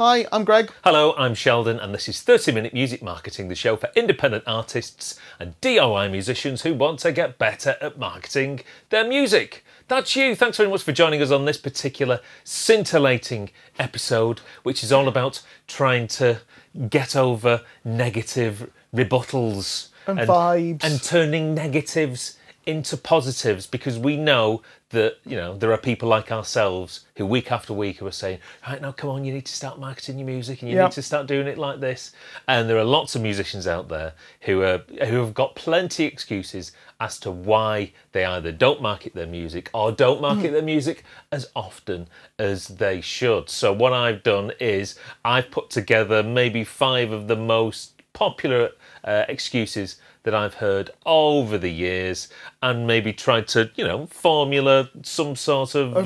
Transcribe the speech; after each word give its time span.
Hi, 0.00 0.24
I'm 0.32 0.46
Greg. 0.46 0.72
Hello, 0.82 1.12
I'm 1.18 1.34
Sheldon, 1.34 1.78
and 1.78 1.92
this 1.92 2.08
is 2.08 2.22
30 2.22 2.52
Minute 2.52 2.72
Music 2.72 3.02
Marketing, 3.02 3.48
the 3.48 3.54
show 3.54 3.76
for 3.76 3.90
independent 3.94 4.44
artists 4.46 5.20
and 5.38 5.60
DIY 5.60 6.10
musicians 6.10 6.62
who 6.62 6.72
want 6.72 7.00
to 7.00 7.12
get 7.12 7.36
better 7.36 7.76
at 7.82 7.98
marketing 7.98 8.60
their 8.88 9.06
music. 9.06 9.62
That's 9.88 10.16
you. 10.16 10.34
Thanks 10.34 10.56
very 10.56 10.70
much 10.70 10.84
for 10.84 10.92
joining 10.92 11.20
us 11.20 11.30
on 11.30 11.44
this 11.44 11.58
particular 11.58 12.20
scintillating 12.44 13.50
episode, 13.78 14.40
which 14.62 14.82
is 14.82 14.90
all 14.90 15.06
about 15.06 15.42
trying 15.68 16.08
to 16.08 16.40
get 16.88 17.14
over 17.14 17.60
negative 17.84 18.70
rebuttals 18.96 19.88
And 20.06 20.18
vibes. 20.20 20.82
and 20.82 21.02
turning 21.02 21.54
negatives 21.54 22.38
into 22.64 22.96
positives 22.96 23.66
because 23.66 23.98
we 23.98 24.16
know 24.16 24.62
that 24.90 25.18
you 25.24 25.36
know 25.36 25.56
there 25.56 25.72
are 25.72 25.78
people 25.78 26.08
like 26.08 26.32
ourselves 26.32 27.04
who 27.16 27.24
week 27.24 27.50
after 27.52 27.72
week 27.72 27.98
who 27.98 28.06
are 28.06 28.12
saying 28.12 28.38
right 28.68 28.82
now 28.82 28.90
come 28.90 29.08
on 29.10 29.24
you 29.24 29.32
need 29.32 29.46
to 29.46 29.52
start 29.52 29.78
marketing 29.78 30.18
your 30.18 30.26
music 30.26 30.62
and 30.62 30.70
you 30.70 30.76
Yep. 30.76 30.86
need 30.86 30.92
to 30.94 31.02
start 31.02 31.26
doing 31.26 31.46
it 31.46 31.58
like 31.58 31.78
this. 31.80 32.12
And 32.48 32.68
there 32.68 32.76
are 32.78 32.84
lots 32.84 33.14
of 33.14 33.22
musicians 33.22 33.66
out 33.66 33.88
there 33.88 34.14
who 34.42 34.62
are 34.62 34.78
who 35.06 35.16
have 35.18 35.32
got 35.34 35.54
plenty 35.54 36.06
of 36.06 36.12
excuses 36.12 36.72
as 36.98 37.18
to 37.20 37.30
why 37.30 37.92
they 38.12 38.24
either 38.24 38.52
don't 38.52 38.82
market 38.82 39.14
their 39.14 39.26
music 39.26 39.70
or 39.72 39.92
don't 39.92 40.20
market 40.20 40.50
their 40.52 40.60
music 40.62 41.04
as 41.32 41.48
often 41.54 42.08
as 42.38 42.68
they 42.68 43.00
should. 43.00 43.48
So 43.48 43.72
what 43.72 43.92
I've 43.92 44.22
done 44.22 44.52
is 44.60 44.98
I've 45.24 45.50
put 45.50 45.70
together 45.70 46.22
maybe 46.22 46.64
five 46.64 47.10
of 47.12 47.28
the 47.28 47.36
most 47.36 47.92
popular 48.12 48.70
uh, 49.04 49.24
excuses 49.28 49.96
that 50.22 50.34
I've 50.34 50.54
heard 50.54 50.90
over 51.06 51.56
the 51.58 51.70
years 51.70 52.28
and 52.62 52.86
maybe 52.86 53.12
tried 53.12 53.48
to, 53.48 53.70
you 53.74 53.84
know, 53.84 54.06
formula 54.06 54.90
some 55.02 55.36
sort 55.36 55.74
of. 55.74 55.96
A 55.96 56.00
uh, 56.00 56.04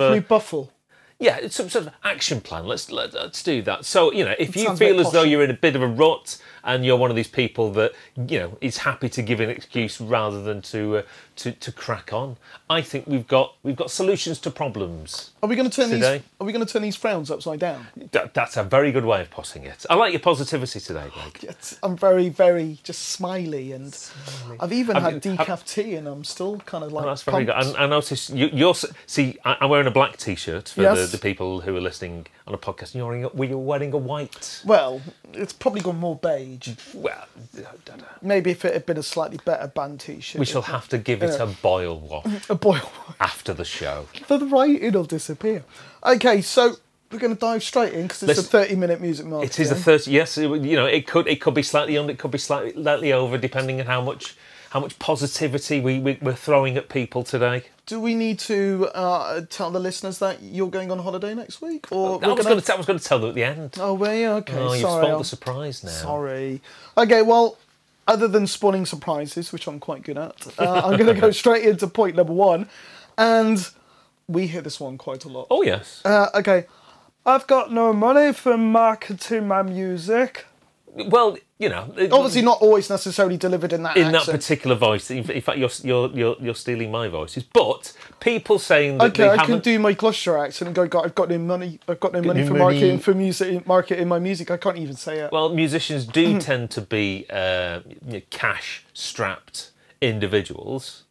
yeah, 1.21 1.37
it's 1.37 1.57
some 1.57 1.69
sort 1.69 1.87
of 1.87 1.93
action 2.03 2.41
plan. 2.41 2.67
Let's 2.67 2.91
let, 2.91 3.15
let's 3.15 3.43
do 3.43 3.63
that. 3.63 3.85
So 3.85 4.13
you 4.13 4.25
know, 4.25 4.35
if 4.39 4.57
you 4.57 4.75
feel 4.77 5.01
as 5.01 5.13
though 5.13 5.23
you're 5.23 5.45
in 5.45 5.51
a 5.51 5.55
bit 5.55 5.77
of 5.77 5.83
a 5.83 5.87
rut 5.87 6.39
and 6.65 6.85
you're 6.85 6.97
one 6.97 7.11
of 7.11 7.17
these 7.17 7.29
people 7.29 7.71
that 7.73 7.93
you 8.29 8.39
know 8.39 8.59
is 8.61 8.79
happy 8.79 9.09
to 9.11 9.23
give 9.23 9.41
an 9.41 9.51
excuse 9.51 10.01
rather 10.01 10.43
than 10.43 10.63
to 10.63 10.99
uh, 10.99 11.03
to 11.37 11.53
to 11.53 11.73
crack 11.73 12.13
on, 12.13 12.37
I 12.71 12.81
think 12.83 13.07
we've 13.07 13.27
got 13.27 13.55
we've 13.63 13.77
got 13.77 13.91
solutions 13.91 14.39
to 14.41 14.51
problems. 14.51 15.31
Are 15.43 15.49
we 15.49 15.57
going 15.57 15.69
to 15.69 15.77
turn 15.77 15.91
Today? 15.91 16.19
these? 16.19 16.27
Are 16.41 16.45
we 16.47 16.53
going 16.53 16.65
to 16.65 16.73
turn 16.73 16.83
these 16.83 16.97
frowns 16.97 17.31
upside 17.31 17.61
down? 17.61 17.87
That, 18.13 18.33
that's 18.35 18.57
a 18.57 18.63
very 18.63 18.93
good 18.93 19.05
way 19.05 19.21
of 19.21 19.31
putting 19.31 19.65
it. 19.65 19.85
I 19.91 19.95
like 19.95 20.13
your 20.13 20.21
positivity 20.21 20.81
today, 20.81 21.09
Greg. 21.13 21.39
It's, 21.55 21.79
I'm 21.83 21.97
very, 21.97 22.29
very 22.31 22.79
just 22.83 23.03
smiley, 23.11 23.73
and 23.73 23.97
I've 24.61 24.73
even 24.73 24.97
Have 24.97 25.13
had 25.15 25.25
you- 25.25 25.37
have- 25.37 25.47
decaf 25.47 25.67
tea, 25.67 25.95
and 25.97 26.09
I'm 26.09 26.25
still 26.25 26.59
kind 26.61 26.83
of 26.85 26.93
like. 26.93 27.05
Oh, 27.05 27.09
that's 27.09 27.23
very 27.23 27.45
good. 27.45 27.55
I, 27.55 27.85
I 27.85 27.87
noticed 27.87 28.31
you, 28.31 28.49
you're 28.53 28.75
see. 29.07 29.37
I, 29.45 29.57
I'm 29.61 29.69
wearing 29.71 29.87
a 29.87 29.91
black 29.91 30.17
T-shirt 30.17 30.71
for 30.71 30.83
Yes. 30.83 30.99
the, 31.11 31.17
the 31.17 31.21
people 31.23 31.61
who 31.61 31.77
are 31.77 31.81
listening 31.81 32.27
on 32.47 32.55
a 32.55 32.59
podcast. 32.59 32.93
And 32.93 32.97
you're 32.97 33.07
wearing 33.07 33.25
a, 33.25 33.47
you're 33.47 33.59
wearing 33.59 33.93
a 33.93 33.97
white. 33.99 34.63
Well, 34.65 35.01
it's 35.33 35.53
probably 35.53 35.81
gone 35.81 35.99
more 35.99 36.17
beige. 36.17 36.71
Well. 36.93 37.27
Maybe 38.23 38.51
if 38.51 38.65
it 38.65 38.73
had 38.73 38.87
been 38.87 38.99
a 38.99 39.03
slightly 39.03 39.39
better 39.45 39.67
band 39.69 40.01
t-shirt. 40.01 40.39
we 40.39 40.47
shall 40.47 40.63
have 40.63 40.89
to 40.89 40.99
give 40.99 41.23
it 41.23 41.39
a 41.41 41.45
uh, 41.45 41.53
boil 41.63 41.99
wash 42.01 42.27
a 42.51 42.55
boil. 42.55 42.75
wash 43.07 43.17
after 43.21 43.53
the 43.55 43.65
show. 43.65 44.07
For 44.27 44.39
the 44.39 44.47
writing 44.47 44.93
will 44.93 45.05
disappear. 45.05 45.65
Okay, 46.05 46.43
so 46.43 46.75
we're 47.11 47.19
going 47.19 47.35
to 47.35 47.39
dive 47.39 47.63
straight 47.63 47.93
in 47.93 48.03
because 48.03 48.23
it's 48.25 48.53
Let's- 48.53 48.71
a 48.71 48.75
30-minute 48.75 49.01
music 49.01 49.27
market. 49.27 49.51
It 49.59 49.61
is 49.63 49.71
a 49.71 49.77
thirty. 49.77 50.11
Yes, 50.11 50.37
it, 50.37 50.49
you 50.63 50.77
know 50.77 50.87
it 50.87 51.07
could 51.07 51.29
it 51.29 51.41
could 51.41 51.55
be 51.55 51.63
slightly 51.63 51.97
under, 51.97 52.13
it 52.13 52.19
could 52.19 52.31
be 52.33 52.39
slightly, 52.39 52.73
slightly 52.73 53.13
over, 53.13 53.39
depending 53.39 53.81
on 53.81 53.87
how 53.87 54.01
much 54.03 54.37
how 54.75 54.81
much 54.81 54.99
positivity 54.99 55.79
we, 55.79 56.01
we 56.01 56.19
we're 56.21 56.35
throwing 56.35 56.77
at 56.77 56.89
people 56.89 57.23
today. 57.23 57.63
Do 57.87 58.01
we 58.01 58.13
need 58.17 58.41
to 58.41 58.89
uh, 58.93 59.43
tell 59.49 59.71
the 59.71 59.79
listeners 59.79 60.19
that 60.19 60.43
you're 60.43 60.69
going 60.69 60.91
on 60.91 60.99
holiday 60.99 61.33
next 61.33 61.63
week, 61.63 61.87
or 61.93 62.09
I 62.09 62.11
was 62.11 62.21
gonna- 62.21 62.43
going 62.43 62.61
to 62.61 62.73
I 62.75 62.77
was 62.77 62.87
going 62.87 62.99
to 62.99 63.05
tell 63.05 63.21
them 63.21 63.29
at 63.29 63.35
the 63.37 63.45
end. 63.45 63.77
Oh, 63.79 63.95
well, 63.95 64.13
yeah, 64.13 64.35
okay. 64.35 64.59
oh, 64.59 64.73
you've 64.73 64.81
spoiled 64.81 65.05
I'll- 65.05 65.19
the 65.19 65.25
surprise 65.25 65.85
now. 65.85 65.91
Sorry. 65.91 66.61
Okay, 66.99 67.23
well, 67.23 67.57
other 68.09 68.27
than 68.27 68.49
spawning 68.49 68.85
surprises, 68.85 69.53
which 69.53 69.69
I'm 69.69 69.79
quite 69.79 70.03
good 70.03 70.19
at, 70.19 70.45
uh, 70.59 70.83
I'm 70.85 70.99
going 70.99 71.15
to 71.15 71.21
go 71.21 71.31
straight 71.43 71.65
into 71.65 71.87
point 71.87 72.17
number 72.17 72.33
one, 72.33 72.69
and 73.17 73.71
we 74.27 74.49
hear 74.49 74.61
this 74.61 74.81
one 74.81 74.99
quite 74.99 75.25
a 75.25 75.29
lot. 75.29 75.47
Oh 75.53 75.63
yes. 75.63 76.03
Uh, 76.05 76.31
okay, 76.35 76.67
I've 77.25 77.47
got 77.47 77.71
no 77.73 77.93
money 77.93 78.33
for 78.33 78.59
marketing 78.59 79.47
my 79.47 79.63
music. 79.63 80.47
well, 80.93 81.37
you 81.57 81.69
know, 81.69 81.89
Obviously, 82.11 82.43
not 82.43 82.61
always 82.61 82.91
necessarily 82.91 83.37
delivered 83.37 83.73
in 83.73 83.85
that 83.85 83.97
in 83.97 84.11
that 84.11 84.27
particular 84.27 84.75
voice. 84.75 85.09
In 85.09 85.23
fact, 85.23 85.57
you're 85.57 85.71
you're 85.85 86.11
you're, 86.11 86.37
you're 86.41 86.55
stealing 86.55 86.91
my 86.91 87.07
voices. 87.07 87.45
But 87.45 87.93
people 88.19 88.59
saying 88.59 88.99
that 88.99 89.13
Okay, 89.13 89.29
they 89.29 89.31
I 89.31 89.47
can 89.47 89.61
do 89.61 89.79
my 89.79 89.93
Gloucester 89.93 90.37
accent 90.37 90.67
and 90.67 90.75
go. 90.75 90.89
"God, 90.89 91.05
I've 91.07 91.15
got 91.15 91.31
no 91.31 91.39
money. 91.39 91.79
I've 91.87 92.01
got 92.01 92.13
no 92.13 92.23
money 92.23 92.41
no 92.41 92.49
for 92.49 92.53
money." 92.55 92.65
marketing 92.65 92.99
for 92.99 93.15
music. 93.15 93.67
Marketing 93.69 94.09
my 94.09 94.19
music. 94.19 94.51
I 94.51 94.57
can't 94.57 94.79
even 94.79 94.97
say 94.97 95.21
it. 95.21 95.31
well, 95.31 95.49
musicians 95.49 96.07
do 96.07 96.41
tend 96.41 96.73
to 96.73 96.81
be 96.81 97.27
uh, 97.31 97.81
you 98.05 98.15
know, 98.15 98.23
cash-strapped 98.31 99.71
individuals. 100.01 101.05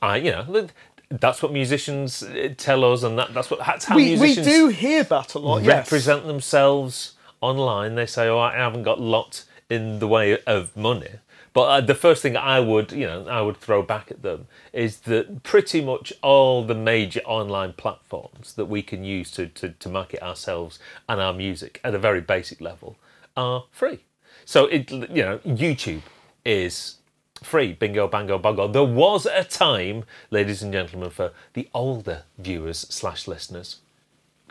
I, 0.00 0.18
you 0.18 0.30
know, 0.30 0.68
that's 1.10 1.42
what 1.42 1.52
musicians 1.52 2.22
uh, 2.22 2.54
tell 2.56 2.84
us, 2.84 3.02
and 3.02 3.18
that, 3.18 3.34
that's 3.34 3.50
what 3.50 3.58
that's 3.58 3.86
how 3.86 3.96
we, 3.96 4.16
we 4.16 4.36
do 4.36 4.68
hear 4.68 5.02
that 5.02 5.34
a 5.34 5.40
lot. 5.40 5.64
yes. 5.64 5.86
represent 5.86 6.24
themselves 6.26 7.14
online. 7.40 7.96
They 7.96 8.06
say, 8.06 8.28
"Oh, 8.28 8.38
I 8.38 8.54
haven't 8.54 8.84
got 8.84 9.00
lot 9.00 9.44
in 9.68 9.98
the 9.98 10.08
way 10.08 10.38
of 10.44 10.76
money." 10.76 11.10
But 11.52 11.62
uh, 11.62 11.80
the 11.80 11.94
first 11.94 12.20
thing 12.20 12.36
I 12.36 12.60
would, 12.60 12.92
you 12.92 13.06
know, 13.06 13.26
I 13.28 13.40
would 13.40 13.56
throw 13.56 13.82
back 13.82 14.10
at 14.10 14.20
them 14.20 14.46
is 14.74 14.98
that 15.00 15.42
pretty 15.42 15.80
much 15.80 16.12
all 16.22 16.62
the 16.62 16.74
major 16.74 17.20
online 17.24 17.72
platforms 17.72 18.52
that 18.56 18.66
we 18.66 18.82
can 18.82 19.04
use 19.04 19.30
to, 19.30 19.46
to, 19.46 19.70
to 19.70 19.88
market 19.88 20.22
ourselves 20.22 20.78
and 21.08 21.18
our 21.18 21.32
music 21.32 21.80
at 21.82 21.94
a 21.94 21.98
very 21.98 22.20
basic 22.20 22.60
level 22.60 22.96
are 23.38 23.64
free. 23.72 24.00
So 24.44 24.66
it, 24.66 24.90
you 24.90 25.22
know, 25.22 25.38
YouTube 25.46 26.02
is 26.44 26.96
free. 27.42 27.72
Bingo, 27.72 28.06
bango, 28.06 28.36
bongo. 28.36 28.68
There 28.68 28.84
was 28.84 29.24
a 29.24 29.42
time, 29.42 30.04
ladies 30.30 30.62
and 30.62 30.74
gentlemen, 30.74 31.08
for 31.08 31.32
the 31.54 31.70
older 31.72 32.24
viewers 32.38 32.80
slash 32.90 33.26
listeners, 33.26 33.76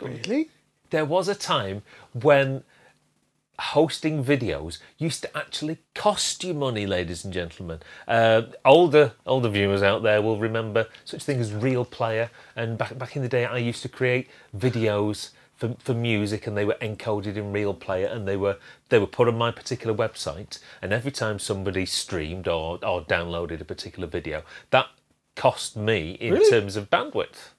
Really? 0.00 0.50
there 0.90 1.04
was 1.04 1.28
a 1.28 1.36
time 1.36 1.82
when 2.20 2.64
hosting 3.58 4.24
videos 4.24 4.78
used 4.98 5.22
to 5.22 5.36
actually 5.36 5.78
cost 5.94 6.44
you 6.44 6.54
money, 6.54 6.86
ladies 6.86 7.24
and 7.24 7.32
gentlemen. 7.32 7.80
Uh, 8.06 8.42
older 8.64 9.12
older 9.26 9.48
viewers 9.48 9.82
out 9.82 10.02
there 10.02 10.20
will 10.22 10.38
remember 10.38 10.86
such 11.04 11.22
thing 11.22 11.40
as 11.40 11.52
Real 11.52 11.84
Player, 11.84 12.30
and 12.54 12.76
back 12.78 12.98
back 12.98 13.16
in 13.16 13.22
the 13.22 13.28
day, 13.28 13.44
I 13.44 13.58
used 13.58 13.82
to 13.82 13.88
create 13.88 14.28
videos. 14.56 15.30
For, 15.56 15.74
for 15.78 15.94
music 15.94 16.46
and 16.46 16.54
they 16.54 16.66
were 16.66 16.76
encoded 16.82 17.36
in 17.36 17.50
real 17.50 17.72
player 17.72 18.08
and 18.08 18.28
they 18.28 18.36
were 18.36 18.58
they 18.90 18.98
were 18.98 19.06
put 19.06 19.26
on 19.26 19.38
my 19.38 19.50
particular 19.50 19.96
website 19.96 20.58
and 20.82 20.92
every 20.92 21.10
time 21.10 21.38
somebody 21.38 21.86
streamed 21.86 22.46
or, 22.46 22.78
or 22.84 23.00
downloaded 23.02 23.62
a 23.62 23.64
particular 23.64 24.06
video 24.06 24.42
that 24.68 24.84
cost 25.34 25.74
me 25.74 26.10
in 26.20 26.34
Really? 26.34 26.50
terms 26.50 26.76
of 26.76 26.90
bandwidth 26.90 27.52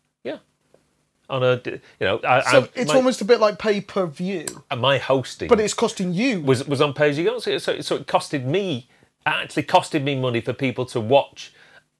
on 1.30 1.44
a 1.44 1.62
you 1.66 1.80
know 2.02 2.20
I, 2.24 2.42
So 2.52 2.62
I, 2.62 2.70
it's 2.76 2.90
my- 2.92 2.96
almost 2.96 3.22
a 3.22 3.26
bit 3.26 3.40
like 3.40 3.60
pay 3.60 3.82
per 3.82 4.06
view, 4.06 4.46
and 4.72 4.82
my 4.82 4.98
hosting 4.98 5.50
but 5.50 5.60
it's 5.60 5.74
costing 5.74 6.14
you. 6.14 6.42
was 6.42 6.66
was 6.68 6.82
on 6.82 6.94
pay 6.94 7.10
as 7.10 7.18
you 7.18 7.26
go. 7.26 7.40
So, 7.40 7.58
so, 7.58 7.82
so 7.82 7.96
it 7.98 8.08
costed 8.08 8.46
me 8.46 8.88
actually 9.26 9.64
costed 9.64 10.04
me 10.04 10.16
money 10.16 10.42
for 10.42 10.54
people 10.54 10.86
to 10.86 11.00
watch 11.02 11.53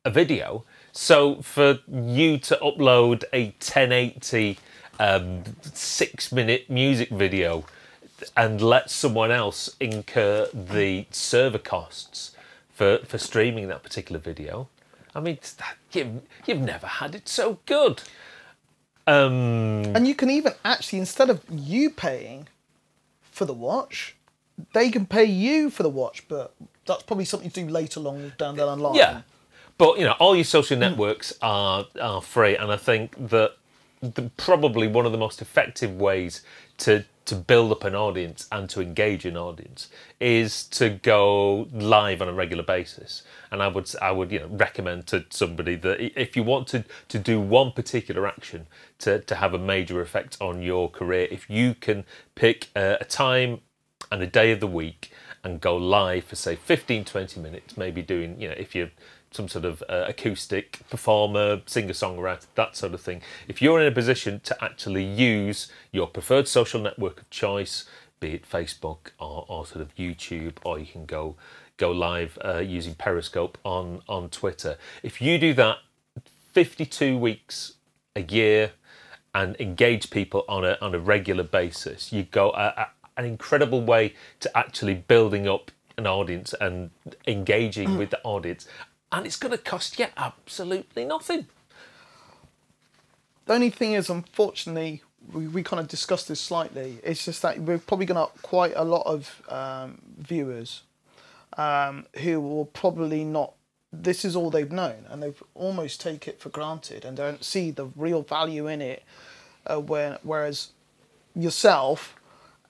a 0.06 0.10
video. 0.10 0.64
So 0.94 1.42
for 1.42 1.80
you 1.92 2.38
to 2.40 2.56
upload 2.62 3.24
a 3.34 3.48
1080 3.60 4.58
um, 5.00 5.44
six 5.62 6.32
minute 6.32 6.70
music 6.70 7.10
video 7.10 7.66
and 8.36 8.62
let 8.62 8.90
someone 8.90 9.30
else 9.30 9.76
incur 9.80 10.48
the 10.54 11.06
server 11.12 11.60
costs 11.60 12.32
for 12.74 13.00
for 13.06 13.18
streaming 13.18 13.68
that 13.68 13.84
particular 13.84 14.20
video, 14.20 14.70
I 15.14 15.20
mean 15.20 15.38
you've 15.92 16.22
you've 16.46 16.62
never 16.62 16.88
had 16.88 17.14
it 17.14 17.28
so 17.28 17.60
good. 17.66 18.02
Um, 19.08 19.96
And 19.96 20.08
you 20.08 20.16
can 20.16 20.30
even 20.30 20.54
actually, 20.66 21.00
instead 21.00 21.30
of 21.30 21.42
you 21.50 21.90
paying 21.90 22.48
for 23.32 23.46
the 23.46 23.54
watch, 23.54 24.16
they 24.74 24.90
can 24.90 25.06
pay 25.06 25.26
you 25.26 25.70
for 25.70 25.84
the 25.84 25.90
watch, 25.90 26.28
but 26.28 26.54
that's 26.86 27.04
probably 27.04 27.26
something 27.26 27.50
to 27.50 27.62
do 27.64 27.70
later 27.70 28.00
along 28.00 28.34
down 28.38 28.56
the 28.56 28.66
line. 28.66 28.96
Yeah, 28.96 29.22
but 29.78 29.98
you 29.98 30.06
know, 30.06 30.16
all 30.20 30.36
your 30.36 30.46
social 30.46 30.78
networks 30.78 31.34
are 31.42 31.86
are 32.02 32.22
free, 32.22 32.58
and 32.58 32.72
I 32.72 32.78
think 32.78 33.30
that 33.30 33.52
the, 34.02 34.30
probably 34.38 34.88
one 34.88 35.06
of 35.06 35.12
the 35.12 35.18
most 35.18 35.42
effective 35.42 35.96
ways 36.00 36.42
to 36.80 37.06
to 37.28 37.36
build 37.36 37.72
up 37.72 37.84
an 37.84 37.96
audience 37.96 38.48
and 38.52 38.70
to 38.70 38.82
engage 38.82 39.26
an 39.26 39.38
audience 39.38 39.90
is 40.20 40.64
to 40.66 40.90
go 40.90 41.68
live 41.72 42.22
on 42.22 42.30
a 42.30 42.34
regular 42.34 42.64
basis. 42.64 43.24
And 43.52 43.62
I 43.62 43.68
would 43.68 43.94
I 44.02 44.12
would 44.12 44.32
you 44.32 44.40
know 44.40 44.48
recommend 44.48 45.08
to 45.08 45.26
somebody 45.30 45.76
that 45.76 46.00
if 46.20 46.36
you 46.36 46.44
want 46.44 46.68
to 46.70 46.86
to 47.10 47.20
do 47.20 47.40
one 47.40 47.72
particular 47.72 48.28
action 48.28 48.68
to 49.00 49.20
to 49.20 49.36
have 49.36 49.54
a 49.54 49.60
major 49.60 50.02
effect 50.02 50.38
on 50.42 50.62
your 50.62 50.90
career, 50.90 51.28
if 51.30 51.50
you 51.50 51.76
can 51.76 52.06
pick 52.36 52.70
a, 52.76 52.98
a 53.02 53.06
time 53.06 53.62
and 54.12 54.22
a 54.24 54.28
day 54.28 54.52
of 54.52 54.60
the 54.60 54.68
week 54.68 55.12
and 55.44 55.62
go 55.62 55.76
live 55.76 56.24
for 56.26 56.36
say 56.36 56.56
15 56.56 57.06
20 57.06 57.40
minutes 57.40 57.78
maybe 57.78 58.02
doing 58.02 58.40
you 58.40 58.48
know 58.48 58.56
if 58.58 58.76
you're 58.76 58.90
some 59.32 59.48
sort 59.48 59.66
of 59.66 59.84
uh, 59.90 60.06
acoustic 60.08 60.80
performer 60.90 61.62
singer 61.66 61.94
songwriter 61.94 62.46
that 62.56 62.76
sort 62.76 62.94
of 62.94 63.02
thing. 63.02 63.22
If 63.48 63.62
you're 63.62 63.80
in 63.82 63.88
a 63.88 63.92
position 63.92 64.40
to 64.42 64.64
actually 64.64 65.04
use 65.04 65.72
your 65.92 66.08
preferred 66.08 66.48
social 66.48 66.82
network 66.82 67.22
of 67.22 67.30
choice 67.30 67.86
be 68.20 68.32
it 68.32 68.50
facebook 68.50 69.12
or, 69.20 69.46
or 69.48 69.64
sort 69.64 69.80
of 69.80 69.94
youtube 69.96 70.54
or 70.64 70.80
you 70.80 70.88
can 70.88 71.06
go 71.06 71.36
go 71.78 71.92
live 71.92 72.36
uh, 72.44 72.58
using 72.58 72.96
periscope 72.96 73.58
on 73.64 74.02
on 74.10 74.30
twitter. 74.30 74.78
If 75.04 75.22
you 75.22 75.38
do 75.38 75.54
that 75.54 75.78
52 76.54 77.16
weeks 77.18 77.74
a 78.16 78.24
year 78.24 78.72
and 79.36 79.56
engage 79.60 80.10
people 80.10 80.44
on 80.50 80.66
a 80.66 80.78
on 80.82 80.96
a 80.96 81.00
regular 81.00 81.44
basis 81.44 82.12
you 82.12 82.24
go 82.24 82.50
a, 82.52 82.74
a, 82.76 82.88
an 83.18 83.26
incredible 83.26 83.82
way 83.82 84.16
to 84.40 84.58
actually 84.58 84.96
building 84.96 85.48
up 85.48 85.70
an 85.98 86.06
audience 86.06 86.54
and 86.62 86.92
engaging 87.28 87.98
with 87.98 88.12
the 88.12 88.22
audience, 88.24 88.68
and 89.12 89.26
it's 89.26 89.38
going 89.38 89.52
to 89.52 89.58
cost 89.58 90.00
you 90.00 90.08
absolutely 90.18 91.06
nothing. 91.06 91.48
The 93.46 93.54
only 93.54 93.70
thing 93.70 93.94
is, 93.94 94.10
unfortunately, 94.10 95.04
we, 95.32 95.48
we 95.48 95.64
kind 95.64 95.80
of 95.80 95.88
discussed 95.88 96.28
this 96.28 96.40
slightly. 96.40 97.00
It's 97.04 97.24
just 97.24 97.42
that 97.42 97.60
we're 97.60 97.78
probably 97.78 98.06
going 98.06 98.16
to 98.16 98.32
have 98.32 98.42
quite 98.42 98.74
a 98.76 98.84
lot 98.84 99.06
of 99.06 99.42
um, 99.50 100.02
viewers 100.18 100.84
um, 101.58 102.06
who 102.22 102.42
will 102.42 102.66
probably 102.66 103.24
not. 103.24 103.54
This 103.94 104.26
is 104.26 104.36
all 104.36 104.50
they've 104.50 104.72
known, 104.72 105.06
and 105.10 105.24
they've 105.24 105.42
almost 105.56 106.02
take 106.02 106.28
it 106.28 106.42
for 106.42 106.50
granted 106.50 107.06
and 107.06 107.16
don't 107.16 107.44
see 107.44 107.72
the 107.72 107.86
real 107.96 108.22
value 108.22 108.68
in 108.68 108.82
it. 108.82 109.04
Uh, 109.66 109.80
when, 109.80 110.18
whereas 110.24 110.70
yourself 111.36 112.16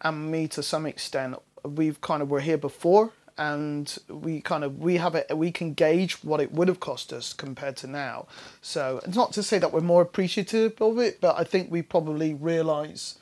and 0.02 0.32
me, 0.32 0.48
to 0.48 0.62
some 0.62 0.86
extent, 0.86 1.36
we've 1.64 2.00
kind 2.02 2.22
of 2.22 2.30
were 2.30 2.40
here 2.40 2.58
before, 2.58 3.12
and 3.38 3.98
we 4.10 4.42
kind 4.42 4.64
of 4.64 4.80
we 4.80 4.98
have 4.98 5.16
it 5.16 5.26
we 5.38 5.52
can 5.52 5.74
gauge 5.74 6.14
what 6.24 6.40
it 6.40 6.52
would 6.52 6.68
have 6.68 6.80
cost 6.80 7.14
us 7.14 7.34
compared 7.34 7.78
to 7.78 7.88
now 7.88 8.26
so 8.62 9.00
it's 9.06 9.16
not 9.16 9.32
to 9.32 9.44
say 9.44 9.58
that 9.58 9.72
we're 9.72 9.82
more 9.82 10.02
appreciative 10.02 10.82
of 10.82 10.98
it 10.98 11.20
but 11.22 11.38
i 11.38 11.44
think 11.44 11.72
we 11.72 11.82
probably 11.82 12.34
realize 12.34 13.18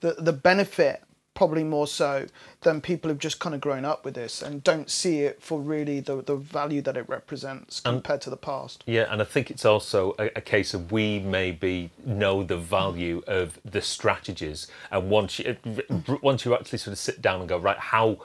the 0.00 0.14
the 0.18 0.32
benefit 0.32 1.02
probably 1.38 1.62
more 1.62 1.86
so 1.86 2.26
than 2.62 2.80
people 2.80 3.08
who've 3.08 3.20
just 3.20 3.38
kind 3.38 3.54
of 3.54 3.60
grown 3.60 3.84
up 3.84 4.04
with 4.04 4.14
this 4.14 4.42
and 4.42 4.64
don't 4.64 4.90
see 4.90 5.20
it 5.20 5.40
for 5.40 5.60
really 5.60 6.00
the, 6.00 6.20
the 6.22 6.34
value 6.34 6.82
that 6.82 6.96
it 6.96 7.08
represents 7.08 7.78
compared 7.78 8.20
to 8.20 8.28
the 8.28 8.36
past. 8.36 8.82
Yeah, 8.88 9.06
and 9.08 9.22
I 9.22 9.24
think 9.24 9.48
it's 9.48 9.64
also 9.64 10.16
a, 10.18 10.24
a, 10.34 10.40
case 10.40 10.74
of 10.74 10.90
we 10.90 11.20
maybe 11.20 11.92
know 12.04 12.42
the 12.42 12.56
value 12.56 13.22
of 13.28 13.60
the 13.64 13.80
strategies, 13.80 14.66
and 14.90 15.08
once 15.08 15.38
you 15.38 15.56
once 16.22 16.44
you 16.44 16.56
actually 16.56 16.78
sort 16.78 16.90
of 16.90 16.98
sit 16.98 17.22
down 17.22 17.38
and 17.38 17.48
go 17.48 17.56
right, 17.56 17.78
how 17.78 18.18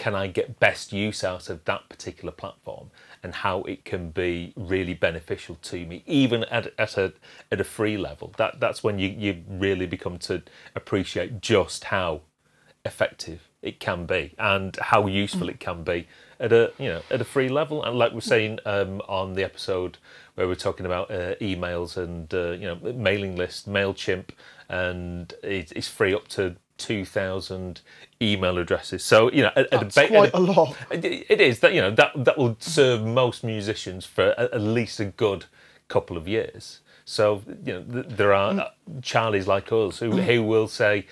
can 0.00 0.14
I 0.14 0.28
get 0.28 0.58
best 0.58 0.94
use 0.94 1.22
out 1.22 1.50
of 1.50 1.62
that 1.66 1.90
particular 1.90 2.32
platform 2.32 2.90
and 3.22 3.34
how 3.34 3.60
it 3.64 3.84
can 3.84 4.08
be 4.08 4.54
really 4.56 4.94
beneficial 4.94 5.56
to 5.60 5.84
me, 5.84 6.02
even 6.06 6.44
at, 6.44 6.72
at 6.78 6.96
a 6.96 7.12
at 7.52 7.60
a 7.60 7.64
free 7.64 7.98
level. 7.98 8.32
That 8.38 8.60
that's 8.60 8.82
when 8.82 8.98
you, 8.98 9.10
you 9.10 9.44
really 9.46 9.84
become 9.84 10.16
to 10.20 10.42
appreciate 10.74 11.42
just 11.42 11.84
how 11.84 12.22
effective 12.82 13.50
it 13.60 13.78
can 13.78 14.06
be 14.06 14.32
and 14.38 14.74
how 14.76 15.06
useful 15.06 15.50
it 15.50 15.60
can 15.60 15.84
be 15.84 16.08
at 16.38 16.50
a 16.50 16.72
you 16.78 16.88
know 16.88 17.02
at 17.10 17.20
a 17.20 17.24
free 17.26 17.50
level. 17.50 17.84
And 17.84 17.98
like 17.98 18.12
we're 18.12 18.22
saying 18.22 18.58
um, 18.64 19.02
on 19.06 19.34
the 19.34 19.44
episode 19.44 19.98
where 20.34 20.48
we're 20.48 20.54
talking 20.54 20.86
about 20.86 21.10
uh, 21.10 21.34
emails 21.42 21.98
and 21.98 22.32
uh, 22.32 22.52
you 22.52 22.66
know 22.68 22.76
mailing 22.94 23.36
list, 23.36 23.68
Mailchimp, 23.68 24.30
and 24.66 25.34
it, 25.42 25.74
it's 25.76 25.88
free 25.88 26.14
up 26.14 26.26
to 26.28 26.56
2,000 26.80 27.82
email 28.20 28.58
addresses. 28.58 29.04
So 29.04 29.30
you 29.30 29.42
know, 29.42 29.52
at, 29.54 29.70
That's 29.70 29.96
at 29.96 30.04
a, 30.06 30.08
quite 30.08 30.32
a, 30.32 30.38
a 30.38 30.40
lot. 30.40 30.76
It 30.90 31.40
is 31.40 31.60
that 31.60 31.74
you 31.74 31.80
know 31.80 31.90
that 31.92 32.12
that 32.24 32.38
will 32.38 32.56
serve 32.58 33.04
most 33.04 33.44
musicians 33.44 34.04
for 34.06 34.34
at, 34.38 34.52
at 34.52 34.60
least 34.60 34.98
a 34.98 35.04
good 35.04 35.44
couple 35.88 36.16
of 36.16 36.26
years. 36.26 36.80
So 37.04 37.42
you 37.64 37.74
know, 37.74 37.82
th- 37.82 38.06
there 38.16 38.32
are 38.32 38.52
mm. 38.52 38.70
Charlies 39.00 39.46
like 39.46 39.70
us 39.72 39.98
who 39.98 40.10
mm. 40.10 40.24
who 40.24 40.42
will 40.42 40.68
say, 40.68 41.06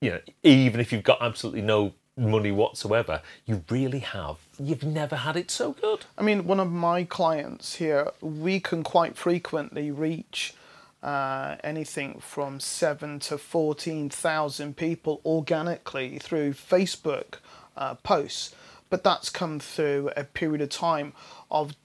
you 0.00 0.10
know, 0.10 0.20
even 0.42 0.80
if 0.80 0.92
you've 0.92 1.04
got 1.04 1.20
absolutely 1.20 1.62
no 1.62 1.92
money 2.16 2.50
whatsoever, 2.50 3.22
you 3.46 3.64
really 3.70 4.00
have. 4.00 4.36
You've 4.58 4.82
never 4.82 5.16
had 5.16 5.36
it 5.36 5.50
so 5.50 5.72
good. 5.72 6.06
I 6.16 6.22
mean, 6.22 6.46
one 6.46 6.60
of 6.60 6.70
my 6.70 7.04
clients 7.04 7.76
here, 7.76 8.10
we 8.20 8.58
can 8.58 8.82
quite 8.82 9.16
frequently 9.16 9.90
reach 9.90 10.54
uh, 11.02 11.56
anything 11.62 12.20
from 12.20 12.60
seven 12.60 13.18
to 13.20 13.38
fourteen 13.38 14.10
thousand 14.10 14.76
people 14.76 15.20
organically 15.24 16.18
through 16.18 16.52
Facebook 16.52 17.36
uh, 17.76 17.94
posts, 17.94 18.54
but 18.90 19.04
that's 19.04 19.30
come 19.30 19.60
through 19.60 20.10
a 20.16 20.24
period 20.24 20.60
of 20.60 20.70
time 20.70 21.12
of 21.50 21.76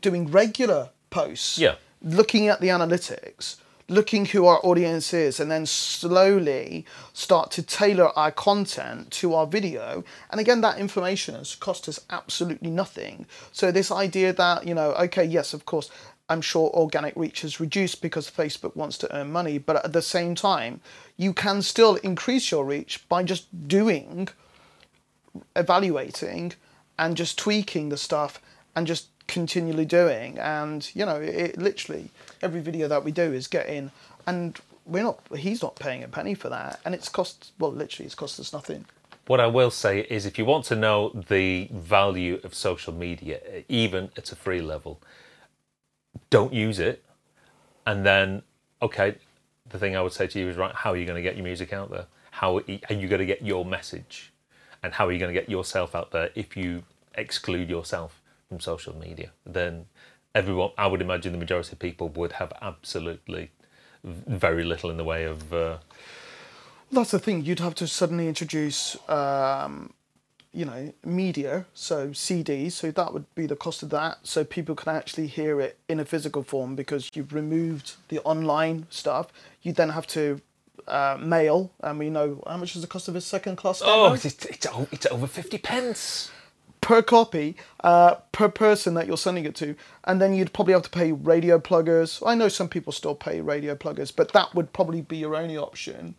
doing 0.00 0.30
regular 0.30 0.90
posts, 1.10 1.58
yeah. 1.58 1.74
looking 2.02 2.48
at 2.48 2.60
the 2.60 2.68
analytics, 2.68 3.56
looking 3.88 4.26
who 4.26 4.46
our 4.46 4.60
audience 4.62 5.12
is, 5.12 5.40
and 5.40 5.50
then 5.50 5.66
slowly 5.66 6.84
start 7.12 7.50
to 7.50 7.62
tailor 7.62 8.08
our 8.18 8.30
content 8.30 9.10
to 9.10 9.34
our 9.34 9.46
video. 9.46 10.02
And 10.30 10.40
again, 10.40 10.60
that 10.62 10.78
information 10.78 11.34
has 11.34 11.54
cost 11.54 11.88
us 11.88 12.00
absolutely 12.10 12.70
nothing. 12.70 13.26
So 13.52 13.70
this 13.70 13.90
idea 13.90 14.32
that 14.32 14.66
you 14.66 14.74
know, 14.74 14.92
okay, 14.92 15.24
yes, 15.24 15.54
of 15.54 15.64
course, 15.64 15.90
I'm 16.28 16.42
sure 16.42 16.70
organic 16.70 17.16
reach 17.16 17.40
has 17.40 17.58
reduced 17.58 18.02
because 18.02 18.30
Facebook 18.30 18.76
wants 18.76 18.98
to 18.98 19.16
earn 19.16 19.32
money, 19.32 19.58
but 19.58 19.82
at 19.84 19.92
the 19.92 20.02
same 20.02 20.34
time, 20.34 20.80
you 21.16 21.32
can 21.32 21.62
still 21.62 21.96
increase 21.96 22.50
your 22.50 22.64
reach 22.64 23.08
by 23.08 23.22
just 23.22 23.68
doing, 23.68 24.28
evaluating, 25.56 26.52
and 26.98 27.16
just 27.16 27.38
tweaking 27.38 27.88
the 27.88 27.96
stuff 27.96 28.42
and 28.76 28.86
just 28.86 29.08
continually 29.26 29.86
doing. 29.86 30.38
And 30.38 30.88
you 30.94 31.06
know, 31.06 31.16
it 31.16 31.56
literally 31.56 32.10
every 32.42 32.60
video 32.60 32.88
that 32.88 33.04
we 33.04 33.12
do 33.12 33.32
is 33.32 33.46
getting, 33.46 33.90
and 34.26 34.58
we're 34.84 35.04
not. 35.04 35.20
He's 35.36 35.62
not 35.62 35.76
paying 35.76 36.02
a 36.02 36.08
penny 36.08 36.34
for 36.34 36.50
that, 36.50 36.80
and 36.84 36.94
it's 36.94 37.08
cost. 37.08 37.52
Well, 37.58 37.72
literally, 37.72 38.06
it's 38.06 38.14
cost 38.14 38.38
us 38.38 38.52
nothing. 38.52 38.84
What 39.26 39.40
I 39.40 39.46
will 39.46 39.70
say 39.70 40.00
is, 40.00 40.26
if 40.26 40.38
you 40.38 40.44
want 40.44 40.64
to 40.66 40.76
know 40.76 41.10
the 41.28 41.68
value 41.72 42.40
of 42.44 42.54
social 42.54 42.92
media, 42.92 43.40
even 43.68 44.10
at 44.16 44.32
a 44.32 44.36
free 44.36 44.62
level 44.62 45.00
don't 46.30 46.52
use 46.52 46.78
it, 46.78 47.04
and 47.86 48.04
then 48.04 48.42
okay, 48.80 49.16
the 49.68 49.78
thing 49.78 49.96
I 49.96 50.02
would 50.02 50.12
say 50.12 50.26
to 50.26 50.38
you 50.38 50.48
is 50.48 50.56
right. 50.56 50.74
How 50.74 50.92
are 50.92 50.96
you 50.96 51.06
going 51.06 51.16
to 51.16 51.22
get 51.22 51.36
your 51.36 51.44
music 51.44 51.72
out 51.72 51.90
there? 51.90 52.06
How 52.30 52.58
are 52.58 52.62
you 52.66 53.08
going 53.08 53.20
to 53.20 53.26
get 53.26 53.42
your 53.42 53.64
message, 53.64 54.32
and 54.82 54.92
how 54.92 55.06
are 55.06 55.12
you 55.12 55.18
going 55.18 55.34
to 55.34 55.40
get 55.40 55.48
yourself 55.50 55.94
out 55.94 56.10
there 56.10 56.30
if 56.34 56.56
you 56.56 56.84
exclude 57.14 57.68
yourself 57.68 58.20
from 58.48 58.60
social 58.60 58.94
media? 58.96 59.30
Then 59.44 59.86
everyone, 60.34 60.70
I 60.78 60.86
would 60.86 61.02
imagine, 61.02 61.32
the 61.32 61.38
majority 61.38 61.72
of 61.72 61.78
people 61.78 62.08
would 62.10 62.32
have 62.32 62.52
absolutely 62.62 63.50
very 64.04 64.62
little 64.64 64.90
in 64.90 64.96
the 64.96 65.04
way 65.04 65.24
of. 65.24 65.52
Uh, 65.52 65.78
that's 66.90 67.10
the 67.10 67.18
thing. 67.18 67.44
You'd 67.44 67.60
have 67.60 67.74
to 67.76 67.86
suddenly 67.86 68.28
introduce 68.28 68.96
um, 69.10 69.92
you 70.52 70.64
know, 70.64 70.92
media, 71.04 71.66
so 71.74 72.08
CDs, 72.08 72.72
so 72.72 72.90
that 72.90 73.12
would 73.12 73.32
be 73.34 73.46
the 73.46 73.56
cost 73.56 73.82
of 73.82 73.90
that, 73.90 74.18
so 74.22 74.44
people 74.44 74.74
can 74.74 74.94
actually 74.94 75.26
hear 75.26 75.60
it 75.60 75.78
in 75.88 76.00
a 76.00 76.04
physical 76.04 76.42
form 76.42 76.74
because 76.74 77.10
you've 77.14 77.32
removed 77.34 77.96
the 78.08 78.20
online 78.20 78.86
stuff. 78.88 79.28
You 79.62 79.72
then 79.72 79.90
have 79.90 80.06
to 80.08 80.40
uh, 80.86 81.18
mail, 81.20 81.72
and 81.80 81.98
we 81.98 82.08
know 82.08 82.42
how 82.46 82.56
much 82.56 82.74
is 82.74 82.82
the 82.82 82.88
cost 82.88 83.08
of 83.08 83.16
a 83.16 83.20
second 83.20 83.56
class. 83.56 83.82
Oh, 83.84 84.14
it's, 84.14 84.24
it's, 84.24 84.66
it's 84.90 85.06
over 85.06 85.26
50 85.26 85.58
pence. 85.58 86.30
Per 86.80 87.02
copy 87.02 87.56
uh, 87.80 88.14
per 88.32 88.48
person 88.48 88.94
that 88.94 89.06
you're 89.06 89.18
sending 89.18 89.44
it 89.44 89.54
to. 89.56 89.74
And 90.04 90.22
then 90.22 90.32
you'd 90.32 90.52
probably 90.52 90.72
have 90.72 90.84
to 90.84 90.90
pay 90.90 91.10
radio 91.10 91.58
pluggers. 91.58 92.22
I 92.24 92.36
know 92.36 92.48
some 92.48 92.68
people 92.68 92.92
still 92.92 93.16
pay 93.16 93.40
radio 93.40 93.74
pluggers 93.74 94.14
but 94.14 94.32
that 94.32 94.54
would 94.54 94.72
probably 94.72 95.02
be 95.02 95.16
your 95.16 95.34
only 95.34 95.56
option 95.56 96.14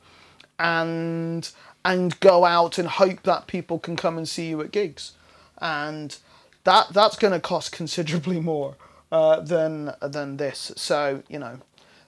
and 0.60 1.50
and 1.86 2.20
go 2.20 2.46
out 2.46 2.78
and 2.78 2.88
hope 2.88 3.24
that 3.24 3.48
people 3.48 3.80
can 3.80 3.96
come 3.96 4.18
and 4.18 4.28
see 4.28 4.50
you 4.50 4.62
at 4.62 4.72
gigs, 4.72 5.14
and 5.60 6.18
that 6.66 6.88
that's 6.94 7.16
going 7.16 7.34
to 7.34 7.40
cost 7.40 7.72
considerably 7.82 8.40
more 8.40 8.76
uh, 9.12 9.40
than 9.40 9.94
than 10.02 10.38
this. 10.38 10.72
So 10.76 11.24
you 11.30 11.40
know, 11.40 11.60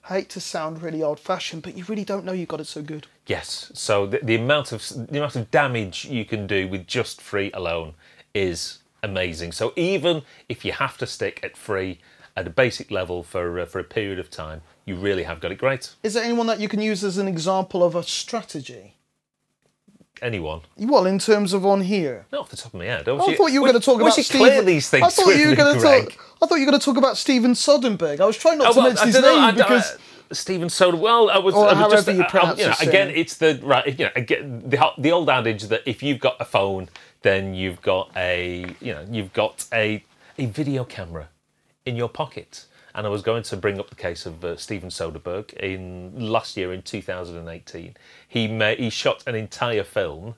I 0.09 0.15
hate 0.15 0.29
to 0.29 0.41
sound 0.41 0.81
really 0.81 1.01
old 1.01 1.19
fashioned, 1.19 1.63
but 1.63 1.77
you 1.77 1.85
really 1.85 2.03
don't 2.03 2.25
know 2.25 2.33
you 2.33 2.45
got 2.45 2.59
it 2.59 2.67
so 2.67 2.81
good. 2.81 3.07
Yes. 3.27 3.71
So 3.73 4.05
the, 4.05 4.19
the 4.21 4.35
amount 4.35 4.71
of 4.71 4.87
the 4.89 5.17
amount 5.17 5.35
of 5.35 5.49
damage 5.51 6.05
you 6.05 6.25
can 6.25 6.47
do 6.47 6.67
with 6.67 6.85
just 6.87 7.21
free 7.21 7.51
alone 7.53 7.93
is 8.33 8.79
amazing. 9.03 9.51
So 9.51 9.73
even 9.75 10.23
if 10.49 10.65
you 10.65 10.73
have 10.73 10.97
to 10.97 11.07
stick 11.07 11.39
at 11.43 11.55
free 11.57 11.99
at 12.35 12.47
a 12.47 12.49
basic 12.49 12.91
level 12.91 13.23
for 13.23 13.59
uh, 13.59 13.65
for 13.65 13.79
a 13.79 13.83
period 13.83 14.19
of 14.19 14.29
time, 14.29 14.61
you 14.85 14.95
really 14.95 15.23
have 15.23 15.39
got 15.39 15.51
it 15.51 15.57
great. 15.57 15.95
Is 16.03 16.13
there 16.13 16.23
anyone 16.23 16.47
that 16.47 16.59
you 16.59 16.67
can 16.67 16.81
use 16.81 17.03
as 17.03 17.17
an 17.17 17.27
example 17.27 17.83
of 17.83 17.95
a 17.95 18.03
strategy? 18.03 18.95
Anyone. 20.21 20.61
Well, 20.77 21.07
in 21.07 21.17
terms 21.17 21.51
of 21.51 21.65
on 21.65 21.81
here. 21.81 22.27
Not 22.31 22.41
off 22.41 22.49
the 22.49 22.57
top 22.57 22.73
of 22.73 22.79
my 22.79 22.85
head. 22.85 23.09
I 23.09 23.35
thought 23.35 23.51
you 23.51 23.61
were 23.61 23.67
going 23.67 23.79
to 23.79 23.85
talk 23.85 23.99
about 23.99 24.13
Stephen. 24.13 24.37
clear 24.47 24.61
these 24.61 24.87
things 24.87 25.03
I 25.03 25.09
thought 25.09 25.35
you 25.35 25.49
were 25.49 25.55
going 25.55 25.75
to 25.75 25.81
talk. 25.81 26.17
I 26.41 26.45
thought 26.45 26.55
you 26.55 26.65
were 26.65 26.71
going 26.71 26.79
to 26.79 26.85
talk 26.85 26.97
about 26.97 27.17
Steven 27.17 27.53
Soderbergh. 27.53 28.19
I 28.19 28.25
was 28.25 28.37
trying 28.37 28.59
not 28.59 28.67
Oh, 28.67 28.73
to 28.73 28.79
well, 28.79 28.87
mention 28.89 29.07
his 29.07 29.15
know, 29.19 29.35
name 29.35 29.43
I 29.45 29.51
because 29.51 29.93
uh, 29.93 30.33
Stephen 30.33 30.69
Soda. 30.69 30.97
Well, 30.97 31.31
I 31.31 31.39
was, 31.39 31.55
Or 31.55 31.67
I 31.69 31.73
was 31.73 31.91
just, 32.05 32.07
you 32.07 32.21
uh, 32.21 32.29
pronounce 32.29 32.59
you 32.59 32.67
know, 32.67 32.75
again, 32.81 33.09
it's 33.09 33.37
the 33.37 33.59
right. 33.63 33.87
You 33.99 34.05
know, 34.05 34.11
again, 34.15 34.61
the 34.63 34.91
the 34.99 35.11
old 35.11 35.27
adage 35.29 35.63
that 35.63 35.81
if 35.87 36.03
you've 36.03 36.19
got 36.19 36.35
a 36.39 36.45
phone, 36.45 36.89
then 37.23 37.55
you've 37.55 37.81
got 37.81 38.11
a 38.15 38.65
you 38.79 38.93
know 38.93 39.05
you've 39.09 39.33
got 39.33 39.65
a 39.73 40.03
a 40.37 40.45
video 40.45 40.83
camera 40.83 41.29
in 41.85 41.95
your 41.95 42.09
pocket. 42.09 42.65
And 42.93 43.05
I 43.05 43.09
was 43.09 43.21
going 43.21 43.43
to 43.43 43.57
bring 43.57 43.79
up 43.79 43.89
the 43.89 43.95
case 43.95 44.25
of 44.25 44.43
uh, 44.43 44.57
Steven 44.57 44.89
Soderbergh 44.89 45.53
in 45.53 46.13
last 46.17 46.57
year 46.57 46.73
in 46.73 46.81
2018. 46.81 47.95
He 48.27 48.47
made 48.47 48.79
he 48.79 48.89
shot 48.89 49.23
an 49.27 49.35
entire 49.35 49.83
film 49.83 50.35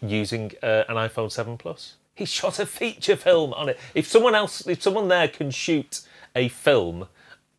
using 0.00 0.52
uh, 0.62 0.84
an 0.88 0.96
iPhone 0.96 1.30
7 1.30 1.56
Plus. 1.56 1.94
He 2.14 2.24
shot 2.24 2.58
a 2.58 2.66
feature 2.66 3.16
film 3.16 3.52
on 3.54 3.68
it. 3.70 3.80
If 3.94 4.06
someone 4.06 4.34
else, 4.34 4.66
if 4.66 4.82
someone 4.82 5.08
there 5.08 5.28
can 5.28 5.50
shoot 5.50 6.02
a 6.36 6.48
film 6.48 7.08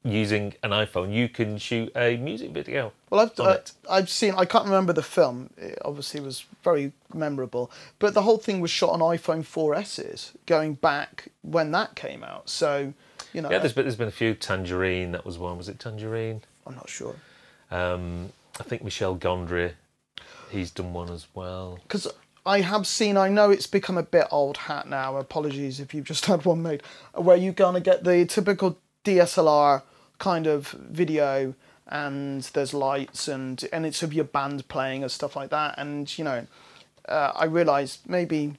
using 0.05 0.53
an 0.63 0.69
iPhone, 0.69 1.11
you 1.11 1.27
can 1.27 1.57
shoot 1.57 1.91
a 1.95 2.15
music 2.17 2.51
video. 2.51 2.93
Well, 3.09 3.21
I've, 3.21 3.39
uh. 3.39 3.57
I've 3.89 4.09
seen. 4.09 4.35
I 4.37 4.45
can't 4.45 4.65
remember 4.65 4.93
the 4.93 5.03
film. 5.03 5.49
It 5.57 5.79
obviously 5.83 6.21
was 6.21 6.45
very 6.63 6.93
memorable, 7.13 7.71
but 7.99 8.13
the 8.13 8.21
whole 8.21 8.37
thing 8.37 8.61
was 8.61 8.71
shot 8.71 8.91
on 8.91 8.99
iPhone 8.99 9.43
4S's, 9.43 10.33
going 10.45 10.75
back 10.75 11.29
when 11.41 11.71
that 11.71 11.95
came 11.95 12.23
out. 12.23 12.49
So, 12.49 12.93
you 13.35 13.41
know, 13.41 13.51
Yeah, 13.51 13.59
there's 13.59 13.73
been, 13.73 13.83
there's 13.85 13.95
been 13.95 14.07
a 14.07 14.11
few. 14.11 14.33
Tangerine, 14.33 15.11
that 15.11 15.25
was 15.25 15.37
one. 15.37 15.57
Was 15.57 15.69
it 15.69 15.79
Tangerine? 15.79 16.41
I'm 16.65 16.75
not 16.75 16.89
sure 16.89 17.15
Um, 17.71 18.31
I 18.59 18.63
think 18.63 18.83
Michel 18.83 19.15
Gondry, 19.17 19.73
he's 20.49 20.71
done 20.71 20.93
one 20.93 21.09
as 21.11 21.27
well. 21.35 21.79
because 21.83 22.07
I 22.45 22.61
have 22.61 22.85
seen. 22.87 23.17
I 23.17 23.27
know 23.29 23.49
it's 23.51 23.67
become 23.67 23.97
a 23.97 24.03
bit 24.03 24.27
old 24.31 24.57
hat 24.57 24.87
now. 24.87 25.17
Apologies 25.17 25.79
if 25.79 25.93
you've 25.93 26.05
just 26.05 26.25
had 26.27 26.45
one 26.45 26.61
made, 26.61 26.81
where 27.13 27.35
you're 27.37 27.53
gonna 27.53 27.81
get 27.81 28.03
the 28.03 28.25
typical 28.25 28.77
DSLR 29.03 29.81
kind 30.19 30.47
of 30.47 30.69
video, 30.69 31.53
and 31.87 32.43
there's 32.53 32.73
lights 32.73 33.27
and 33.27 33.67
and 33.73 33.85
it's 33.85 34.01
of 34.03 34.13
your 34.13 34.25
band 34.25 34.67
playing 34.67 35.01
and 35.03 35.11
stuff 35.11 35.35
like 35.35 35.49
that. 35.49 35.75
And 35.77 36.15
you 36.17 36.23
know, 36.23 36.45
uh, 37.09 37.31
I 37.35 37.45
realised 37.45 38.01
maybe 38.07 38.53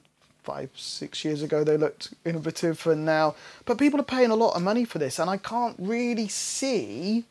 five, 0.47 0.69
six 0.75 1.25
years 1.25 1.41
ago 1.43 1.63
they 1.65 1.75
looked 1.75 2.13
innovative, 2.23 2.87
and 2.87 3.03
now, 3.05 3.35
but 3.65 3.77
people 3.77 3.99
are 3.99 4.03
paying 4.17 4.31
a 4.31 4.35
lot 4.35 4.55
of 4.55 4.61
money 4.61 4.85
for 4.85 4.97
this, 4.97 5.19
and 5.19 5.29
I 5.29 5.35
can't 5.37 5.75
really 5.77 6.29
see 6.29 7.25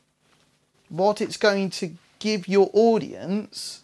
what 0.90 1.20
it's 1.22 1.38
going 1.38 1.70
to 1.80 1.86
give 2.18 2.46
your 2.46 2.68
audience 2.74 3.82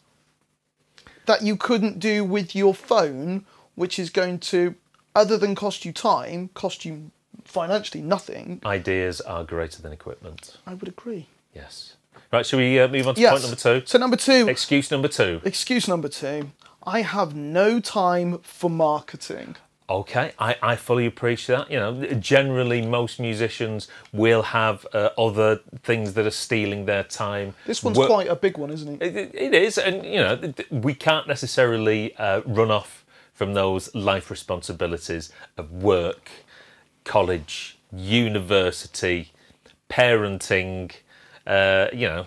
that 1.25 1.41
you 1.43 1.57
couldn't 1.57 1.99
do 1.99 2.25
with 2.25 2.55
your 2.55 2.75
phone, 2.75 3.45
which 3.75 3.99
is 3.99 4.11
going 4.11 4.39
to, 4.53 4.75
other 5.15 5.39
than 5.39 5.55
cost 5.55 5.85
you 5.87 5.93
time, 5.93 6.51
cost 6.53 6.85
you 6.85 7.11
financially 7.45 8.03
nothing. 8.03 8.61
Ideas 8.67 9.21
are 9.23 9.45
greater 9.45 9.81
than 9.81 9.93
equipment. 9.93 10.59
I 10.67 10.75
would 10.75 10.89
agree. 10.89 11.27
Yes. 11.55 11.97
Right, 12.33 12.45
shall 12.45 12.59
we 12.59 12.79
uh, 12.79 12.89
move 12.89 13.09
on 13.09 13.15
to 13.15 13.21
Yes. 13.21 13.31
point 13.33 13.43
number 13.43 13.57
two? 13.57 13.83
So 13.87 13.99
number 13.99 14.17
two, 14.17 14.49
Excuse 14.49 14.91
number 14.91 15.09
two. 15.09 15.41
excuse 15.45 15.89
number 15.89 16.09
two. 16.09 16.51
I 16.85 17.03
have 17.03 17.35
no 17.35 17.81
time 17.81 18.39
for 18.39 18.69
marketing. 18.69 19.57
Okay, 19.89 20.33
I, 20.39 20.57
I 20.62 20.77
fully 20.77 21.07
appreciate 21.07 21.57
that. 21.57 21.71
You 21.71 21.79
know, 21.79 22.05
generally 22.15 22.81
most 22.81 23.21
musicians 23.21 23.89
will 24.12 24.43
have 24.43 24.87
uh, 24.95 25.11
other 25.19 25.61
things 25.83 26.15
that 26.15 26.25
are 26.25 26.31
stealing 26.31 26.87
their 26.87 27.05
time. 27.05 27.55
This 27.67 27.83
one's 27.83 27.99
Work- 27.99 28.09
quite 28.09 28.29
a 28.29 28.37
big 28.37 28.57
one, 28.57 28.71
isn't 28.71 29.03
it? 29.03 29.17
It, 29.17 29.31
it 29.35 29.55
is, 29.55 29.77
and 29.79 30.05
you 30.05 30.17
know, 30.17 30.55
we 30.71 30.95
can't 30.95 31.29
necessarily 31.29 32.17
uh, 32.17 32.41
run 32.47 32.71
off 32.71 33.05
from 33.35 33.55
those 33.55 33.95
life 33.95 34.31
responsibilities 34.31 35.31
of 35.59 35.71
work, 35.71 36.31
college, 37.05 37.77
university, 37.93 39.33
parenting. 39.91 40.93
Uh, 41.47 41.89
you 41.93 42.07
know, 42.07 42.27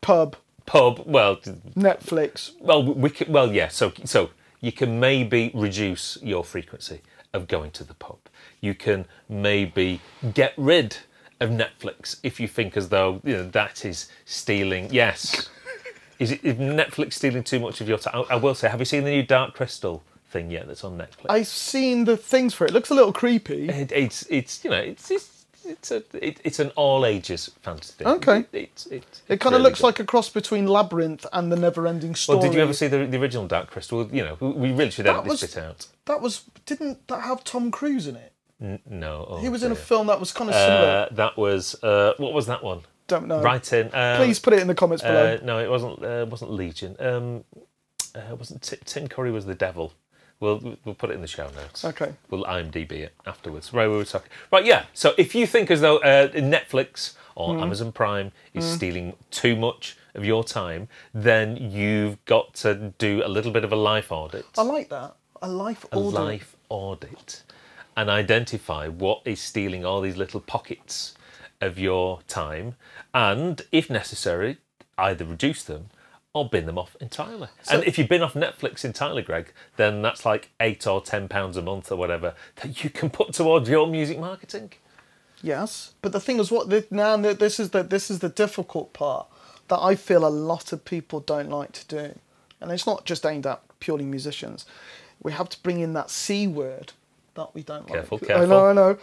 Pub, 0.00 0.36
pub. 0.70 1.02
Well, 1.04 1.36
Netflix. 1.36 2.52
well, 2.60 2.82
we 2.82 3.10
can, 3.10 3.32
well, 3.32 3.52
yeah. 3.52 3.68
So, 3.68 3.92
so 4.04 4.30
you 4.60 4.70
can 4.70 5.00
maybe 5.00 5.50
reduce 5.52 6.16
your 6.22 6.44
frequency 6.44 7.00
of 7.32 7.48
going 7.48 7.72
to 7.72 7.84
the 7.84 7.94
pub. 7.94 8.18
You 8.60 8.74
can 8.74 9.06
maybe 9.28 10.00
get 10.32 10.52
rid 10.56 10.98
of 11.40 11.50
Netflix 11.50 12.18
if 12.22 12.38
you 12.38 12.46
think 12.46 12.76
as 12.76 12.88
though 12.90 13.20
you 13.24 13.36
know 13.36 13.48
that 13.48 13.84
is 13.84 14.08
stealing. 14.24 14.88
Yes, 14.92 15.48
is 16.18 16.30
it 16.32 16.44
is 16.44 16.54
Netflix 16.56 17.14
stealing 17.14 17.42
too 17.42 17.58
much 17.58 17.80
of 17.80 17.88
your 17.88 17.98
time? 17.98 18.24
I, 18.30 18.34
I 18.34 18.36
will 18.36 18.54
say, 18.54 18.68
have 18.68 18.78
you 18.78 18.84
seen 18.86 19.04
the 19.04 19.10
new 19.10 19.24
Dark 19.24 19.54
Crystal 19.54 20.02
thing 20.30 20.50
yet? 20.50 20.68
That's 20.68 20.84
on 20.84 20.96
Netflix. 20.96 21.26
I've 21.30 21.48
seen 21.48 22.04
the 22.04 22.16
things 22.16 22.54
for 22.54 22.64
it. 22.64 22.70
It 22.70 22.74
looks 22.74 22.90
a 22.90 22.94
little 22.94 23.12
creepy. 23.12 23.68
It, 23.68 23.90
it's 23.90 24.22
it's 24.30 24.62
you 24.64 24.70
know 24.70 24.76
it's 24.76 25.10
it's 25.10 25.39
it's 25.64 25.90
a 25.90 26.02
it, 26.14 26.40
it's 26.44 26.58
an 26.58 26.70
all 26.76 27.04
ages 27.06 27.50
fantasy. 27.62 27.92
thing. 27.94 28.06
Okay. 28.06 28.38
It, 28.40 28.48
it's 28.52 28.86
it's 28.86 29.22
It 29.28 29.40
kind 29.40 29.52
really 29.52 29.56
of 29.56 29.62
looks 29.70 29.80
good. 29.80 29.86
like 29.86 30.00
a 30.00 30.04
cross 30.04 30.28
between 30.28 30.66
Labyrinth 30.66 31.26
and 31.32 31.50
the 31.52 31.56
Never-Ending 31.56 32.14
Story. 32.14 32.38
Well, 32.38 32.46
did 32.48 32.54
you 32.54 32.62
ever 32.62 32.72
see 32.72 32.88
the, 32.88 33.06
the 33.06 33.18
original 33.20 33.46
Dark 33.46 33.70
Crystal? 33.70 34.08
You 34.12 34.24
know, 34.24 34.36
we- 34.40 34.72
really 34.72 34.90
should 34.90 35.06
edit 35.06 35.24
That 35.24 35.30
this 35.30 35.54
bit 35.54 35.62
out. 35.62 35.86
That 36.06 36.20
was 36.20 36.44
didn't 36.66 37.06
that 37.08 37.22
have 37.22 37.44
Tom 37.44 37.70
Cruise 37.70 38.06
in 38.06 38.16
it? 38.16 38.32
N- 38.60 38.80
no, 38.88 39.26
oh 39.28 39.38
He 39.38 39.48
was 39.48 39.62
in 39.62 39.72
a 39.72 39.76
film 39.76 40.06
that 40.08 40.20
was 40.20 40.32
kind 40.32 40.50
of 40.50 40.54
similar. 40.56 41.08
Uh, 41.10 41.14
that 41.14 41.36
was 41.36 41.82
uh, 41.82 42.14
what 42.18 42.32
was 42.32 42.46
that 42.46 42.62
one? 42.62 42.80
Don't 43.06 43.26
know. 43.26 43.40
Right 43.42 43.72
in. 43.72 43.90
Um, 43.94 44.16
Please 44.18 44.38
put 44.38 44.52
it 44.52 44.60
in 44.60 44.66
the 44.68 44.74
comments 44.74 45.02
below. 45.02 45.34
Uh, 45.34 45.38
no, 45.44 45.58
it 45.58 45.68
wasn't. 45.68 46.02
Uh, 46.04 46.26
wasn't 46.28 46.50
Legend. 46.52 47.00
Um, 47.00 47.44
uh, 48.14 48.20
it 48.32 48.38
wasn't 48.38 48.62
Ti- 48.62 48.78
Tim 48.84 49.08
Curry 49.08 49.30
was 49.32 49.46
the 49.46 49.54
devil. 49.54 49.92
We'll 50.40 50.76
we'll 50.84 50.94
put 50.94 51.10
it 51.10 51.14
in 51.14 51.20
the 51.20 51.26
show 51.28 51.48
notes. 51.50 51.84
Okay. 51.84 52.14
We'll 52.30 52.44
IMDb 52.44 52.92
it 52.92 53.14
afterwards. 53.26 53.72
Right, 53.72 53.88
we 53.88 53.96
were 53.96 54.04
talking. 54.04 54.30
Right, 54.50 54.64
yeah. 54.64 54.84
So 54.94 55.12
if 55.18 55.34
you 55.34 55.46
think 55.46 55.70
as 55.70 55.80
though 55.82 55.98
uh, 55.98 56.28
Netflix 56.28 57.14
or 57.34 57.54
Mm. 57.54 57.62
Amazon 57.62 57.92
Prime 57.92 58.32
is 58.54 58.64
stealing 58.64 59.14
too 59.30 59.54
much 59.56 59.96
of 60.14 60.24
your 60.24 60.42
time, 60.42 60.88
then 61.14 61.56
you've 61.56 62.22
got 62.24 62.54
to 62.54 62.92
do 62.98 63.22
a 63.24 63.28
little 63.28 63.52
bit 63.52 63.64
of 63.64 63.72
a 63.72 63.76
life 63.76 64.10
audit. 64.10 64.46
I 64.58 64.62
like 64.62 64.88
that. 64.88 65.14
A 65.42 65.48
life 65.48 65.86
audit. 65.92 66.18
a 66.18 66.22
life 66.22 66.56
audit 66.68 67.42
and 67.96 68.08
identify 68.10 68.88
what 68.88 69.22
is 69.24 69.40
stealing 69.40 69.84
all 69.84 70.00
these 70.00 70.16
little 70.16 70.40
pockets 70.40 71.14
of 71.60 71.78
your 71.78 72.20
time 72.28 72.74
and 73.14 73.62
if 73.72 73.88
necessary 73.90 74.58
either 74.98 75.24
reduce 75.24 75.62
them 75.64 75.86
or 76.32 76.48
bin 76.48 76.66
them 76.66 76.78
off 76.78 76.96
entirely 77.00 77.48
and 77.70 77.82
if 77.84 77.98
you 77.98 78.06
bin 78.06 78.22
off 78.22 78.34
netflix 78.34 78.84
entirely 78.84 79.22
greg 79.22 79.52
then 79.76 80.00
that's 80.02 80.24
like 80.24 80.50
eight 80.60 80.86
or 80.86 81.00
ten 81.00 81.26
pounds 81.28 81.56
a 81.56 81.62
month 81.62 81.90
or 81.90 81.96
whatever 81.96 82.34
that 82.56 82.84
you 82.84 82.90
can 82.90 83.10
put 83.10 83.32
towards 83.32 83.68
your 83.68 83.86
music 83.86 84.18
marketing 84.18 84.70
Yes, 85.42 85.94
but 86.02 86.12
the 86.12 86.20
thing 86.20 86.38
is, 86.38 86.50
what 86.50 86.68
the, 86.68 86.86
now 86.90 87.16
this 87.16 87.58
is 87.58 87.70
the 87.70 87.82
this 87.82 88.10
is 88.10 88.18
the 88.18 88.28
difficult 88.28 88.92
part 88.92 89.26
that 89.68 89.78
I 89.78 89.94
feel 89.94 90.26
a 90.26 90.28
lot 90.28 90.70
of 90.74 90.84
people 90.84 91.20
don't 91.20 91.48
like 91.48 91.72
to 91.72 91.86
do, 91.86 92.18
and 92.60 92.70
it's 92.70 92.86
not 92.86 93.06
just 93.06 93.24
aimed 93.24 93.46
at 93.46 93.62
purely 93.80 94.04
musicians. 94.04 94.66
We 95.22 95.32
have 95.32 95.48
to 95.48 95.62
bring 95.62 95.80
in 95.80 95.94
that 95.94 96.10
c 96.10 96.46
word 96.46 96.92
that 97.36 97.54
we 97.54 97.62
don't 97.62 97.88
Careful, 97.88 98.18
like. 98.20 98.24
I 98.30 98.34
careful. 98.34 98.48
know, 98.48 98.66
I 98.66 98.72
know. 98.74 98.98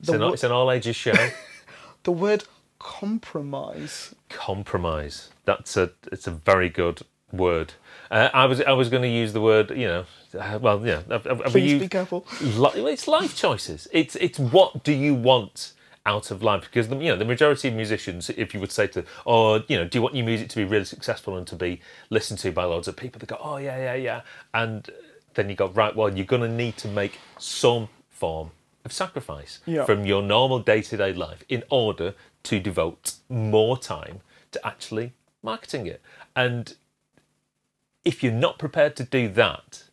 it's, 0.00 0.08
an, 0.08 0.20
wo- 0.22 0.32
it's 0.32 0.42
an 0.42 0.50
all 0.50 0.72
ages 0.72 0.96
show 0.96 1.14
the 2.02 2.10
word 2.10 2.42
compromise. 2.80 4.12
compromise 4.28 5.28
that's 5.46 5.76
a 5.76 5.90
it's 6.12 6.26
a 6.26 6.30
very 6.30 6.68
good 6.68 7.00
word 7.32 7.72
uh, 8.10 8.28
i 8.34 8.44
was 8.44 8.60
i 8.62 8.72
was 8.72 8.88
going 8.88 9.02
to 9.02 9.08
use 9.22 9.32
the 9.32 9.40
word 9.40 9.70
you 9.70 9.86
know 9.92 10.04
uh, 10.38 10.58
well 10.60 10.78
yeah 10.86 11.00
have, 11.10 11.24
have- 11.24 11.40
Please 11.46 11.72
used- 11.72 11.80
be 11.84 11.88
careful. 11.88 12.26
Li- 12.42 12.92
it's 12.92 13.08
life 13.08 13.34
choices. 13.34 13.88
It's 13.92 14.14
it's 14.16 14.38
what 14.38 14.84
do 14.84 14.92
you 14.92 15.14
want 15.14 15.72
out 16.04 16.30
of 16.30 16.40
life? 16.42 16.62
Because 16.64 16.86
the, 16.88 16.96
you 16.96 17.10
know 17.10 17.16
the 17.16 17.24
majority 17.24 17.66
of 17.68 17.74
musicians, 17.74 18.28
if 18.30 18.52
you 18.54 18.60
would 18.60 18.70
say 18.70 18.86
to, 18.88 19.04
or 19.24 19.64
you 19.66 19.76
know, 19.78 19.84
do 19.88 19.96
you 19.98 20.02
want 20.02 20.14
your 20.14 20.26
music 20.26 20.48
to 20.50 20.56
be 20.56 20.64
really 20.64 20.84
successful 20.84 21.36
and 21.38 21.46
to 21.48 21.56
be 21.56 21.80
listened 22.10 22.38
to 22.40 22.52
by 22.52 22.64
loads 22.64 22.86
of 22.86 22.94
people? 22.96 23.18
They 23.18 23.26
go, 23.26 23.38
oh 23.40 23.56
yeah, 23.56 23.76
yeah, 23.78 23.94
yeah, 23.94 24.20
and 24.54 24.88
then 25.34 25.48
you 25.48 25.56
go, 25.56 25.68
right, 25.70 25.94
well, 25.96 26.14
you're 26.14 26.26
going 26.26 26.42
to 26.42 26.48
need 26.64 26.76
to 26.78 26.88
make 26.88 27.18
some 27.38 27.88
form 28.10 28.50
of 28.84 28.92
sacrifice 28.92 29.58
Yeah. 29.66 29.84
from 29.84 30.04
your 30.06 30.22
normal 30.22 30.58
day 30.60 30.80
to 30.82 30.96
day 30.96 31.12
life 31.12 31.42
in 31.48 31.62
order 31.70 32.14
to 32.44 32.60
devote 32.60 33.14
more 33.28 33.76
time 33.78 34.20
to 34.52 34.64
actually 34.66 35.12
marketing 35.46 35.86
it. 35.86 36.02
And 36.34 36.74
if 38.04 38.22
you're 38.22 38.32
not 38.32 38.58
prepared 38.58 38.96
to 38.96 39.04
do 39.04 39.28
that, 39.28 39.84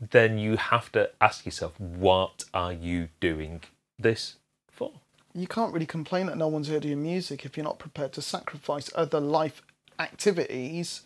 then 0.00 0.38
you 0.38 0.56
have 0.56 0.90
to 0.92 1.10
ask 1.20 1.44
yourself, 1.44 1.78
what 1.78 2.44
are 2.54 2.72
you 2.72 3.08
doing 3.20 3.60
this 3.98 4.36
for? 4.70 4.92
You 5.34 5.46
can't 5.46 5.72
really 5.72 5.86
complain 5.86 6.26
that 6.26 6.38
no 6.38 6.48
one's 6.48 6.68
heard 6.68 6.84
your 6.84 6.96
music 6.96 7.44
if 7.44 7.56
you're 7.56 7.64
not 7.64 7.78
prepared 7.78 8.12
to 8.14 8.22
sacrifice 8.22 8.90
other 8.94 9.20
life 9.20 9.62
activities 9.98 11.02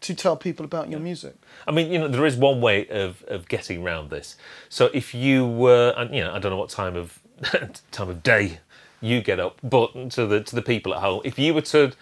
to 0.00 0.14
tell 0.14 0.36
people 0.36 0.64
about 0.64 0.88
your 0.90 0.98
music. 0.98 1.34
I 1.66 1.70
mean, 1.70 1.92
you 1.92 1.98
know, 1.98 2.08
there 2.08 2.26
is 2.26 2.36
one 2.36 2.60
way 2.60 2.88
of, 2.88 3.22
of 3.28 3.48
getting 3.48 3.82
around 3.82 4.10
this. 4.10 4.36
So 4.68 4.90
if 4.92 5.14
you 5.14 5.46
were, 5.46 5.94
and 5.96 6.14
you 6.14 6.22
know, 6.22 6.32
I 6.32 6.38
don't 6.38 6.50
know 6.50 6.56
what 6.56 6.70
time 6.70 6.96
of 6.96 7.20
time 7.90 8.08
of 8.08 8.22
day 8.22 8.58
you 9.00 9.20
get 9.20 9.38
up. 9.38 9.58
But 9.62 10.10
to 10.12 10.26
the 10.26 10.40
to 10.40 10.54
the 10.54 10.62
people 10.62 10.94
at 10.94 11.00
home, 11.00 11.20
if 11.24 11.38
you 11.38 11.52
were 11.54 11.62
to 11.62 11.92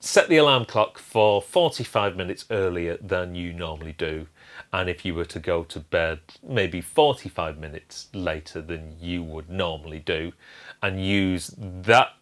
set 0.00 0.28
the 0.28 0.36
alarm 0.36 0.64
clock 0.64 0.98
for 0.98 1.42
45 1.42 2.16
minutes 2.16 2.44
earlier 2.50 2.96
than 3.00 3.34
you 3.34 3.52
normally 3.52 3.92
do, 3.92 4.26
and 4.72 4.88
if 4.88 5.04
you 5.04 5.14
were 5.14 5.24
to 5.24 5.40
go 5.40 5.64
to 5.64 5.80
bed 5.80 6.20
maybe 6.42 6.80
45 6.80 7.58
minutes 7.58 8.08
later 8.12 8.60
than 8.60 8.96
you 9.00 9.22
would 9.22 9.50
normally 9.50 9.98
do, 9.98 10.32
and 10.82 11.04
use 11.04 11.54
that 11.58 12.12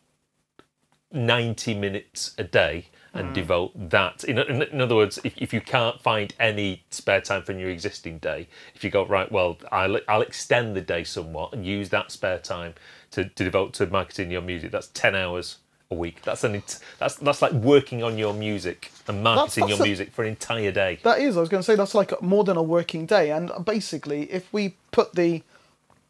90 1.12 1.75
minutes 1.75 2.35
a 2.38 2.45
day 2.45 2.87
and 3.12 3.28
hmm. 3.28 3.33
devote 3.35 3.90
that. 3.90 4.25
In, 4.25 4.38
in, 4.38 4.62
in 4.62 4.80
other 4.80 4.95
words, 4.97 5.18
if, 5.25 5.37
if 5.37 5.52
you 5.52 5.61
can't 5.61 6.00
find 6.02 6.35
any 6.40 6.85
spare 6.90 7.21
time 7.21 7.42
from 7.42 7.59
your 7.59 7.71
existing 7.71 8.18
day, 8.18 8.49
if 8.75 8.85
you 8.85 8.90
go, 8.90 9.06
right, 9.06 9.30
well, 9.30 9.59
I'll, 9.71 9.99
I'll 10.09 10.23
extend 10.23 10.76
the 10.76 10.80
day 10.80 11.04
somewhat 11.04 11.52
and 11.52 11.64
use 11.64 11.90
that 11.90 12.11
spare 12.11 12.38
time 12.38 12.75
to, 13.12 13.25
to 13.25 13.45
devote 13.45 13.73
to 13.75 13.87
marketing 13.87 14.30
your 14.30 14.42
music, 14.42 14.71
that's 14.71 14.88
10 14.88 15.14
hours 15.14 15.59
a 15.90 15.94
week. 15.94 16.22
That's 16.22 16.44
an 16.44 16.62
that's 16.98 17.16
that's 17.16 17.42
like 17.42 17.52
working 17.52 18.02
on 18.02 18.18
your 18.18 18.34
music 18.34 18.90
and 19.06 19.22
marketing 19.22 19.66
that's 19.66 19.78
your 19.78 19.84
a- 19.84 19.88
music 19.88 20.12
for 20.12 20.22
an 20.22 20.28
entire 20.28 20.72
day. 20.72 20.98
That 21.02 21.20
is, 21.20 21.36
I 21.36 21.40
was 21.40 21.48
going 21.48 21.60
to 21.62 21.64
say, 21.66 21.76
that's 21.76 21.94
like 21.94 22.20
more 22.22 22.44
than 22.44 22.56
a 22.56 22.62
working 22.62 23.06
day. 23.06 23.30
And 23.30 23.50
basically, 23.64 24.30
if 24.32 24.52
we 24.52 24.76
put 24.90 25.14
the 25.14 25.42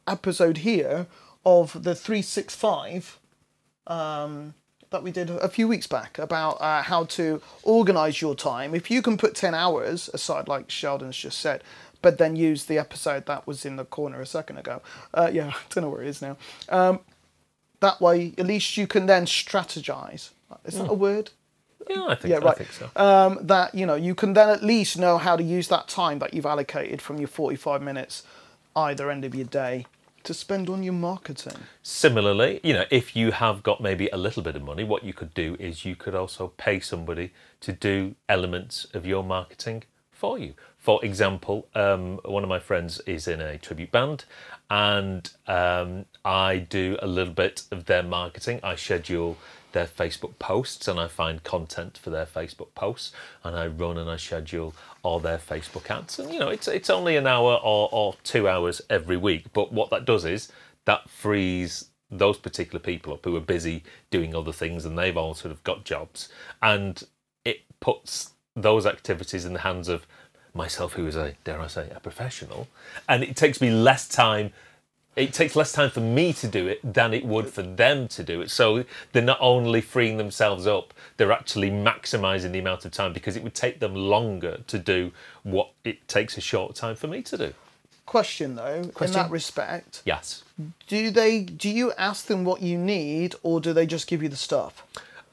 episode 0.07 0.59
here 0.59 1.07
of 1.45 1.73
the 1.83 1.95
365 1.95 3.19
um, 3.87 4.55
that 4.91 5.03
we 5.03 5.11
did 5.11 5.31
a 5.31 5.49
few 5.49 5.69
weeks 5.69 5.87
back 5.87 6.19
about 6.19 6.61
uh, 6.61 6.83
how 6.83 7.05
to 7.05 7.43
organize 7.63 8.21
your 8.21 8.35
time, 8.35 8.75
if 8.75 8.91
you 8.91 9.03
can 9.03 9.17
put 9.17 9.35
10 9.35 9.55
hours 9.55 10.09
aside, 10.15 10.49
like 10.49 10.71
Sheldon's 10.71 11.17
just 11.17 11.39
said, 11.39 11.63
but 12.03 12.19
then 12.19 12.37
use 12.37 12.65
the 12.67 12.79
episode 12.79 13.27
that 13.27 13.47
was 13.47 13.65
in 13.65 13.77
the 13.77 13.85
corner 13.85 14.21
a 14.21 14.27
second 14.27 14.59
ago, 14.59 14.81
uh, 15.13 15.31
yeah, 15.33 15.49
I 15.55 15.55
don't 15.71 15.85
know 15.85 15.91
where 15.91 16.03
it 16.03 16.09
is 16.09 16.23
now. 16.23 16.37
Um, 16.69 17.01
that 17.81 18.01
way, 18.01 18.35
at 18.39 18.47
least 18.47 18.77
you 18.77 18.87
can 18.87 19.07
then 19.07 19.27
strategize. 19.27 20.31
Is 20.65 20.79
that 20.79 20.91
a 20.91 20.95
word? 20.95 21.31
yeah, 21.89 22.07
I 22.09 22.15
think 22.17 22.33
Yeah, 22.33 22.39
I 22.39 22.41
right. 22.41 22.57
think 22.59 22.73
so. 22.73 22.91
Um, 22.97 23.39
that 23.43 23.75
you 23.75 23.87
know 23.87 23.95
you 23.95 24.15
can 24.15 24.33
then 24.35 24.49
at 24.51 24.63
least 24.63 24.99
know 24.99 25.19
how 25.19 25.37
to 25.37 25.43
use 25.43 25.69
that 25.69 25.89
time 25.89 26.19
that 26.21 26.35
you've 26.35 26.47
allocated 26.47 27.03
from 27.03 27.19
your 27.19 27.29
forty-five 27.29 27.83
minutes 27.83 28.25
either 28.77 29.11
end 29.11 29.25
of 29.25 29.35
your 29.35 29.47
day 29.47 29.87
to 30.25 30.35
spend 30.35 30.69
on 30.69 30.83
your 30.83 30.93
marketing. 30.93 31.57
Similarly, 31.83 32.61
you 32.63 32.75
know, 32.75 32.85
if 32.91 33.17
you 33.17 33.31
have 33.33 33.63
got 33.63 33.81
maybe 33.81 34.09
a 34.13 34.17
little 34.17 34.43
bit 34.43 34.57
of 34.57 34.63
money, 34.63 34.85
what 34.85 35.05
you 35.05 35.13
could 35.15 35.33
do 35.35 35.57
is 35.61 35.85
you 35.85 35.97
could 35.97 36.15
also 36.15 36.49
pay 36.57 36.81
somebody 36.81 37.33
to 37.61 37.73
do 37.73 38.17
elements 38.29 38.87
of 38.93 39.07
your 39.07 39.23
marketing 39.25 39.85
for 40.11 40.39
you. 40.39 40.55
For 40.87 41.05
example, 41.05 41.67
um, 41.75 42.21
one 42.25 42.45
of 42.45 42.49
my 42.49 42.61
friends 42.61 43.01
is 43.09 43.27
in 43.27 43.41
a 43.41 43.59
tribute 43.59 43.91
band, 43.91 44.25
and 44.71 45.29
um, 45.49 46.05
I 46.25 46.59
do 46.59 46.97
a 47.03 47.09
little 47.09 47.33
bit 47.35 47.65
of 47.73 47.87
their 47.87 48.05
marketing. 48.05 48.61
I 48.63 48.77
schedule 48.77 49.37
their 49.73 49.89
Facebook 49.89 50.39
posts 50.39 50.87
and 50.87 51.01
I 51.01 51.09
find 51.09 51.43
content 51.43 51.99
for 51.99 52.11
their 52.11 52.25
Facebook 52.25 52.69
posts 52.77 53.11
and 53.43 53.57
I 53.57 53.67
run 53.67 53.99
and 53.99 54.09
I 54.09 54.17
schedule 54.17 54.77
all 55.03 55.19
their 55.19 55.39
Facebook 55.39 55.91
ads. 55.91 56.21
And 56.21 56.33
you 56.33 56.39
know, 56.39 56.51
it's 56.51 56.69
it's 56.69 56.89
only 56.89 57.17
an 57.17 57.27
hour 57.27 57.55
or, 57.65 57.89
or 57.91 58.15
two 58.23 58.49
hours 58.49 58.81
every 58.89 59.17
week. 59.17 59.53
But 59.53 59.73
what 59.73 59.91
that 59.91 60.05
does 60.05 60.25
is 60.25 60.53
that 60.85 61.11
frees 61.11 61.87
those 62.13 62.39
particular 62.39 62.79
people 62.79 63.13
up 63.13 63.25
who 63.25 63.35
are 63.35 63.41
busy 63.41 63.83
doing 64.13 64.37
other 64.37 64.53
things 64.53 64.85
and 64.85 64.97
they've 64.97 65.17
all 65.17 65.35
sort 65.35 65.51
of 65.51 65.65
got 65.65 65.85
jobs. 65.85 66.29
And 66.63 67.03
it 67.45 67.63
puts 67.81 68.35
those 68.55 68.87
activities 68.87 69.45
in 69.45 69.53
the 69.53 69.61
hands 69.61 69.89
of 69.89 70.07
myself 70.57 70.95
who 70.95 71.07
is 71.07 71.17
a 71.17 71.35
dare 71.45 71.61
I 71.61 71.67
say 71.67 71.91
a 71.95 72.01
professional. 72.01 72.69
And 73.09 73.23
it 73.23 73.37
takes 73.37 73.61
me 73.61 73.71
less 73.71 74.09
time 74.09 74.53
it 75.17 75.33
takes 75.33 75.57
less 75.57 75.73
time 75.73 75.89
for 75.91 76.01
me 76.01 76.35
to 76.35 76.47
do 76.47 76.69
it 76.69 76.79
than 76.85 77.15
it 77.15 77.25
would 77.25 77.49
for 77.49 77.63
them 77.63 78.07
to 78.07 78.23
do 78.23 78.43
it. 78.43 78.51
So 78.51 78.85
they're 79.13 79.23
not 79.23 79.39
only 79.41 79.81
freeing 79.81 80.19
themselves 80.19 80.67
up, 80.67 80.93
they're 81.17 81.33
actually 81.33 81.71
maximizing 81.71 82.53
the 82.53 82.59
amount 82.59 82.85
of 82.85 82.93
time 82.93 83.15
because 83.15 83.35
it 83.35 83.43
would 83.43 83.55
take 83.55 83.81
them 83.81 83.95
longer 83.95 84.59
to 84.67 84.79
do 84.79 85.13
what 85.43 85.71
it 85.85 86.07
takes 86.07 86.37
a 86.37 86.43
short 86.43 86.75
time 86.75 86.97
for 86.97 87.07
me 87.07 87.23
to 87.23 87.39
do. 87.39 87.55
Question 88.05 88.55
though, 88.55 88.75
in 88.75 88.91
Question? 88.91 89.15
that 89.15 89.31
respect, 89.31 90.03
Yes. 90.05 90.45
do 90.87 91.11
they 91.11 91.41
do 91.43 91.69
you 91.71 91.93
ask 91.95 92.27
them 92.27 92.45
what 92.45 92.63
you 92.63 92.79
need 92.79 93.35
or 93.43 93.61
do 93.61 93.73
they 93.73 93.87
just 93.87 94.07
give 94.07 94.23
you 94.23 94.29
the 94.29 94.37
stuff? 94.37 94.85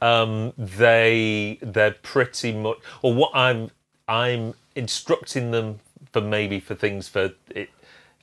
Um, 0.02 0.54
they 0.58 1.60
they're 1.62 1.92
pretty 2.02 2.54
much 2.54 2.78
or 3.02 3.14
what 3.14 3.32
I'm 3.36 3.70
I'm 4.08 4.54
instructing 4.76 5.52
them 5.52 5.80
for 6.12 6.22
maybe 6.22 6.60
for 6.60 6.76
things 6.76 7.08
for 7.08 7.34
it. 7.50 7.70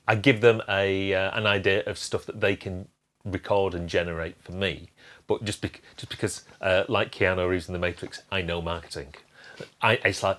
I 0.07 0.15
give 0.15 0.41
them 0.41 0.61
a 0.67 1.13
uh, 1.13 1.37
an 1.37 1.45
idea 1.45 1.83
of 1.85 1.97
stuff 1.97 2.25
that 2.25 2.41
they 2.41 2.55
can 2.55 2.87
record 3.23 3.73
and 3.75 3.87
generate 3.87 4.35
for 4.43 4.51
me, 4.51 4.89
but 5.27 5.43
just 5.43 5.61
bec- 5.61 5.81
just 5.97 6.09
because 6.09 6.43
uh, 6.61 6.83
like 6.87 7.11
Keanu 7.11 7.47
Reeves 7.47 7.67
in 7.67 7.73
The 7.73 7.79
Matrix, 7.79 8.21
I 8.31 8.41
know 8.41 8.61
marketing. 8.61 9.13
I 9.81 9.93
it's 10.05 10.23
like 10.23 10.37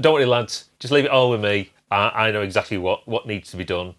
don't 0.00 0.14
worry 0.14 0.26
lads, 0.26 0.68
just 0.78 0.92
leave 0.92 1.04
it 1.04 1.10
all 1.10 1.30
with 1.30 1.40
me. 1.42 1.70
I, 1.90 2.28
I 2.28 2.30
know 2.30 2.42
exactly 2.42 2.78
what 2.78 3.06
what 3.06 3.26
needs 3.26 3.50
to 3.50 3.56
be 3.56 3.64
done 3.64 3.94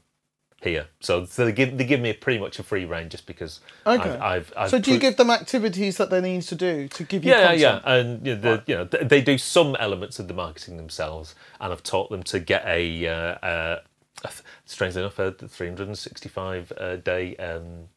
here. 0.63 0.87
So, 0.99 1.25
so 1.25 1.45
they 1.45 1.51
give 1.51 1.77
they 1.77 1.85
give 1.85 1.99
me 1.99 2.13
pretty 2.13 2.39
much 2.39 2.59
a 2.59 2.63
free 2.63 2.85
reign 2.85 3.09
just 3.09 3.25
because 3.25 3.59
Okay. 3.85 4.09
I've, 4.09 4.21
I've, 4.21 4.53
I've 4.57 4.69
so 4.71 4.79
do 4.79 4.91
you 4.93 4.99
give 4.99 5.17
them 5.17 5.29
activities 5.29 5.97
that 5.97 6.09
they 6.09 6.21
need 6.21 6.43
to 6.43 6.55
do 6.55 6.87
to 6.89 7.03
give 7.03 7.23
you 7.23 7.31
yeah, 7.31 7.55
content? 7.55 7.61
yeah, 7.61 7.81
and 7.85 8.25
you 8.25 8.35
know, 8.35 8.41
the, 8.41 8.63
you 8.67 8.75
know 8.75 8.85
th- 8.85 9.07
they 9.07 9.21
do 9.21 9.37
some 9.37 9.75
elements 9.79 10.19
of 10.19 10.27
the 10.27 10.33
marketing 10.33 10.77
themselves, 10.77 11.35
and 11.59 11.71
I've 11.73 11.83
taught 11.83 12.09
them 12.09 12.23
to 12.23 12.39
get 12.39 12.63
a, 12.65 13.07
uh, 13.07 13.13
uh, 13.45 13.79
th- 14.23 14.41
strangely 14.65 15.01
enough, 15.01 15.19
a 15.19 15.31
365 15.33 16.73
uh, 16.77 16.95
day 16.97 17.35
um, 17.37 17.89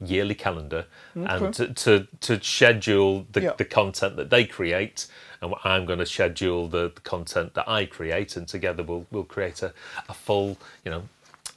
yearly 0.00 0.34
calendar, 0.34 0.86
and 1.14 1.54
to, 1.54 1.72
to 1.74 2.06
to 2.20 2.42
schedule 2.42 3.26
the, 3.32 3.40
the 3.58 3.64
content 3.64 4.16
that 4.16 4.30
they 4.30 4.44
create, 4.44 5.06
and 5.40 5.54
I'm 5.64 5.86
going 5.86 5.98
to 5.98 6.06
schedule 6.06 6.68
the, 6.68 6.92
the 6.94 7.00
content 7.00 7.54
that 7.54 7.68
I 7.68 7.86
create, 7.86 8.36
and 8.36 8.46
together 8.46 8.82
we'll 8.82 9.06
we'll 9.10 9.24
create 9.24 9.62
a, 9.62 9.72
a 10.08 10.14
full 10.14 10.58
you 10.84 10.90
know 10.90 11.04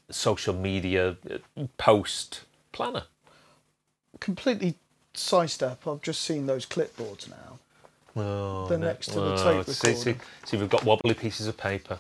social 0.10 0.54
media 0.54 1.18
uh, 1.30 1.64
post 1.78 2.42
planner. 2.72 3.04
Completely 4.20 4.76
sidestep. 5.14 5.86
I've 5.88 6.02
just 6.02 6.22
seen 6.22 6.46
those 6.46 6.66
clipboards 6.66 7.30
now. 7.30 7.60
Oh, 8.16 8.68
They're 8.68 8.78
no. 8.78 8.88
next 8.88 9.08
to 9.08 9.20
the 9.20 9.34
Oh, 9.34 9.64
tape 9.64 9.66
see, 9.68 9.94
see, 9.94 10.10
recorder. 10.12 10.26
see, 10.46 10.58
we've 10.58 10.70
got 10.70 10.84
wobbly 10.84 11.14
pieces 11.14 11.48
of 11.48 11.56
paper. 11.58 12.00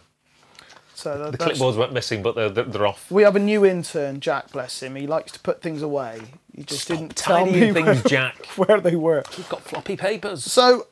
So 0.96 1.16
that, 1.20 1.32
The 1.32 1.38
clipboards 1.38 1.78
weren't 1.78 1.94
missing, 1.94 2.24
but 2.24 2.34
they're, 2.36 2.50
they're, 2.50 2.88
off. 2.88 3.12
We 3.12 3.22
have 3.22 3.36
a 3.36 3.40
new 3.40 3.64
intern, 3.64 4.20
Jack. 4.20 4.52
Bless 4.52 4.82
him. 4.82 4.96
He 4.96 5.06
likes 5.06 5.32
to 5.34 5.40
put 5.40 5.62
things 5.62 5.84
away. 5.84 6.22
He 6.56 6.64
just 6.64 6.88
didn't 6.88 7.16
tell 7.16 7.46
me 7.46 7.72
things, 7.72 8.02
Jack. 8.04 8.44
where 8.56 8.82
they 8.82 8.96
were. 8.96 9.24
We've 9.38 9.48
got 9.48 9.62
floppy 9.62 9.96
papers. 9.96 10.44
So, 10.44 10.88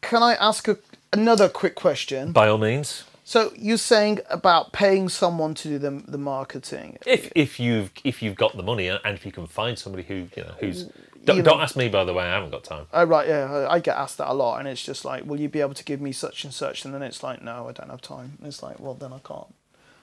can 0.00 0.22
I 0.22 0.34
ask 0.36 0.68
a, 0.68 0.78
another 1.12 1.50
quick 1.50 1.74
question? 1.74 2.32
By 2.32 2.48
all 2.48 2.56
means, 2.56 3.04
So 3.28 3.52
you're 3.56 3.76
saying 3.76 4.20
about 4.30 4.70
paying 4.72 5.08
someone 5.08 5.54
to 5.54 5.68
do 5.68 5.78
the, 5.80 6.00
the 6.06 6.16
marketing. 6.16 6.96
if 7.04 7.32
if 7.34 7.58
you've 7.58 7.90
if 8.04 8.22
you've 8.22 8.36
got 8.36 8.56
the 8.56 8.62
money 8.62 8.86
and 8.86 9.00
if 9.04 9.26
you 9.26 9.32
can 9.32 9.48
find 9.48 9.76
somebody 9.76 10.04
who 10.04 10.28
you 10.36 10.44
know 10.44 10.54
who's 10.60 10.84
don't, 11.24 11.38
know- 11.38 11.42
don't 11.42 11.60
ask 11.60 11.74
me 11.74 11.88
by 11.88 12.04
the 12.04 12.14
way, 12.14 12.22
I 12.24 12.34
haven't 12.34 12.50
got 12.50 12.62
time. 12.62 12.86
Oh 12.92 13.02
right, 13.02 13.26
yeah, 13.26 13.66
I 13.68 13.80
get 13.80 13.96
asked 13.96 14.18
that 14.18 14.28
a 14.30 14.32
lot, 14.32 14.60
and 14.60 14.68
it's 14.68 14.80
just 14.84 15.04
like, 15.04 15.26
will 15.26 15.40
you 15.40 15.48
be 15.48 15.60
able 15.60 15.74
to 15.74 15.82
give 15.82 16.00
me 16.00 16.12
such 16.12 16.44
and 16.44 16.54
such? 16.54 16.84
And 16.84 16.94
then 16.94 17.02
it's 17.02 17.24
like, 17.24 17.42
no, 17.42 17.68
I 17.68 17.72
don't 17.72 17.90
have 17.90 18.00
time. 18.00 18.34
And 18.38 18.46
it's 18.46 18.62
like, 18.62 18.78
well, 18.78 18.94
then 18.94 19.12
I 19.12 19.18
can't. 19.18 19.52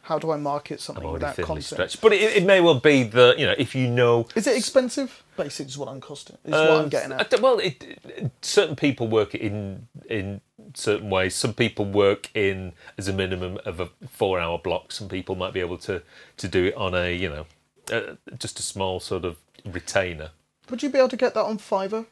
How 0.01 0.19
do 0.19 0.31
I 0.31 0.35
market 0.35 0.81
something 0.81 1.09
without 1.09 1.37
content? 1.37 1.63
stretched, 1.63 2.01
but 2.01 2.11
it, 2.11 2.35
it 2.35 2.45
may 2.45 2.59
well 2.59 2.77
be 2.77 3.03
that 3.03 3.39
you 3.39 3.45
know 3.45 3.55
if 3.57 3.73
you 3.73 3.87
know. 3.89 4.27
Is 4.35 4.47
it 4.47 4.57
expensive? 4.57 5.23
Basically, 5.37 5.69
is 5.69 5.77
what 5.77 5.87
I'm 5.87 6.01
costing. 6.01 6.35
Is 6.43 6.51
what 6.51 6.71
I'm 6.71 6.83
um, 6.83 6.89
getting 6.89 7.13
at. 7.13 7.39
well, 7.39 7.59
it, 7.59 7.81
it- 8.03 8.31
certain 8.41 8.75
people 8.75 9.07
work 9.07 9.33
in 9.33 9.87
in 10.09 10.41
certain 10.73 11.09
ways. 11.09 11.35
Some 11.35 11.53
people 11.53 11.85
work 11.85 12.29
in 12.33 12.73
as 12.97 13.07
a 13.07 13.13
minimum 13.13 13.59
of 13.65 13.79
a 13.79 13.89
four-hour 14.09 14.59
block. 14.59 14.91
Some 14.91 15.09
people 15.09 15.35
might 15.35 15.53
be 15.53 15.59
able 15.59 15.77
to 15.79 16.01
to 16.37 16.47
do 16.47 16.65
it 16.65 16.75
on 16.75 16.93
a 16.93 17.15
you 17.15 17.29
know 17.29 17.45
uh, 17.91 18.15
just 18.37 18.59
a 18.59 18.63
small 18.63 18.99
sort 18.99 19.25
of 19.25 19.37
retainer. 19.65 20.31
Would 20.69 20.83
you 20.83 20.89
be 20.89 20.97
able 20.97 21.09
to 21.09 21.17
get 21.17 21.33
that 21.33 21.43
on 21.43 21.57
Fiverr? 21.57 22.05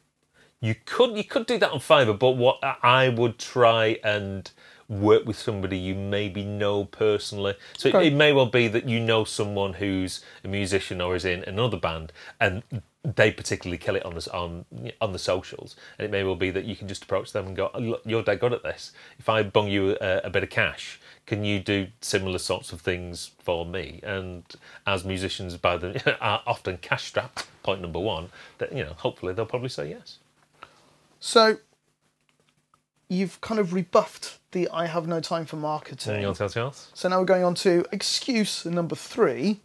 You 0.60 0.76
could 0.86 1.17
you 1.17 1.24
could 1.24 1.47
do 1.47 1.58
that 1.58 1.71
on 1.71 1.80
Fiverr, 1.80 2.17
but 2.17 2.32
what 2.32 2.60
I 2.84 3.10
would 3.10 3.39
try 3.39 4.00
and 4.04 4.50
work 4.91 5.25
with 5.25 5.39
somebody 5.39 5.77
you 5.77 5.95
maybe 5.95 6.43
know 6.43 6.84
personally. 6.84 7.56
So 7.77 7.89
it, 7.89 7.95
Okay. 7.95 8.08
it 8.08 8.13
may 8.13 8.34
well 8.34 8.45
be 8.45 8.67
that 8.67 8.88
you 8.88 8.99
know 8.99 9.23
someone 9.23 9.73
who's 9.73 10.21
a 10.43 10.47
musician 10.49 10.99
or 11.01 11.15
is 11.15 11.23
in 11.25 11.43
another 11.45 11.77
band, 11.77 12.12
and 12.39 12.62
they 13.04 13.32
particularly 13.32 13.80
kill 13.80 13.95
it 13.95 14.06
on 14.06 14.13
the 14.13 14.32
on 14.34 14.65
on 14.99 15.13
the 15.13 15.17
socials. 15.19 15.75
And 15.97 16.06
it 16.06 16.12
may 16.12 16.23
well 16.23 16.36
be 16.36 16.51
that 16.51 16.65
you 16.65 16.75
can 16.75 16.88
just 16.88 17.06
approach 17.06 17.32
them 17.32 17.47
and 17.47 17.56
go, 17.56 17.71
"Oh, 17.73 17.80
"Look, 17.80 18.01
you're 18.06 18.21
dead 18.21 18.41
good 18.41 18.54
at 18.54 18.63
this. 18.63 18.91
If 19.17 19.30
I 19.30 19.41
bung 19.43 19.69
you 19.69 19.97
a, 20.01 20.21
a 20.25 20.30
bit 20.30 20.43
of 20.43 20.49
cash." 20.49 20.99
Can 21.27 21.45
you 21.45 21.60
do 21.60 21.88
similar 22.01 22.39
sorts 22.39 22.73
of 22.73 22.82
things 22.82 23.32
for 23.39 23.63
me? 23.65 24.01
And 24.04 24.43
as 24.86 25.06
musicians, 25.06 25.56
by 25.56 25.77
the 25.77 26.17
are 26.21 26.41
often 26.45 26.77
cash 26.80 27.06
strapped. 27.06 27.47
Point 27.63 27.80
number 27.80 27.99
one. 27.99 28.30
That 28.58 28.73
you 28.75 28.84
know, 28.84 28.93
hopefully 28.97 29.34
they'll 29.34 29.45
probably 29.45 29.69
say 29.69 29.89
yes. 29.89 30.17
So 31.19 31.58
you've 33.08 33.39
kind 33.39 33.60
of 33.60 33.71
rebuffed 33.73 34.39
the 34.51 34.69
"I 34.69 34.85
have 34.85 35.07
no 35.07 35.19
time 35.19 35.45
for 35.45 35.55
marketing." 35.57 36.23
Want 36.23 36.35
to 36.35 36.39
tell 36.39 36.49
Charles? 36.49 36.87
So 36.93 37.09
now 37.09 37.19
we're 37.19 37.25
going 37.25 37.43
on 37.43 37.55
to 37.55 37.85
excuse 37.91 38.65
number 38.65 38.95
three. 38.95 39.59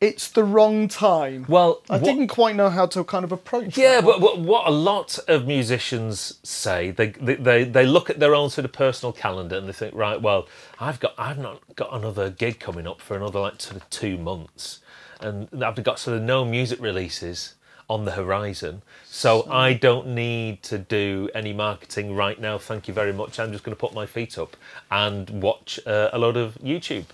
it's 0.00 0.28
the 0.30 0.42
wrong 0.44 0.88
time. 0.88 1.44
Well, 1.46 1.82
I 1.90 1.94
what- 1.98 2.04
didn't 2.04 2.28
quite 2.28 2.56
know 2.56 2.70
how 2.70 2.86
to 2.86 3.04
kind 3.04 3.22
of 3.24 3.32
approach. 3.32 3.76
Yeah, 3.76 4.00
that. 4.00 4.04
but, 4.04 4.20
but 4.20 4.38
what 4.38 4.66
a 4.66 4.70
lot 4.70 5.18
of 5.28 5.46
musicians 5.46 6.38
say, 6.42 6.90
they, 6.90 7.08
they 7.08 7.34
they 7.34 7.64
they 7.64 7.86
look 7.86 8.08
at 8.08 8.18
their 8.18 8.34
own 8.34 8.48
sort 8.48 8.64
of 8.64 8.72
personal 8.72 9.12
calendar 9.12 9.56
and 9.56 9.68
they 9.68 9.72
think, 9.72 9.94
right, 9.94 10.20
well, 10.20 10.48
I've 10.78 11.00
got 11.00 11.12
I've 11.18 11.38
not 11.38 11.60
got 11.76 11.92
another 11.92 12.30
gig 12.30 12.58
coming 12.60 12.86
up 12.86 13.00
for 13.02 13.14
another 13.16 13.40
like 13.40 13.60
sort 13.60 13.76
of 13.76 13.90
two 13.90 14.16
months, 14.16 14.80
and 15.20 15.48
I've 15.62 15.82
got 15.84 15.98
sort 15.98 16.16
of 16.16 16.22
no 16.22 16.44
music 16.46 16.80
releases 16.80 17.54
on 17.90 18.04
the 18.04 18.12
horizon, 18.12 18.82
so 19.04 19.50
I 19.50 19.72
don't 19.74 20.06
need 20.14 20.62
to 20.62 20.78
do 20.78 21.28
any 21.34 21.52
marketing 21.52 22.14
right 22.14 22.40
now. 22.40 22.56
Thank 22.56 22.86
you 22.86 22.94
very 22.94 23.12
much. 23.12 23.40
I'm 23.40 23.50
just 23.50 23.64
going 23.64 23.76
to 23.76 23.80
put 23.80 23.92
my 23.92 24.06
feet 24.06 24.38
up 24.38 24.56
and 24.92 25.42
watch 25.42 25.80
uh, 25.86 26.08
a 26.12 26.18
lot 26.18 26.36
of 26.36 26.54
YouTube. 26.62 27.06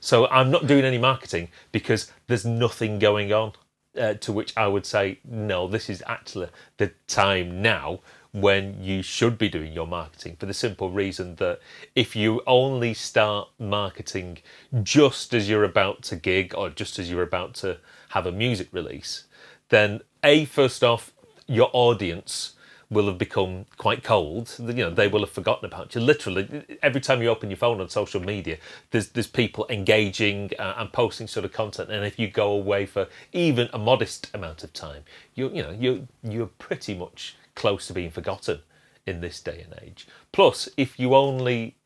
So 0.00 0.26
I'm 0.28 0.50
not 0.50 0.66
doing 0.66 0.84
any 0.84 0.96
marketing 0.96 1.48
because 1.70 2.10
there's 2.28 2.46
nothing 2.46 2.98
going 2.98 3.32
on. 3.32 3.52
Uh, 3.98 4.12
to 4.12 4.30
which 4.30 4.54
I 4.58 4.66
would 4.66 4.84
say, 4.84 5.20
no, 5.24 5.66
this 5.66 5.88
is 5.88 6.02
actually 6.06 6.48
the 6.76 6.92
time 7.06 7.62
now 7.62 8.00
when 8.32 8.82
you 8.82 9.02
should 9.02 9.38
be 9.38 9.48
doing 9.48 9.72
your 9.72 9.86
marketing 9.86 10.36
for 10.38 10.44
the 10.44 10.52
simple 10.52 10.90
reason 10.90 11.36
that 11.36 11.58
if 11.94 12.14
you 12.14 12.42
only 12.46 12.92
start 12.92 13.48
marketing 13.58 14.36
just 14.82 15.32
as 15.32 15.48
you're 15.48 15.64
about 15.64 16.02
to 16.02 16.16
gig 16.16 16.54
or 16.54 16.68
just 16.68 16.98
as 16.98 17.10
you're 17.10 17.22
about 17.22 17.54
to 17.54 17.78
have 18.10 18.26
a 18.26 18.32
music 18.32 18.68
release, 18.72 19.24
then 19.68 20.00
A, 20.22 20.44
first 20.44 20.82
off, 20.84 21.12
your 21.46 21.70
audience 21.72 22.54
will 22.88 23.06
have 23.06 23.18
become 23.18 23.66
quite 23.78 24.04
cold. 24.04 24.54
You 24.58 24.72
know, 24.72 24.90
they 24.90 25.08
will 25.08 25.20
have 25.20 25.30
forgotten 25.30 25.64
about 25.64 25.94
you. 25.94 26.00
Literally, 26.00 26.78
every 26.82 27.00
time 27.00 27.20
you 27.20 27.28
open 27.28 27.50
your 27.50 27.56
phone 27.56 27.80
on 27.80 27.88
social 27.88 28.20
media, 28.20 28.58
there's 28.90 29.08
there's 29.08 29.26
people 29.26 29.66
engaging 29.68 30.50
uh, 30.58 30.74
and 30.76 30.92
posting 30.92 31.26
sort 31.26 31.44
of 31.44 31.52
content. 31.52 31.90
And 31.90 32.04
if 32.04 32.18
you 32.18 32.28
go 32.28 32.52
away 32.52 32.86
for 32.86 33.08
even 33.32 33.68
a 33.72 33.78
modest 33.78 34.30
amount 34.34 34.62
of 34.62 34.72
time, 34.72 35.02
you 35.34 35.50
you 35.52 35.62
know 35.62 35.70
you 35.70 36.06
you're 36.22 36.46
pretty 36.46 36.94
much 36.94 37.36
close 37.54 37.86
to 37.88 37.92
being 37.92 38.10
forgotten 38.10 38.60
in 39.06 39.20
this 39.20 39.40
day 39.40 39.64
and 39.64 39.74
age. 39.82 40.06
Plus, 40.32 40.68
if 40.76 40.98
you 40.98 41.14
only 41.14 41.76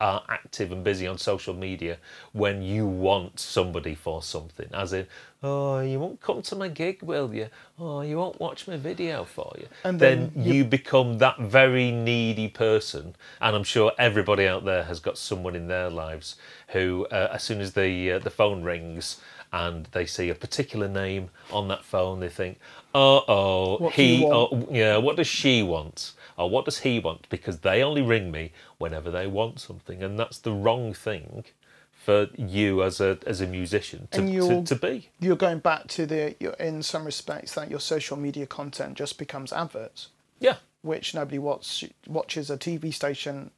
are 0.00 0.22
active 0.28 0.72
and 0.72 0.82
busy 0.82 1.06
on 1.06 1.18
social 1.18 1.54
media 1.54 1.98
when 2.32 2.62
you 2.62 2.86
want 2.86 3.38
somebody 3.38 3.94
for 3.94 4.22
something. 4.22 4.68
As 4.72 4.92
in, 4.92 5.06
oh, 5.42 5.80
you 5.80 6.00
won't 6.00 6.20
come 6.20 6.42
to 6.42 6.56
my 6.56 6.68
gig, 6.68 7.02
will 7.02 7.34
you? 7.34 7.48
Oh, 7.78 8.00
you 8.00 8.16
won't 8.16 8.40
watch 8.40 8.66
my 8.66 8.76
video 8.76 9.24
for 9.24 9.52
you. 9.58 9.66
And 9.84 10.00
then, 10.00 10.32
then 10.34 10.44
you... 10.44 10.54
you- 10.54 10.64
become 10.64 11.18
that 11.18 11.38
very 11.38 11.90
needy 11.90 12.48
person. 12.48 13.14
And 13.40 13.56
I'm 13.56 13.64
sure 13.64 13.92
everybody 13.98 14.46
out 14.46 14.64
there 14.64 14.84
has 14.84 15.00
got 15.00 15.18
someone 15.18 15.54
in 15.56 15.68
their 15.68 15.90
lives 15.90 16.36
who, 16.68 17.06
uh, 17.10 17.28
as 17.32 17.42
soon 17.42 17.60
as 17.60 17.72
the 17.74 18.12
uh, 18.12 18.18
the 18.18 18.30
phone 18.30 18.62
rings. 18.62 19.20
And 19.52 19.86
they 19.92 20.06
see 20.06 20.28
a 20.30 20.34
particular 20.34 20.86
name 20.88 21.30
on 21.50 21.66
that 21.68 21.84
phone. 21.84 22.20
They 22.20 22.28
think, 22.28 22.58
"Oh, 22.94 23.24
oh, 23.26 23.76
What 23.78 23.94
he, 23.94 24.24
oh, 24.24 24.68
yeah, 24.70 24.96
what 24.98 25.16
does 25.16 25.26
she 25.26 25.62
want? 25.64 26.12
Or 26.40 26.48
what 26.48 26.64
does 26.64 26.78
he 26.78 26.98
want? 26.98 27.28
Because 27.28 27.58
they 27.58 27.82
only 27.82 28.00
ring 28.00 28.30
me 28.30 28.52
whenever 28.78 29.10
they 29.10 29.26
want 29.26 29.60
something, 29.60 30.02
and 30.02 30.18
that's 30.18 30.38
the 30.38 30.52
wrong 30.52 30.94
thing 30.94 31.44
for 31.92 32.28
you 32.34 32.82
as 32.82 32.98
a 32.98 33.18
as 33.26 33.42
a 33.42 33.46
musician 33.46 34.08
to, 34.12 34.22
to, 34.22 34.64
to 34.64 34.74
be. 34.74 35.10
you're 35.20 35.36
going 35.36 35.58
back 35.58 35.86
to 35.86 36.06
the 36.06 36.34
you're, 36.40 36.54
in 36.54 36.82
some 36.82 37.04
respects 37.04 37.54
that 37.54 37.70
your 37.70 37.78
social 37.78 38.16
media 38.16 38.46
content 38.46 38.96
just 38.96 39.18
becomes 39.18 39.52
adverts, 39.52 40.08
Yeah, 40.38 40.56
which 40.80 41.14
nobody 41.14 41.38
watch, 41.38 41.84
watches 42.06 42.48
a 42.48 42.56
TV 42.56 42.92
station 42.94 43.50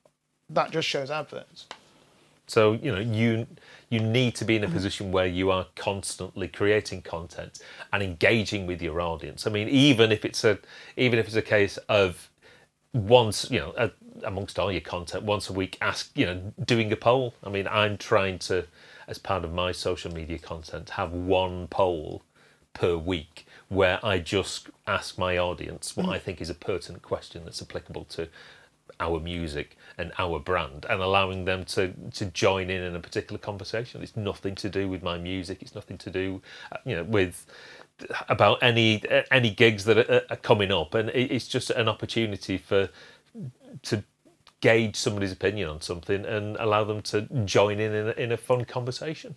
that 0.50 0.72
just 0.72 0.88
shows 0.88 1.08
adverts. 1.08 1.66
So 2.48 2.72
you 2.72 2.90
know 2.90 3.00
you 3.00 3.46
you 3.90 4.00
need 4.00 4.34
to 4.36 4.44
be 4.44 4.56
in 4.56 4.64
a 4.64 4.68
position 4.68 5.12
where 5.12 5.26
you 5.26 5.52
are 5.52 5.66
constantly 5.76 6.48
creating 6.48 7.02
content 7.02 7.60
and 7.92 8.02
engaging 8.02 8.66
with 8.66 8.82
your 8.82 9.00
audience. 9.00 9.46
I 9.46 9.50
mean, 9.50 9.68
even 9.68 10.10
if 10.10 10.24
it's 10.24 10.42
a 10.42 10.58
even 10.96 11.20
if 11.20 11.28
it's 11.28 11.36
a 11.36 11.42
case 11.42 11.76
of 11.88 12.28
once 12.92 13.50
you 13.50 13.58
know 13.58 13.74
a, 13.76 13.90
amongst 14.24 14.58
all 14.58 14.70
your 14.70 14.80
content 14.80 15.24
once 15.24 15.48
a 15.48 15.52
week, 15.52 15.78
ask 15.80 16.10
you 16.16 16.26
know 16.26 16.52
doing 16.64 16.92
a 16.92 16.96
poll. 16.96 17.34
I 17.42 17.48
mean, 17.48 17.66
I'm 17.68 17.96
trying 17.98 18.38
to 18.40 18.66
as 19.08 19.18
part 19.18 19.44
of 19.44 19.52
my 19.52 19.72
social 19.72 20.12
media 20.12 20.38
content 20.38 20.90
have 20.90 21.12
one 21.12 21.66
poll 21.68 22.22
per 22.74 22.96
week 22.96 23.46
where 23.68 24.04
I 24.04 24.18
just 24.18 24.68
ask 24.86 25.18
my 25.18 25.38
audience 25.38 25.96
what 25.96 26.08
I 26.08 26.18
think 26.18 26.40
is 26.40 26.50
a 26.50 26.54
pertinent 26.54 27.02
question 27.02 27.44
that's 27.44 27.62
applicable 27.62 28.04
to 28.10 28.28
our 29.00 29.18
music 29.18 29.76
and 29.98 30.12
our 30.18 30.38
brand 30.38 30.86
and 30.88 31.00
allowing 31.00 31.44
them 31.44 31.64
to 31.64 31.92
to 32.12 32.26
join 32.26 32.70
in 32.70 32.82
in 32.82 32.94
a 32.94 33.00
particular 33.00 33.38
conversation. 33.38 34.02
It's 34.02 34.16
nothing 34.16 34.54
to 34.56 34.68
do 34.68 34.88
with 34.88 35.02
my 35.02 35.18
music. 35.18 35.62
It's 35.62 35.74
nothing 35.74 35.98
to 35.98 36.10
do 36.10 36.42
uh, 36.70 36.76
you 36.84 36.96
know 36.96 37.04
with 37.04 37.46
about 38.28 38.62
any 38.62 39.02
any 39.30 39.50
gigs 39.50 39.84
that 39.84 39.98
are, 39.98 40.22
are 40.30 40.36
coming 40.36 40.72
up 40.72 40.94
and 40.94 41.08
it's 41.10 41.46
just 41.46 41.70
an 41.70 41.88
opportunity 41.88 42.58
for 42.58 42.88
to 43.82 44.02
gauge 44.60 44.96
somebody's 44.96 45.32
opinion 45.32 45.68
on 45.68 45.80
something 45.80 46.24
and 46.24 46.56
allow 46.56 46.84
them 46.84 47.02
to 47.02 47.22
join 47.44 47.78
in 47.78 47.92
in 47.92 48.08
a, 48.08 48.12
in 48.12 48.32
a 48.32 48.36
fun 48.36 48.64
conversation. 48.64 49.34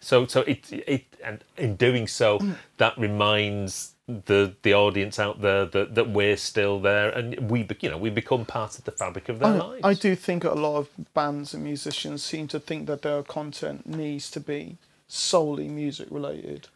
So 0.00 0.26
so 0.26 0.40
it 0.42 0.72
it 0.72 1.04
and 1.24 1.42
in 1.56 1.76
doing 1.76 2.06
so 2.06 2.38
mm. 2.38 2.54
that 2.76 2.96
reminds 2.98 3.92
the 4.06 4.54
the 4.62 4.74
audience 4.74 5.18
out 5.18 5.40
there 5.40 5.64
that, 5.64 5.94
that 5.94 6.10
we're 6.10 6.36
still 6.36 6.80
there 6.80 7.10
and 7.10 7.50
we 7.50 7.62
be- 7.62 7.76
you 7.80 7.88
know 7.88 7.98
we 7.98 8.10
become 8.10 8.44
part 8.44 8.78
of 8.78 8.84
the 8.84 8.90
fabric 8.90 9.28
of 9.28 9.38
their 9.38 9.54
I, 9.54 9.58
lives. 9.58 9.80
I 9.84 9.94
do 9.94 10.14
think 10.16 10.44
a 10.44 10.50
lot 10.50 10.76
of 10.76 10.88
bands 11.14 11.54
and 11.54 11.62
musicians 11.62 12.22
seem 12.22 12.48
to 12.48 12.60
think 12.60 12.86
that 12.86 13.02
their 13.02 13.22
content 13.22 13.86
needs 13.86 14.30
to 14.32 14.40
be 14.40 14.76
solely 15.06 15.68
music 15.68 16.08
related, 16.10 16.68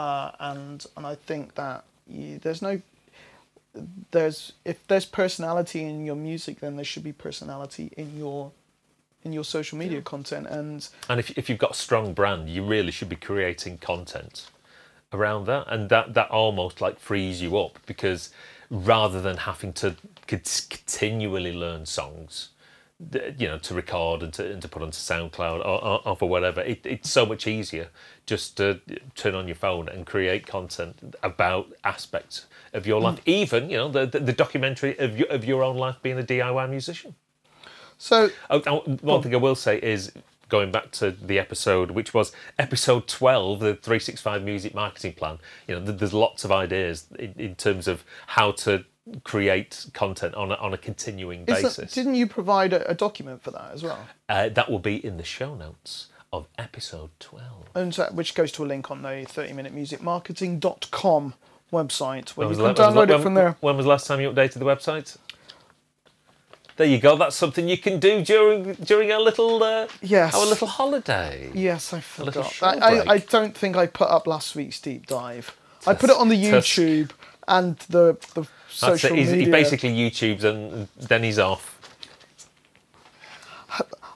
uh, 0.00 0.32
and 0.40 0.86
and 0.96 1.06
I 1.06 1.14
think 1.14 1.54
that 1.56 1.84
you, 2.08 2.38
there's 2.38 2.62
no 2.62 2.80
there's 4.10 4.52
if 4.64 4.86
there's 4.88 5.04
personality 5.04 5.84
in 5.84 6.04
your 6.04 6.16
music, 6.16 6.60
then 6.60 6.76
there 6.76 6.84
should 6.84 7.04
be 7.04 7.12
personality 7.12 7.92
in 7.96 8.18
your 8.18 8.52
in 9.22 9.32
your 9.32 9.44
social 9.44 9.76
media 9.76 10.00
content, 10.00 10.46
and 10.46 10.88
And 11.08 11.20
if 11.20 11.36
if 11.38 11.48
you've 11.48 11.58
got 11.58 11.72
a 11.72 11.80
strong 11.86 12.14
brand, 12.14 12.48
you 12.48 12.64
really 12.64 12.90
should 12.90 13.10
be 13.10 13.16
creating 13.16 13.78
content 13.78 14.48
around 15.12 15.46
that, 15.46 15.66
and 15.68 15.90
that 15.90 16.14
that 16.14 16.30
almost 16.30 16.80
like 16.80 16.98
frees 16.98 17.42
you 17.42 17.58
up 17.58 17.78
because 17.86 18.30
rather 18.70 19.20
than 19.20 19.36
having 19.36 19.72
to 19.74 19.96
continually 20.26 21.52
learn 21.52 21.84
songs, 21.84 22.32
th- 22.38 22.59
you 23.38 23.48
know, 23.48 23.58
to 23.58 23.74
record 23.74 24.22
and 24.22 24.32
to, 24.34 24.52
and 24.52 24.62
to 24.62 24.68
put 24.68 24.82
onto 24.82 24.96
SoundCloud 24.96 25.60
or, 25.60 25.84
or, 25.84 26.08
or 26.08 26.16
for 26.16 26.28
whatever, 26.28 26.60
it, 26.60 26.80
it's 26.84 27.10
so 27.10 27.24
much 27.24 27.46
easier 27.46 27.88
just 28.26 28.56
to 28.58 28.80
turn 29.14 29.34
on 29.34 29.48
your 29.48 29.54
phone 29.54 29.88
and 29.88 30.06
create 30.06 30.46
content 30.46 31.16
about 31.22 31.72
aspects 31.82 32.46
of 32.72 32.86
your 32.86 33.00
life, 33.00 33.16
mm. 33.16 33.22
even 33.26 33.70
you 33.70 33.76
know 33.76 33.88
the, 33.88 34.06
the 34.06 34.20
the 34.20 34.32
documentary 34.32 34.96
of 34.98 35.18
your 35.18 35.28
of 35.28 35.44
your 35.44 35.62
own 35.62 35.76
life 35.76 35.96
being 36.02 36.18
a 36.18 36.22
DIY 36.22 36.70
musician. 36.70 37.14
so 37.98 38.30
Oh, 38.48 38.62
oh, 38.66 38.80
one 39.00 39.22
thing 39.22 39.34
I 39.34 39.38
will 39.38 39.56
say 39.56 39.78
is 39.78 40.12
going 40.48 40.70
back 40.70 40.90
to 40.90 41.12
the 41.12 41.38
episode, 41.38 41.92
which 41.92 42.12
was 42.12 42.32
episode 42.58 43.06
12, 43.06 43.60
the 43.60 43.74
365 43.76 44.42
music 44.42 44.74
marketing 44.74 45.14
plan. 45.14 45.38
You 45.66 45.78
know, 45.78 45.92
there's 45.92 46.12
lots 46.12 46.44
of 46.44 46.52
ideas 46.52 47.06
in, 47.18 47.32
in 47.38 47.54
terms 47.54 47.88
of 47.88 48.04
how 48.26 48.52
to 48.52 48.84
create 49.24 49.86
content 49.92 50.34
on 50.34 50.50
a, 50.52 50.54
on 50.54 50.72
a 50.74 50.78
continuing 50.78 51.40
is 51.40 51.46
basis. 51.46 51.76
that, 51.76 51.90
didn't 51.92 52.14
you 52.14 52.26
provide 52.26 52.72
a, 52.72 52.88
a 52.90 52.94
document 52.94 53.42
for 53.42 53.50
that 53.50 53.70
as 53.72 53.82
well? 53.82 54.06
uh, 54.28 54.48
that 54.50 54.70
will 54.70 54.78
be 54.78 55.04
in 55.04 55.16
the 55.16 55.24
show 55.24 55.54
notes 55.54 56.08
of 56.32 56.46
episode 56.58 57.10
12. 57.20 57.44
and 57.74 57.94
so, 57.94 58.04
which 58.12 58.34
goes 58.34 58.52
to 58.52 58.64
a 58.64 58.66
link 58.66 58.90
on 58.90 59.02
the 59.02 59.08
30minutemusicmarketing.com 59.08 61.34
website 61.72 62.30
where 62.30 62.48
When 62.48 62.58
you 62.58 62.64
can 62.64 62.74
the- 62.74 62.82
download 62.82 63.08
the- 63.08 63.16
it 63.16 63.22
from 63.22 63.34
there. 63.34 63.56
When 63.60 63.76
was 63.76 63.84
the 63.84 63.90
last 63.90 64.06
time 64.06 64.20
you 64.20 64.30
updated 64.30 64.54
the 64.54 64.64
website? 64.64 65.16
There 66.76 66.86
you 66.86 66.98
go. 66.98 67.16
That's 67.16 67.36
something 67.36 67.68
you 67.68 67.76
can 67.76 67.98
do 68.00 68.24
during 68.24 68.72
during 68.74 69.12
our 69.12 69.20
little 69.20 69.62
uh, 69.62 69.86
Yes. 70.00 70.34
our 70.34 70.46
little 70.46 70.66
holiday. 70.66 71.50
Yes, 71.52 71.92
I 71.92 72.00
forgot. 72.00 72.62
I, 72.62 72.78
I, 72.78 73.04
I 73.14 73.18
don't 73.18 73.54
think 73.54 73.76
I 73.76 73.86
put 73.86 74.08
up 74.08 74.26
last 74.26 74.56
week's 74.56 74.80
deep 74.80 75.06
dive. 75.06 75.54
I 75.86 75.92
put 75.94 76.08
it 76.10 76.16
on 76.16 76.28
the. 76.30 76.42
YouTube 76.42 77.10
and 77.50 77.76
the 77.90 78.16
the 78.34 78.42
That's 78.42 78.48
social 78.74 79.12
it. 79.12 79.18
He's, 79.18 79.30
media. 79.30 79.44
he 79.46 79.50
basically 79.50 79.90
YouTubes 79.90 80.44
and 80.44 80.88
then 80.98 81.22
he's 81.22 81.38
off. 81.38 81.76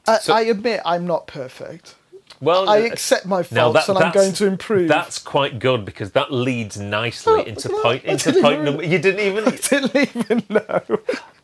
I, 0.06 0.18
so- 0.18 0.34
I 0.34 0.42
admit 0.42 0.80
I'm 0.84 1.06
not 1.06 1.26
perfect. 1.26 1.94
Well, 2.40 2.68
I 2.68 2.82
uh, 2.82 2.86
accept 2.86 3.24
my 3.26 3.38
now 3.50 3.72
faults 3.72 3.86
that- 3.86 3.88
and 3.88 3.98
I'm 3.98 4.02
that's- 4.04 4.14
going 4.24 4.34
to 4.34 4.46
improve. 4.46 4.88
That's 4.88 5.18
quite 5.18 5.58
good 5.58 5.84
because 5.84 6.10
that 6.12 6.32
leads 6.32 6.78
nicely 6.78 7.32
Oh, 7.32 7.42
into 7.42 7.68
at 7.74 7.82
point. 7.82 8.02
I 8.06 8.10
into 8.12 8.32
didn't 8.32 8.42
point 8.42 8.52
even- 8.54 8.64
number. 8.66 8.82
You 8.84 8.98
didn't 8.98 9.20
even. 9.20 9.44
didn't 9.70 9.96
even 9.96 10.42
know. 10.50 10.82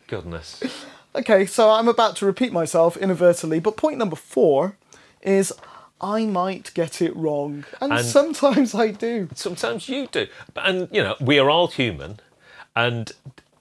Goodness. 0.09 0.63
Okay, 1.15 1.47
so 1.47 1.71
I'm 1.71 1.89
about 1.89 2.17
to 2.17 2.27
repeat 2.27 2.53
myself 2.53 2.97
inadvertently, 2.97 3.61
but 3.61 3.77
point 3.77 3.99
number 3.99 4.17
four 4.17 4.77
is 5.23 5.53
I 6.01 6.25
might 6.27 6.73
get 6.75 7.03
it 7.03 7.15
wrong, 7.15 7.65
and, 7.81 7.93
And- 7.93 8.07
sometimes 8.07 8.75
I 8.75 8.89
do. 8.91 9.29
Sometimes 9.35 9.89
you 9.89 10.07
do, 10.07 10.27
But- 10.55 10.67
and 10.69 10.89
you 10.91 11.03
know 11.03 11.17
we 11.21 11.39
are 11.39 11.51
all 11.51 11.69
human, 11.69 12.21
and 12.75 13.13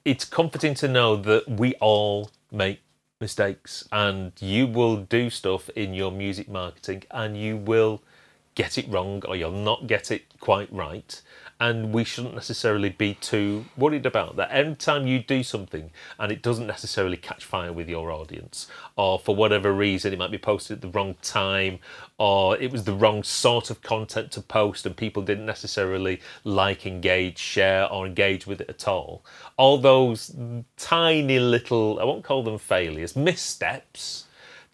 it's 0.05 0.25
comforting 0.25 0.73
to 0.75 0.87
know 0.87 1.15
that 1.15 1.47
we 1.49 1.73
all 1.75 2.31
make 2.51 2.79
mistakes, 3.21 3.87
and 3.91 4.31
you 4.39 4.65
will 4.67 4.95
do 4.97 5.29
stuff 5.29 5.69
in 5.75 5.93
your 5.93 6.11
music 6.11 6.47
marketing, 6.49 7.03
and 7.11 7.35
you 7.37 7.57
will 7.57 8.01
get 8.55 8.77
it 8.77 8.87
wrong 8.89 9.23
or 9.27 9.35
you'll 9.35 9.51
not 9.51 9.87
get 9.87 10.09
it 10.11 10.23
quite 10.39 10.71
right. 10.71 11.21
And 11.61 11.93
we 11.93 12.05
shouldn't 12.05 12.35
necessarily 12.35 12.89
be 12.89 13.15
too 13.15 13.65
worried 13.75 14.05
about 14.05 14.37
that. 14.37 14.49
Every 14.49 14.75
time 14.75 15.07
you 15.07 15.19
do 15.19 15.43
something 15.43 15.91
and 16.17 16.31
it 16.31 16.41
doesn't 16.41 16.67
necessarily 16.67 17.17
catch 17.17 17.43
fire 17.43 17.73
with 17.73 17.89
your 17.89 18.11
audience, 18.11 18.67
or 18.95 19.19
for 19.19 19.35
whatever 19.35 19.73
reason 19.73 20.13
it 20.13 20.19
might 20.19 20.31
be 20.31 20.37
posted 20.37 20.77
at 20.77 20.81
the 20.81 20.87
wrong 20.87 21.15
time, 21.21 21.79
or 22.17 22.57
it 22.57 22.71
was 22.71 22.85
the 22.85 22.93
wrong 22.93 23.23
sort 23.23 23.69
of 23.69 23.81
content 23.81 24.31
to 24.31 24.41
post 24.41 24.85
and 24.85 24.95
people 24.95 25.21
didn't 25.21 25.45
necessarily 25.45 26.21
like, 26.45 26.85
engage, 26.85 27.37
share, 27.37 27.91
or 27.91 28.05
engage 28.05 28.47
with 28.47 28.61
it 28.61 28.69
at 28.69 28.87
all. 28.87 29.25
All 29.57 29.77
those 29.77 30.33
tiny 30.77 31.39
little, 31.39 31.99
I 31.99 32.05
won't 32.05 32.23
call 32.23 32.41
them 32.43 32.57
failures, 32.57 33.17
missteps 33.17 34.25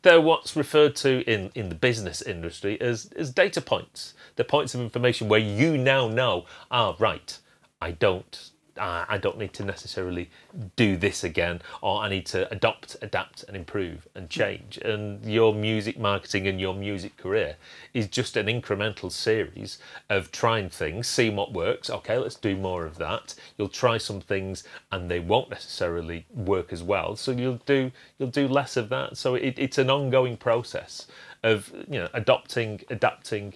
they're 0.05 0.21
what's 0.21 0.55
referred 0.55 0.95
to 0.95 1.23
in, 1.23 1.49
in 1.55 1.69
the 1.69 1.75
business 1.75 2.21
industry 2.21 2.79
as, 2.79 3.11
as 3.15 3.31
data 3.31 3.59
points. 3.59 4.13
They're 4.35 4.45
points 4.45 4.75
of 4.75 4.81
information 4.81 5.29
where 5.29 5.39
you 5.39 5.77
now 5.77 6.07
know, 6.07 6.45
ah, 6.71 6.95
right, 6.99 7.37
I 7.81 7.91
don't 7.91 8.51
uh, 8.77 9.05
I 9.07 9.17
don't 9.17 9.37
need 9.37 9.53
to 9.53 9.63
necessarily 9.63 10.29
do 10.75 10.97
this 10.97 11.23
again, 11.23 11.61
or 11.81 12.01
I 12.01 12.09
need 12.09 12.25
to 12.27 12.51
adopt, 12.51 12.97
adapt, 13.01 13.43
and 13.43 13.55
improve 13.55 14.07
and 14.15 14.29
change. 14.29 14.77
And 14.79 15.23
your 15.25 15.53
music 15.53 15.97
marketing 15.97 16.47
and 16.47 16.59
your 16.59 16.73
music 16.73 17.15
career 17.17 17.55
is 17.93 18.07
just 18.07 18.35
an 18.35 18.47
incremental 18.47 19.11
series 19.11 19.77
of 20.09 20.31
trying 20.31 20.69
things, 20.69 21.07
seeing 21.07 21.35
what 21.35 21.53
works. 21.53 21.89
Okay, 21.89 22.17
let's 22.17 22.35
do 22.35 22.57
more 22.57 22.85
of 22.85 22.97
that. 22.97 23.35
You'll 23.57 23.69
try 23.69 23.97
some 23.97 24.19
things, 24.19 24.63
and 24.91 25.09
they 25.09 25.19
won't 25.19 25.49
necessarily 25.49 26.25
work 26.33 26.73
as 26.73 26.83
well. 26.83 27.15
So 27.15 27.31
you'll 27.31 27.61
do 27.65 27.91
you'll 28.17 28.29
do 28.29 28.47
less 28.47 28.75
of 28.75 28.89
that. 28.89 29.17
So 29.17 29.35
it, 29.35 29.55
it's 29.57 29.77
an 29.77 29.89
ongoing 29.89 30.35
process 30.35 31.07
of 31.43 31.71
you 31.87 31.99
know 31.99 32.09
adopting, 32.13 32.81
adapting, 32.89 33.53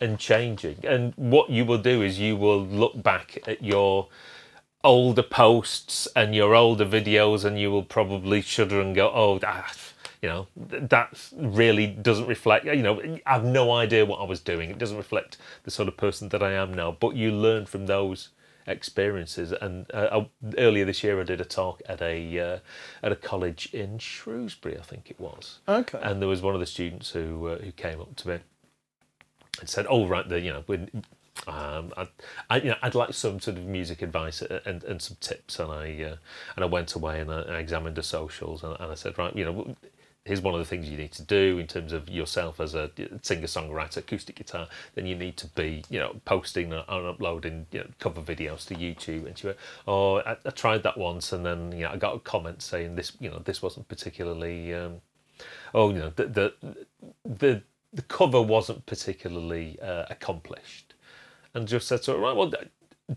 and 0.00 0.18
changing. 0.18 0.78
And 0.84 1.12
what 1.16 1.50
you 1.50 1.64
will 1.64 1.78
do 1.78 2.02
is 2.02 2.18
you 2.18 2.36
will 2.36 2.64
look 2.64 3.02
back 3.02 3.38
at 3.46 3.62
your 3.62 4.08
older 4.82 5.22
posts 5.22 6.08
and 6.16 6.34
your 6.34 6.54
older 6.54 6.86
videos 6.86 7.44
and 7.44 7.58
you 7.58 7.70
will 7.70 7.82
probably 7.82 8.40
shudder 8.40 8.80
and 8.80 8.94
go 8.94 9.12
oh 9.14 9.38
that 9.38 9.76
you 10.22 10.28
know 10.28 10.46
that 10.56 11.30
really 11.36 11.86
doesn't 11.86 12.26
reflect 12.26 12.64
you 12.64 12.82
know 12.82 12.98
i 13.26 13.32
have 13.34 13.44
no 13.44 13.72
idea 13.72 14.06
what 14.06 14.20
i 14.20 14.24
was 14.24 14.40
doing. 14.40 14.70
It 14.70 14.78
doesn't 14.78 14.96
reflect 14.96 15.36
the 15.64 15.70
sort 15.70 15.88
of 15.88 15.96
person 15.96 16.28
that 16.30 16.42
i 16.42 16.52
am 16.52 16.72
now. 16.72 16.92
But 16.92 17.14
you 17.14 17.30
learn 17.32 17.66
from 17.66 17.86
those 17.86 18.30
experiences. 18.66 19.52
And 19.52 19.90
uh, 19.92 20.24
earlier 20.56 20.84
this 20.84 21.02
year 21.02 21.20
i 21.20 21.24
did 21.24 21.40
a 21.40 21.44
talk 21.44 21.82
at 21.86 22.00
a 22.00 22.38
uh, 22.38 22.58
at 23.02 23.12
a 23.12 23.16
college 23.16 23.68
in 23.72 23.98
shrewsbury 23.98 24.78
i 24.78 24.82
think 24.82 25.10
it 25.10 25.20
was. 25.20 25.58
Okay. 25.68 26.00
and 26.02 26.20
there 26.20 26.28
was 26.28 26.40
one 26.40 26.54
of 26.54 26.60
the 26.60 26.66
students 26.66 27.10
who 27.10 27.48
uh, 27.48 27.58
who 27.58 27.72
came 27.72 28.00
up 28.00 28.16
to 28.16 28.28
me 28.28 28.38
and 29.58 29.68
said 29.68 29.86
oh 29.88 30.06
right 30.06 30.28
the 30.28 30.40
you 30.40 30.52
know 30.52 30.62
when 30.66 31.04
um, 31.46 31.92
I, 31.96 32.08
I, 32.50 32.56
you 32.58 32.70
know, 32.70 32.76
I'd 32.82 32.94
like 32.94 33.14
some 33.14 33.40
sort 33.40 33.56
of 33.56 33.64
music 33.64 34.02
advice 34.02 34.42
and, 34.42 34.84
and 34.84 35.00
some 35.00 35.16
tips, 35.20 35.58
and 35.58 35.72
I 35.72 36.02
uh, 36.02 36.16
and 36.54 36.64
I 36.64 36.66
went 36.66 36.94
away 36.94 37.20
and 37.20 37.32
I, 37.32 37.40
I 37.42 37.58
examined 37.58 37.96
the 37.96 38.02
socials, 38.02 38.62
and, 38.62 38.76
and 38.78 38.92
I 38.92 38.94
said, 38.94 39.16
right, 39.16 39.34
you 39.34 39.46
know, 39.46 39.74
here's 40.24 40.40
one 40.40 40.54
of 40.54 40.60
the 40.60 40.66
things 40.66 40.88
you 40.88 40.98
need 40.98 41.12
to 41.12 41.22
do 41.22 41.58
in 41.58 41.66
terms 41.66 41.92
of 41.92 42.08
yourself 42.08 42.60
as 42.60 42.74
a 42.74 42.90
singer 43.22 43.46
songwriter 43.46 43.98
acoustic 43.98 44.36
guitar. 44.36 44.68
Then 44.94 45.06
you 45.06 45.16
need 45.16 45.36
to 45.38 45.46
be 45.48 45.82
you 45.88 45.98
know 45.98 46.16
posting 46.24 46.72
and 46.72 46.84
uploading 46.88 47.66
you 47.72 47.80
know, 47.80 47.86
cover 47.98 48.20
videos 48.20 48.66
to 48.66 48.74
youtube. 48.74 49.26
And 49.26 49.38
she 49.38 49.46
went 49.48 49.58
oh 49.88 50.18
I, 50.18 50.36
I, 50.44 50.50
tried 50.50 50.82
that 50.82 50.98
once 50.98 51.32
and 51.32 51.44
then 51.44 51.72
you 51.72 51.84
know 51.84 51.90
i 51.90 51.96
got 51.96 52.14
a 52.14 52.18
comment 52.20 52.62
saying 52.62 52.96
this 52.96 53.12
you 53.18 53.30
know 53.30 53.38
this 53.38 53.62
wasn't 53.62 53.88
particularly 53.88 54.74
um, 54.74 55.00
oh 55.74 55.90
you 55.90 55.98
know 55.98 56.12
the 56.14 56.26
the 56.26 56.54
the, 57.24 57.62
the 57.92 58.02
cover 58.02 58.40
wasn't 58.40 58.86
particularly 58.86 59.78
uh, 59.80 60.06
accomplished 60.10 60.94
and 61.54 61.66
just 61.66 61.88
said 61.88 62.02
to 62.02 62.12
her, 62.12 62.18
right, 62.18 62.36
well, 62.36 62.52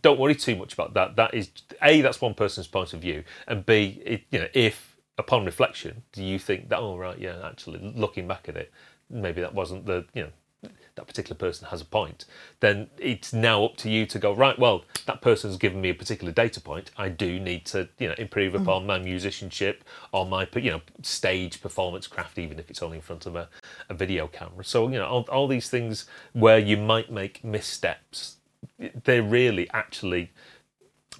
don't 0.01 0.19
worry 0.19 0.35
too 0.35 0.55
much 0.55 0.73
about 0.73 0.93
that. 0.95 1.15
That 1.15 1.33
is 1.33 1.51
a 1.81 2.01
that's 2.01 2.19
one 2.19 2.33
person's 2.33 2.67
point 2.67 2.93
of 2.93 3.01
view, 3.01 3.23
and 3.47 3.65
b 3.65 4.01
it, 4.05 4.23
you 4.31 4.39
know 4.39 4.47
if 4.53 4.97
upon 5.17 5.45
reflection 5.45 6.01
do 6.11 6.23
you 6.23 6.39
think 6.39 6.69
that 6.69 6.79
oh 6.79 6.97
right 6.97 7.19
yeah 7.19 7.35
actually 7.43 7.79
looking 7.95 8.27
back 8.27 8.49
at 8.49 8.57
it 8.57 8.71
maybe 9.11 9.41
that 9.41 9.53
wasn't 9.53 9.85
the 9.85 10.03
you 10.15 10.23
know 10.23 10.29
that 10.95 11.07
particular 11.07 11.35
person 11.35 11.67
has 11.67 11.81
a 11.81 11.85
point 11.85 12.25
then 12.59 12.87
it's 12.97 13.33
now 13.33 13.65
up 13.65 13.75
to 13.77 13.89
you 13.89 14.05
to 14.05 14.19
go 14.19 14.33
right 14.33 14.59
well 14.59 14.83
that 15.05 15.21
person's 15.21 15.57
given 15.57 15.81
me 15.81 15.89
a 15.89 15.93
particular 15.93 16.31
data 16.31 16.61
point. 16.61 16.91
I 16.97 17.09
do 17.09 17.39
need 17.39 17.65
to 17.67 17.89
you 17.99 18.07
know 18.07 18.15
improve 18.17 18.55
upon 18.55 18.83
mm. 18.83 18.87
my 18.87 18.99
musicianship 18.99 19.83
or 20.11 20.25
my 20.25 20.47
you 20.55 20.71
know 20.71 20.81
stage 21.01 21.61
performance 21.61 22.07
craft 22.07 22.37
even 22.37 22.59
if 22.59 22.69
it's 22.69 22.81
only 22.81 22.97
in 22.97 23.01
front 23.01 23.25
of 23.25 23.35
a, 23.35 23.49
a 23.89 23.93
video 23.93 24.27
camera. 24.27 24.63
So 24.63 24.87
you 24.89 24.97
know 24.97 25.05
all, 25.05 25.23
all 25.31 25.47
these 25.47 25.69
things 25.69 26.05
where 26.33 26.59
you 26.59 26.77
might 26.77 27.11
make 27.11 27.43
missteps 27.43 28.37
they're 29.03 29.23
really 29.23 29.69
actually 29.71 30.31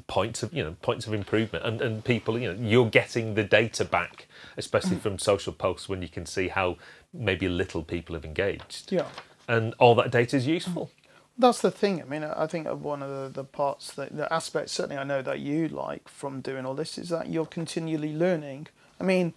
points 0.07 0.41
of 0.43 0.53
you 0.53 0.63
know 0.63 0.75
points 0.81 1.07
of 1.07 1.13
improvement. 1.13 1.65
And, 1.65 1.81
and 1.81 2.03
people 2.03 2.39
you 2.39 2.53
know 2.53 2.59
you're 2.59 2.89
getting 2.89 3.35
the 3.35 3.43
data 3.43 3.85
back 3.85 4.27
especially 4.57 4.97
from 4.97 5.17
social 5.17 5.53
posts 5.53 5.89
when 5.89 6.01
you 6.01 6.09
can 6.09 6.25
see 6.25 6.47
how 6.47 6.77
maybe 7.13 7.49
little 7.49 7.83
people 7.83 8.15
have 8.15 8.25
engaged. 8.25 8.91
Yeah 8.91 9.07
and 9.47 9.73
all 9.79 9.95
that 9.95 10.11
data 10.11 10.37
is 10.37 10.47
useful. 10.47 10.85
Mm. 10.85 10.99
That's 11.35 11.61
the 11.61 11.71
thing. 11.71 12.01
I 12.01 12.05
mean 12.05 12.23
i 12.23 12.45
think 12.45 12.67
one 12.67 13.01
of 13.01 13.09
the, 13.09 13.41
the 13.41 13.43
parts 13.43 13.91
that 13.93 14.15
the 14.15 14.31
aspects 14.31 14.71
certainly 14.71 14.97
i 14.97 15.03
know 15.03 15.21
that 15.23 15.39
you 15.39 15.67
like 15.67 16.07
from 16.07 16.41
doing 16.41 16.65
all 16.65 16.75
this 16.75 16.97
is 16.97 17.09
that 17.09 17.29
you're 17.29 17.45
continually 17.45 18.13
learning. 18.15 18.67
I 18.99 19.03
mean 19.03 19.33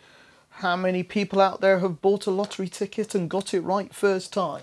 how 0.51 0.77
many 0.77 1.03
people 1.03 1.41
out 1.41 1.61
there 1.61 1.81
have 1.81 2.01
bought 2.01 2.27
a 2.27 2.31
lottery 2.31 2.69
ticket 2.69 3.15
and 3.15 3.29
got 3.29 3.53
it 3.53 3.61
right 3.61 3.95
first 3.95 4.33
time? 4.33 4.63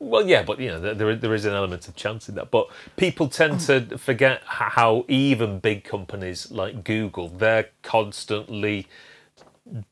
Well, 0.00 0.28
yeah, 0.28 0.44
but 0.44 0.60
you 0.60 0.68
know 0.68 0.80
there 0.94 1.16
there 1.16 1.34
is 1.34 1.44
an 1.44 1.54
element 1.54 1.88
of 1.88 1.96
chance 1.96 2.28
in 2.28 2.36
that. 2.36 2.52
But 2.52 2.68
people 2.96 3.28
tend 3.28 3.54
mm. 3.54 3.88
to 3.88 3.98
forget 3.98 4.42
how 4.44 5.04
even 5.08 5.58
big 5.58 5.82
companies 5.82 6.50
like 6.52 6.84
Google 6.84 7.28
they're 7.28 7.70
constantly 7.82 8.86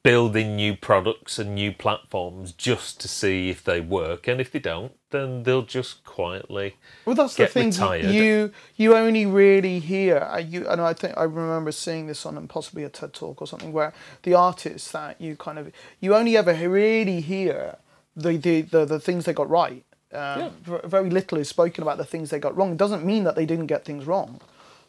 building 0.03 0.57
new 0.57 0.77
products 0.77 1.39
and 1.39 1.55
new 1.55 1.73
platforms 1.73 2.53
just 2.53 3.01
to 3.01 3.09
see 3.09 3.51
if 3.51 3.63
they 3.63 3.81
work, 3.81 4.27
and 4.27 4.41
if 4.41 4.51
they 4.51 4.59
don't, 4.59 4.93
then 5.11 5.43
they'll 5.45 5.63
just 5.63 6.05
quietly 6.05 6.77
well 7.05 7.15
that's 7.15 7.37
the 7.37 7.47
thing 7.47 7.71
retired. 7.71 8.07
you 8.07 8.53
you 8.75 8.97
only 8.97 9.25
really 9.25 9.79
hear 9.79 10.19
uh, 10.19 10.37
you 10.37 10.67
and 10.69 10.81
i 10.81 10.93
think 10.93 11.17
i 11.17 11.23
remember 11.23 11.71
seeing 11.71 12.07
this 12.07 12.27
on 12.27 12.47
possibly 12.49 12.83
a 12.83 12.89
ted 12.89 13.13
talk 13.15 13.41
or 13.41 13.47
something 13.47 13.73
where 13.73 13.93
the 14.25 14.35
artists 14.35 14.91
that 14.91 15.19
you 15.21 15.37
kind 15.37 15.59
of 15.59 15.71
you 16.01 16.15
only 16.15 16.37
ever 16.37 16.53
really 16.69 17.21
hear 17.21 17.77
the 18.17 18.37
the 18.37 18.63
the, 18.63 18.85
the 18.85 19.01
things 19.01 19.25
they 19.25 19.33
got 19.33 19.49
right 19.49 19.85
um, 20.13 20.53
yeah. 20.67 20.79
Very 20.85 21.11
little 21.11 21.39
is 21.39 21.49
spoken 21.49 21.83
about 21.83 21.99
the 21.99 22.05
things 22.05 22.31
they 22.31 22.39
got 22.39 22.57
wrong. 22.57 22.71
It 22.73 22.79
doesn't 22.79 23.05
mean 23.05 23.25
that 23.25 23.35
they 23.35 23.45
didn't 23.45 23.67
get 23.67 23.85
things 23.85 24.07
wrong. 24.07 24.41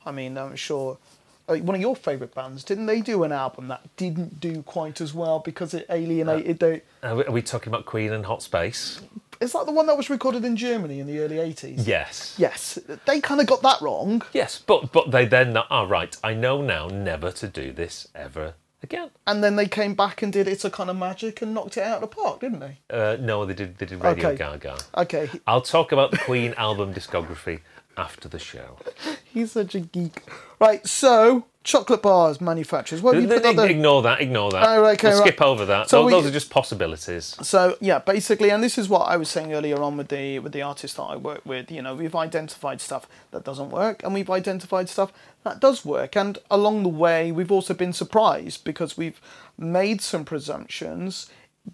I 0.05 0.11
mean, 0.11 0.37
I'm 0.37 0.55
sure 0.55 0.99
uh, 1.47 1.55
one 1.57 1.75
of 1.75 1.81
your 1.81 1.95
favourite 1.95 2.33
bands 2.33 2.63
didn't 2.63 2.85
they 2.85 3.01
do 3.01 3.23
an 3.23 3.31
album 3.31 3.67
that 3.67 3.81
didn't 3.95 4.39
do 4.39 4.61
quite 4.63 5.01
as 5.01 5.13
well 5.13 5.39
because 5.39 5.73
it 5.73 5.85
alienated 5.89 6.61
uh, 6.63 6.77
the. 7.01 7.27
Are 7.27 7.31
we 7.31 7.41
talking 7.41 7.71
about 7.71 7.85
Queen 7.85 8.11
and 8.11 8.25
Hot 8.25 8.41
Space? 8.41 9.01
Is 9.39 9.53
that 9.53 9.65
the 9.65 9.71
one 9.71 9.85
that 9.85 9.95
was 9.95 10.09
recorded 10.09 10.43
in 10.43 10.55
Germany 10.55 10.99
in 10.99 11.05
the 11.05 11.19
early 11.19 11.35
80s? 11.35 11.85
Yes. 11.85 12.35
Yes. 12.39 12.79
They 13.05 13.21
kind 13.21 13.39
of 13.39 13.45
got 13.45 13.61
that 13.61 13.81
wrong. 13.81 14.23
Yes, 14.33 14.57
but 14.65 14.91
but 14.91 15.11
they 15.11 15.25
then 15.25 15.55
are 15.55 15.67
oh, 15.69 15.87
right. 15.87 16.15
I 16.23 16.33
know 16.33 16.61
now 16.61 16.87
never 16.87 17.31
to 17.31 17.47
do 17.47 17.71
this 17.71 18.07
ever 18.15 18.55
again. 18.81 19.09
And 19.25 19.43
then 19.43 19.55
they 19.55 19.67
came 19.67 19.93
back 19.93 20.21
and 20.21 20.31
did 20.33 20.47
It's 20.47 20.65
a 20.65 20.69
Kind 20.69 20.89
of 20.89 20.97
Magic 20.97 21.41
and 21.41 21.53
knocked 21.53 21.77
it 21.77 21.83
out 21.83 22.01
of 22.03 22.09
the 22.09 22.15
park, 22.15 22.39
didn't 22.39 22.59
they? 22.59 22.79
Uh, 22.89 23.17
no, 23.19 23.45
they 23.45 23.53
did. 23.53 23.77
They 23.77 23.85
did 23.85 24.03
Radio 24.03 24.29
okay. 24.29 24.37
Gaga. 24.37 24.77
Okay. 24.97 25.29
I'll 25.45 25.61
talk 25.61 25.91
about 25.91 26.11
the 26.11 26.17
Queen 26.17 26.53
album 26.57 26.93
discography 26.93 27.61
after 27.97 28.29
the 28.29 28.39
show. 28.39 28.77
He's 29.23 29.51
such 29.51 29.75
a 29.75 29.79
geek. 29.79 30.21
Right, 30.59 30.85
so 30.87 31.45
chocolate 31.67 32.01
bars 32.01 32.39
manufacturers. 32.39 33.01
What 33.01 33.21
you 33.21 33.27
put 33.27 33.45
Ignore 33.45 34.01
that. 34.03 34.21
Ignore 34.21 34.51
that. 34.51 34.67
Oh, 34.67 34.85
okay, 34.85 35.09
we'll 35.09 35.19
right. 35.19 35.27
Skip 35.27 35.41
over 35.41 35.65
that. 35.65 35.89
So 35.89 35.97
those, 35.97 36.05
we, 36.05 36.11
those, 36.13 36.25
are 36.27 36.31
just 36.31 36.49
possibilities. 36.49 37.35
So 37.41 37.77
yeah, 37.81 37.99
basically, 37.99 38.49
and 38.49 38.63
this 38.63 38.77
is 38.77 38.87
what 38.87 39.01
I 39.01 39.17
was 39.17 39.29
saying 39.29 39.53
earlier 39.53 39.81
on 39.81 39.97
with 39.97 40.07
the 40.07 40.39
with 40.39 40.53
the 40.53 40.61
artist 40.61 40.95
that 40.95 41.03
I 41.03 41.17
work 41.17 41.45
with. 41.45 41.69
You 41.69 41.81
know, 41.81 41.93
we've 41.93 42.15
identified 42.15 42.81
stuff 42.81 43.07
that 43.31 43.43
doesn't 43.43 43.69
work, 43.69 44.01
and 44.03 44.13
we've 44.13 44.29
identified 44.29 44.89
stuff 44.89 45.11
that 45.43 45.59
does 45.59 45.83
work. 45.83 46.15
And 46.15 46.39
along 46.49 46.83
the 46.83 46.89
way, 46.89 47.31
we've 47.31 47.51
also 47.51 47.73
been 47.73 47.93
surprised 47.93 48.63
because 48.63 48.97
we've 48.97 49.19
made 49.57 50.01
some 50.01 50.23
presumptions 50.23 51.29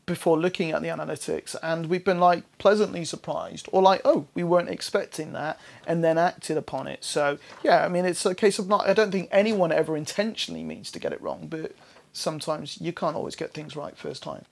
before 0.05 0.37
looking 0.37 0.71
at 0.71 0.81
the 0.81 0.87
analytics 0.87 1.55
and 1.61 1.87
we've 1.87 2.05
been 2.05 2.19
like 2.19 2.43
pleasantly 2.57 3.05
surprised 3.05 3.67
or 3.71 3.81
like 3.81 4.01
oh 4.03 4.25
we 4.33 4.43
weren't 4.43 4.69
expecting 4.69 5.33
that 5.33 5.59
and 5.85 6.03
then 6.03 6.17
acted 6.17 6.57
upon 6.57 6.87
it. 6.87 7.03
So 7.03 7.37
yeah 7.63 7.85
i 7.85 7.87
mean 7.87 8.05
it's 8.05 8.25
a 8.25 8.35
case 8.35 8.59
of 8.59 8.67
not 8.67 8.87
i 8.87 8.93
don't 8.93 9.11
think 9.11 9.29
anyone 9.31 9.71
ever 9.71 9.95
intentionally 9.95 10.63
means 10.63 10.91
to 10.91 10.99
get 10.99 11.13
it 11.13 11.21
wrong 11.21 11.47
but 11.47 11.73
sometimes 12.13 12.79
you 12.79 12.93
can't 12.93 13.15
always 13.15 13.35
get 13.35 13.53
things 13.53 13.75
right 13.75 13.97
first 13.97 14.23
time. 14.23 14.45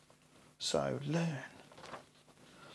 So 0.60 1.00
learn 1.08 1.38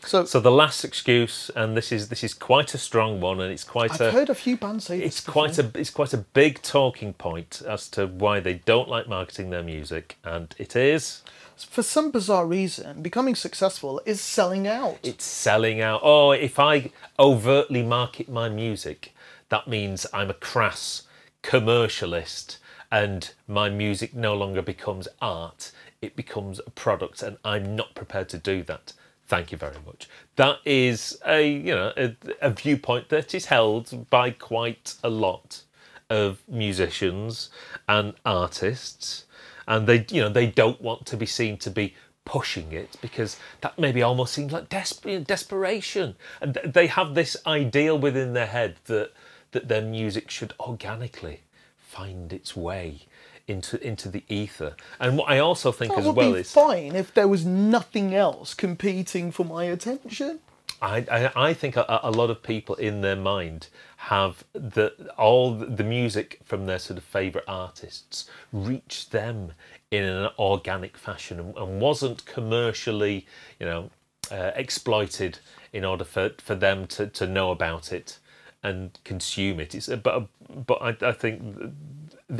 So, 0.07 0.23
So 0.23 0.39
the 0.39 0.51
last 0.51 0.85
excuse, 0.85 1.51
and 1.53 1.75
this 1.75 1.91
is 1.91 2.07
this 2.07 2.23
is 2.23 2.33
quite 2.33 2.73
a 2.73 2.77
strong 2.77 3.19
one, 3.19 3.41
and 3.41 3.51
it's 3.51 3.65
quite 3.65 3.91
I've 3.91 4.01
a 4.01 4.11
heard 4.11 4.29
a 4.29 4.35
few 4.35 4.55
bands 4.55 4.85
say 4.85 4.99
it's 5.01 5.19
quite 5.19 5.57
before. 5.57 5.71
a 5.75 5.79
it's 5.81 5.89
quite 5.89 6.13
a 6.13 6.17
big 6.17 6.61
talking 6.61 7.13
point 7.13 7.61
as 7.67 7.89
to 7.89 8.07
why 8.07 8.39
they 8.39 8.55
don't 8.65 8.87
like 8.87 9.09
marketing 9.09 9.49
their 9.49 9.63
music, 9.63 10.17
and 10.23 10.55
it 10.57 10.75
is 10.77 11.23
For 11.57 11.83
some 11.83 12.11
bizarre 12.11 12.45
reason, 12.47 13.01
becoming 13.01 13.35
successful 13.35 14.01
is 14.05 14.21
selling 14.21 14.65
out. 14.67 14.99
it's 15.03 15.25
selling 15.25 15.81
out. 15.81 15.99
Oh, 16.03 16.31
if 16.31 16.57
I 16.57 16.91
overtly 17.19 17.83
market 17.83 18.29
my 18.29 18.47
music, 18.47 19.13
that 19.49 19.67
means 19.67 20.05
I'm 20.13 20.29
a 20.29 20.35
crass 20.35 21.03
commercialist, 21.43 22.57
and 22.91 23.33
my 23.47 23.69
music 23.69 24.13
no 24.15 24.33
longer 24.35 24.61
becomes 24.61 25.07
art; 25.21 25.71
it 26.01 26.15
becomes 26.15 26.61
a 26.65 26.69
product, 26.69 27.21
and 27.23 27.37
I'm 27.43 27.75
not 27.75 27.93
prepared 27.93 28.29
to 28.29 28.37
do 28.37 28.63
that. 28.63 28.93
Thank 29.27 29.51
you 29.51 29.57
very 29.57 29.75
much. 29.85 30.07
That 30.37 30.59
is 30.63 31.19
a 31.25 31.45
you 31.45 31.75
know 31.75 31.91
a, 31.97 32.15
a 32.41 32.49
viewpoint 32.51 33.09
that 33.09 33.35
is 33.35 33.45
held 33.47 34.09
by 34.09 34.31
quite 34.31 34.95
a 35.03 35.09
lot 35.09 35.63
of 36.09 36.41
musicians 36.47 37.49
and 37.89 38.13
artists, 38.25 39.25
and 39.67 39.85
they 39.85 40.05
you 40.09 40.21
know 40.21 40.29
they 40.29 40.47
don't 40.47 40.81
want 40.81 41.05
to 41.07 41.17
be 41.17 41.25
seen 41.25 41.57
to 41.57 41.69
be 41.69 41.93
pushing 42.23 42.71
it 42.71 42.97
because 43.01 43.37
that 43.61 43.77
maybe 43.77 44.01
almost 44.01 44.33
seems 44.33 44.53
like 44.53 44.69
desper- 44.69 45.25
desperation, 45.25 46.15
and 46.41 46.53
th- 46.53 46.73
they 46.73 46.87
have 46.87 47.13
this 47.13 47.35
ideal 47.45 47.99
within 47.99 48.31
their 48.31 48.47
head 48.47 48.75
that 48.85 49.11
that 49.51 49.67
their 49.67 49.81
music 49.81 50.31
should 50.31 50.53
organically 50.59 51.41
find 51.77 52.31
its 52.31 52.55
way 52.55 53.01
into 53.47 53.85
into 53.85 54.09
the 54.09 54.23
ether. 54.27 54.75
And 54.99 55.17
what 55.17 55.29
I 55.29 55.39
also 55.39 55.71
think 55.71 55.95
that 55.95 56.05
as 56.05 56.09
well 56.09 56.35
is 56.35 56.51
fine 56.51 56.95
if 56.95 57.13
there 57.13 57.27
was 57.27 57.45
nothing 57.45 58.13
else 58.13 58.53
competing 58.53 59.31
for 59.31 59.45
my 59.45 59.65
attention. 59.65 60.39
I, 60.79 61.05
I, 61.11 61.47
I 61.49 61.53
think 61.53 61.75
a, 61.75 61.99
a 62.03 62.11
lot 62.11 62.29
of 62.29 62.43
people 62.43 62.75
in 62.75 63.01
their 63.01 63.15
mind 63.15 63.67
have 63.97 64.43
the 64.53 64.93
all 65.17 65.55
the 65.55 65.83
music 65.83 66.39
from 66.43 66.65
their 66.67 66.79
sort 66.79 66.97
of 66.97 67.03
favorite 67.03 67.45
artists 67.47 68.29
reach 68.51 69.09
them 69.09 69.53
in 69.89 70.03
an 70.03 70.29
organic 70.37 70.97
fashion 70.97 71.39
and, 71.39 71.57
and 71.57 71.81
wasn't 71.81 72.25
commercially, 72.25 73.25
you 73.59 73.65
know, 73.65 73.89
uh, 74.31 74.51
exploited 74.55 75.39
in 75.73 75.83
order 75.85 76.03
for, 76.03 76.31
for 76.37 76.55
them 76.55 76.85
to, 76.87 77.07
to 77.07 77.25
know 77.25 77.51
about 77.51 77.91
it 77.91 78.19
and 78.63 78.99
consume 79.03 79.59
it. 79.59 79.73
It's, 79.73 79.87
but 79.87 80.27
but 80.65 80.81
I, 80.81 81.07
I 81.07 81.11
think 81.11 81.73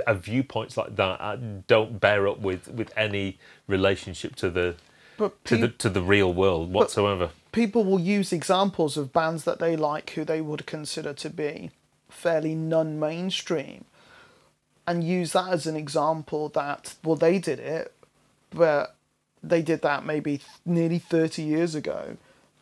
a 0.06 0.14
viewpoints 0.16 0.76
like 0.78 0.96
that 0.98 1.22
uh, 1.22 1.38
don't 1.68 2.00
bear 2.00 2.28
up 2.28 2.40
with, 2.40 2.68
with 2.68 2.92
any 2.98 3.38
relationship 3.68 4.36
to 4.36 4.50
the 4.50 4.76
But 5.18 5.44
to 5.46 5.56
the 5.58 5.70
to 5.70 5.90
the 5.90 6.02
real 6.02 6.34
world 6.34 6.74
whatsoever. 6.74 7.30
people 7.52 7.84
will 7.86 8.00
use 8.00 8.34
examples 8.34 8.98
of 8.98 9.14
bands 9.14 9.44
that 9.46 9.60
they 9.60 9.76
like 9.76 10.10
who 10.12 10.24
they 10.26 10.42
would 10.42 10.66
consider 10.66 11.14
to 11.14 11.30
be 11.30 11.72
fairly 12.10 12.54
non-mainstream 12.56 13.86
and 14.86 15.04
use 15.04 15.34
that 15.34 15.50
as 15.52 15.66
an 15.68 15.76
example 15.76 16.50
that 16.50 16.96
well 17.04 17.16
they 17.16 17.40
did 17.40 17.60
it 17.60 17.94
but 18.52 18.96
they 19.44 19.62
did 19.62 19.82
that 19.82 20.06
maybe 20.06 20.38
th- 20.38 20.50
nearly 20.66 21.00
30 21.00 21.42
years 21.42 21.76
ago 21.76 22.18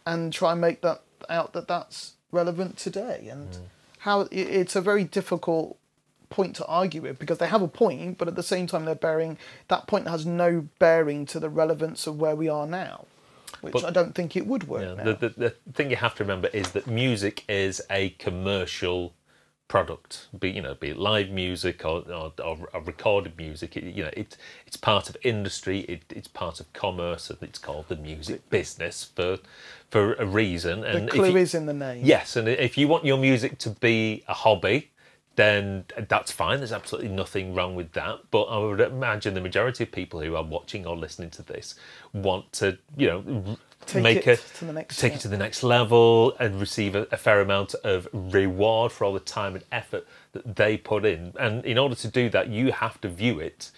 and 0.05 0.31
try 0.33 0.51
and 0.51 0.61
make 0.61 0.81
that 0.81 1.01
out 1.29 1.53
that 1.53 1.67
that's 1.67 2.13
relevant 2.31 2.77
today 2.77 3.27
and 3.31 3.57
how 3.99 4.21
i- 4.23 4.27
it's 4.31 4.75
a 4.75 4.81
very 4.81 5.03
difficult 5.03 5.77
point 6.35 6.55
to 6.59 6.65
argue 6.65 7.01
with 7.01 7.17
because 7.17 7.37
they 7.37 7.47
have 7.55 7.61
a 7.61 7.67
point 7.83 8.17
but 8.19 8.27
at 8.27 8.35
the 8.35 8.43
same 8.53 8.65
time 8.67 8.83
they're 8.85 9.03
bearing 9.09 9.37
that 9.69 9.87
point 9.87 10.05
has 10.07 10.25
no 10.25 10.67
bearing 10.79 11.25
to 11.25 11.39
the 11.39 11.49
relevance 11.49 12.07
of 12.07 12.19
where 12.19 12.35
we 12.35 12.47
are 12.49 12.67
now 12.67 13.05
which 13.61 13.71
But- 13.73 13.85
I 13.85 13.91
don't 13.91 14.13
think 14.13 14.35
it 14.35 14.45
would 14.45 14.67
work 14.67 14.81
Yeah, 14.83 14.95
now. 14.95 15.03
the, 15.13 15.15
the, 15.23 15.29
the 15.45 15.49
thing 15.77 15.89
you 15.89 15.95
have 16.07 16.15
to 16.15 16.23
remember 16.25 16.49
is 16.61 16.67
that 16.73 16.85
music 16.87 17.43
is 17.47 17.81
a 17.89 18.09
commercial 18.25 19.13
product. 19.67 20.27
Be 20.37 20.51
you 20.51 20.61
know, 20.61 20.75
be 20.75 20.89
it 20.89 20.97
live 20.97 21.29
music 21.29 21.83
or 21.85 21.97
or, 22.11 22.31
or, 22.43 22.57
or 22.73 22.81
recorded 22.81 23.33
music. 23.37 23.75
It, 23.77 23.83
you 23.97 24.03
know, 24.03 24.11
it 24.13 24.37
it's 24.67 24.77
part 24.77 25.09
of 25.09 25.17
industry. 25.23 25.79
It, 25.93 26.03
it's 26.09 26.27
part 26.27 26.59
of 26.59 26.71
commerce, 26.73 27.29
and 27.31 27.39
it's 27.41 27.57
called 27.57 27.85
the 27.87 27.95
music 27.95 28.47
business 28.49 28.95
for 29.15 29.39
for 29.89 30.13
a 30.15 30.25
reason. 30.25 30.83
And 30.83 31.07
the 31.07 31.11
clue 31.11 31.29
you- 31.31 31.37
is 31.37 31.55
in 31.55 31.65
the 31.65 31.73
name. 31.73 32.01
Yes, 32.05 32.35
and 32.35 32.47
if 32.47 32.77
you 32.77 32.87
want 32.87 33.05
your 33.05 33.17
music 33.17 33.57
to 33.65 33.69
be 33.71 34.23
a 34.27 34.33
hobby, 34.33 34.91
then 35.35 35.85
that's 36.09 36.31
fine. 36.31 36.59
There's 36.59 36.71
absolutely 36.71 37.09
nothing 37.09 37.53
wrong 37.53 37.75
with 37.75 37.91
that. 37.93 38.19
But 38.31 38.43
I 38.43 38.57
would 38.57 38.79
imagine 38.81 39.33
the 39.33 39.41
majority 39.41 39.83
of 39.83 39.91
people 39.91 40.21
who 40.21 40.35
are 40.35 40.43
watching 40.43 40.85
or 40.85 40.95
listening 40.97 41.31
to 41.31 41.43
this 41.43 41.75
want 42.13 42.51
to, 42.53 42.77
you 42.97 43.07
know, 43.07 43.57
Take 43.85 44.03
make 44.03 44.27
it 44.27 44.27
a 44.27 44.37
to 44.55 44.65
the 44.65 44.73
next 44.73 44.97
take 44.97 45.13
step. 45.13 45.19
it 45.19 45.21
to 45.23 45.27
the 45.29 45.37
next 45.37 45.63
level 45.63 46.35
and 46.39 46.59
receive 46.59 46.95
a, 46.95 47.07
a 47.11 47.17
fair 47.17 47.41
amount 47.41 47.75
of 47.83 48.07
reward 48.13 48.91
for 48.91 49.05
all 49.05 49.13
the 49.13 49.19
time 49.19 49.55
and 49.55 49.63
effort 49.71 50.07
that 50.33 50.55
they 50.55 50.77
put 50.77 51.05
in. 51.05 51.33
And 51.39 51.65
in 51.65 51.77
order 51.77 51.95
to 51.95 52.07
do 52.07 52.29
that, 52.29 52.49
you 52.49 52.71
have 52.71 52.99
to 53.01 53.09
view 53.09 53.39
it 53.39 53.71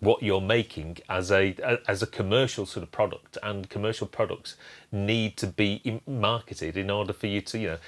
what 0.00 0.22
you're 0.22 0.40
making 0.40 0.98
as 1.08 1.30
a 1.32 1.56
as 1.88 2.02
a 2.02 2.06
commercial 2.06 2.66
sort 2.66 2.82
of 2.82 2.92
product 2.92 3.38
and 3.42 3.70
commercial 3.70 4.06
products 4.06 4.56
need 4.92 5.36
to 5.38 5.46
be 5.46 6.00
marketed 6.06 6.76
in 6.76 6.90
order 6.90 7.12
for 7.12 7.26
you 7.26 7.40
to 7.40 7.58
you 7.58 7.68
know 7.68 7.78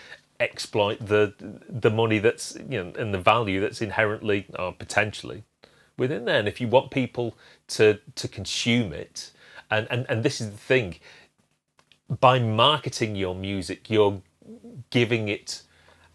exploit 0.41 0.99
the 1.01 1.35
the 1.69 1.91
money 1.91 2.19
that's 2.19 2.57
you 2.69 2.83
know 2.83 2.93
and 2.99 3.13
the 3.15 3.19
value 3.19 3.61
that's 3.61 3.81
inherently 3.81 4.47
or 4.59 4.73
potentially 4.73 5.45
within 5.97 6.25
there 6.27 6.39
and 6.39 6.49
if 6.49 6.61
you 6.61 6.69
want 6.69 6.91
people 6.91 7.37
to 7.69 7.99
to 8.15 8.29
consume 8.29 8.93
it 8.93 9.31
and 9.71 9.87
and, 9.91 10.07
and 10.09 10.23
this 10.23 10.41
is 10.41 10.51
the 10.51 10.57
thing 10.57 10.97
by 12.21 12.39
marketing 12.39 13.17
your 13.17 13.35
music 13.35 13.89
you're 13.89 14.21
giving 14.91 15.29
it 15.29 15.63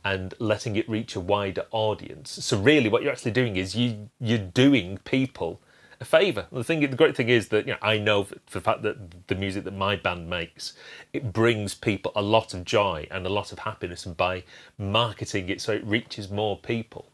and 0.04 0.34
letting 0.40 0.76
it 0.76 0.90
reach 0.90 1.16
a 1.16 1.20
wider 1.20 1.66
audience. 1.72 2.32
So 2.44 2.58
really, 2.60 2.90
what 2.90 3.04
you're 3.04 3.12
actually 3.12 3.32
doing 3.32 3.56
is 3.56 3.76
you 3.76 4.10
you're 4.20 4.40
doing 4.40 4.98
people 5.04 5.62
a 6.02 6.06
favour. 6.06 6.48
The 6.52 6.64
thing, 6.64 6.82
the 6.82 6.88
great 6.88 7.16
thing 7.16 7.30
is 7.30 7.50
that 7.50 7.68
you 7.68 7.74
know 7.74 7.80
I 7.82 7.98
know 7.98 8.24
for 8.24 8.40
the 8.52 8.62
fact 8.62 8.82
that 8.82 9.28
the 9.28 9.36
music 9.36 9.64
that 9.64 9.74
my 9.74 9.96
band 9.96 10.30
makes 10.30 10.74
it 11.14 11.32
brings 11.32 11.74
people 11.74 12.12
a 12.16 12.22
lot 12.22 12.54
of 12.54 12.66
joy 12.66 13.08
and 13.12 13.26
a 13.26 13.30
lot 13.30 13.52
of 13.52 13.60
happiness, 13.60 14.06
and 14.06 14.18
by 14.18 14.44
marketing 14.78 15.50
it 15.50 15.62
so 15.62 15.74
it 15.74 15.86
reaches 15.86 16.30
more 16.30 16.58
people, 16.58 17.12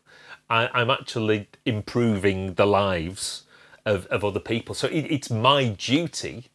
I, 0.49 0.69
I'm 0.73 0.89
actually 0.89 1.49
improving 1.65 2.53
the 2.53 2.65
lives 2.65 3.43
of, 3.85 4.05
of 4.07 4.23
other 4.23 4.39
people. 4.39 4.73
So 4.75 4.87
it, 4.87 5.05
it's 5.11 5.29
my 5.29 5.69
duty 5.69 6.45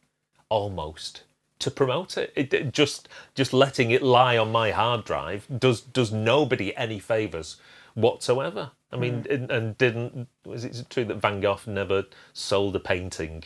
almost 0.48 1.22
to 1.58 1.70
promote 1.70 2.16
it. 2.18 2.32
It, 2.34 2.52
it 2.52 2.72
just 2.72 3.08
just 3.34 3.52
letting 3.52 3.90
it 3.90 4.02
lie 4.02 4.36
on 4.36 4.50
my 4.50 4.70
hard 4.70 5.04
drive 5.04 5.46
does 5.58 5.80
does 5.80 6.12
nobody 6.12 6.76
any 6.76 6.98
favors 6.98 7.56
whatsoever. 7.94 8.72
I 8.92 8.96
mean, 8.96 9.22
mm. 9.22 9.34
and, 9.34 9.50
and 9.50 9.78
didn't 9.78 10.28
was 10.44 10.64
it 10.64 10.84
true 10.90 11.04
that 11.06 11.16
Van 11.16 11.40
Gogh 11.40 11.60
never 11.66 12.04
sold 12.32 12.76
a 12.76 12.80
painting 12.80 13.44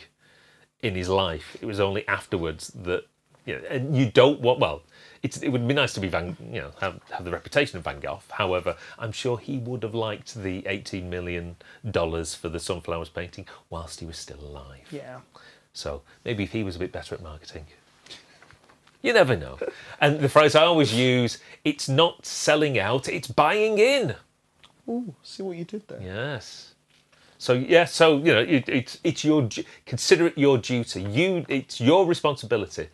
in 0.81 0.95
his 0.95 1.09
life? 1.09 1.55
It 1.61 1.65
was 1.65 1.79
only 1.79 2.07
afterwards 2.07 2.67
that 2.69 3.05
you 3.47 3.55
know, 3.55 3.61
and 3.69 3.95
you 3.95 4.11
don't 4.11 4.41
want 4.41 4.59
well. 4.59 4.83
It's, 5.23 5.37
it 5.37 5.49
would 5.49 5.67
be 5.67 5.73
nice 5.73 5.93
to 5.93 5.99
be 5.99 6.09
Van, 6.09 6.35
you 6.51 6.59
know, 6.59 6.71
have, 6.81 6.99
have 7.11 7.25
the 7.25 7.31
reputation 7.31 7.77
of 7.77 7.83
Van 7.85 7.99
Gogh. 7.99 8.21
However, 8.29 8.75
I'm 8.99 9.13
sure 9.13 9.37
he 9.39 9.57
would 9.57 9.81
have 9.83 9.95
liked 9.95 10.35
the 10.35 10.67
18 10.67 11.09
million 11.09 11.55
dollars 11.89 12.35
for 12.35 12.49
the 12.49 12.59
sunflowers 12.59 13.09
painting 13.09 13.47
whilst 13.69 14.01
he 14.01 14.05
was 14.05 14.17
still 14.17 14.39
alive. 14.39 14.85
Yeah. 14.91 15.21
So 15.73 16.01
maybe 16.25 16.43
if 16.43 16.51
he 16.51 16.63
was 16.63 16.75
a 16.75 16.79
bit 16.79 16.91
better 16.91 17.15
at 17.15 17.23
marketing. 17.23 17.65
You 19.01 19.13
never 19.13 19.37
know. 19.37 19.57
And 20.01 20.19
the 20.19 20.29
phrase 20.29 20.53
I 20.53 20.63
always 20.63 20.93
use 20.93 21.37
it's 21.63 21.87
not 21.87 22.25
selling 22.25 22.77
out, 22.77 23.07
it's 23.07 23.27
buying 23.27 23.77
in. 23.77 24.15
Ooh, 24.89 25.15
see 25.23 25.43
what 25.43 25.57
you 25.57 25.65
did 25.65 25.87
there. 25.87 26.01
Yes. 26.01 26.73
So 27.37 27.53
yeah, 27.53 27.85
so 27.85 28.17
you 28.17 28.33
know, 28.33 28.41
it, 28.41 28.67
it's 28.67 28.99
it's 29.03 29.23
your 29.23 29.47
consider 29.85 30.27
it 30.27 30.37
your 30.37 30.57
duty. 30.57 31.03
You, 31.03 31.45
it's 31.47 31.79
your 31.79 32.05
responsibility 32.05 32.89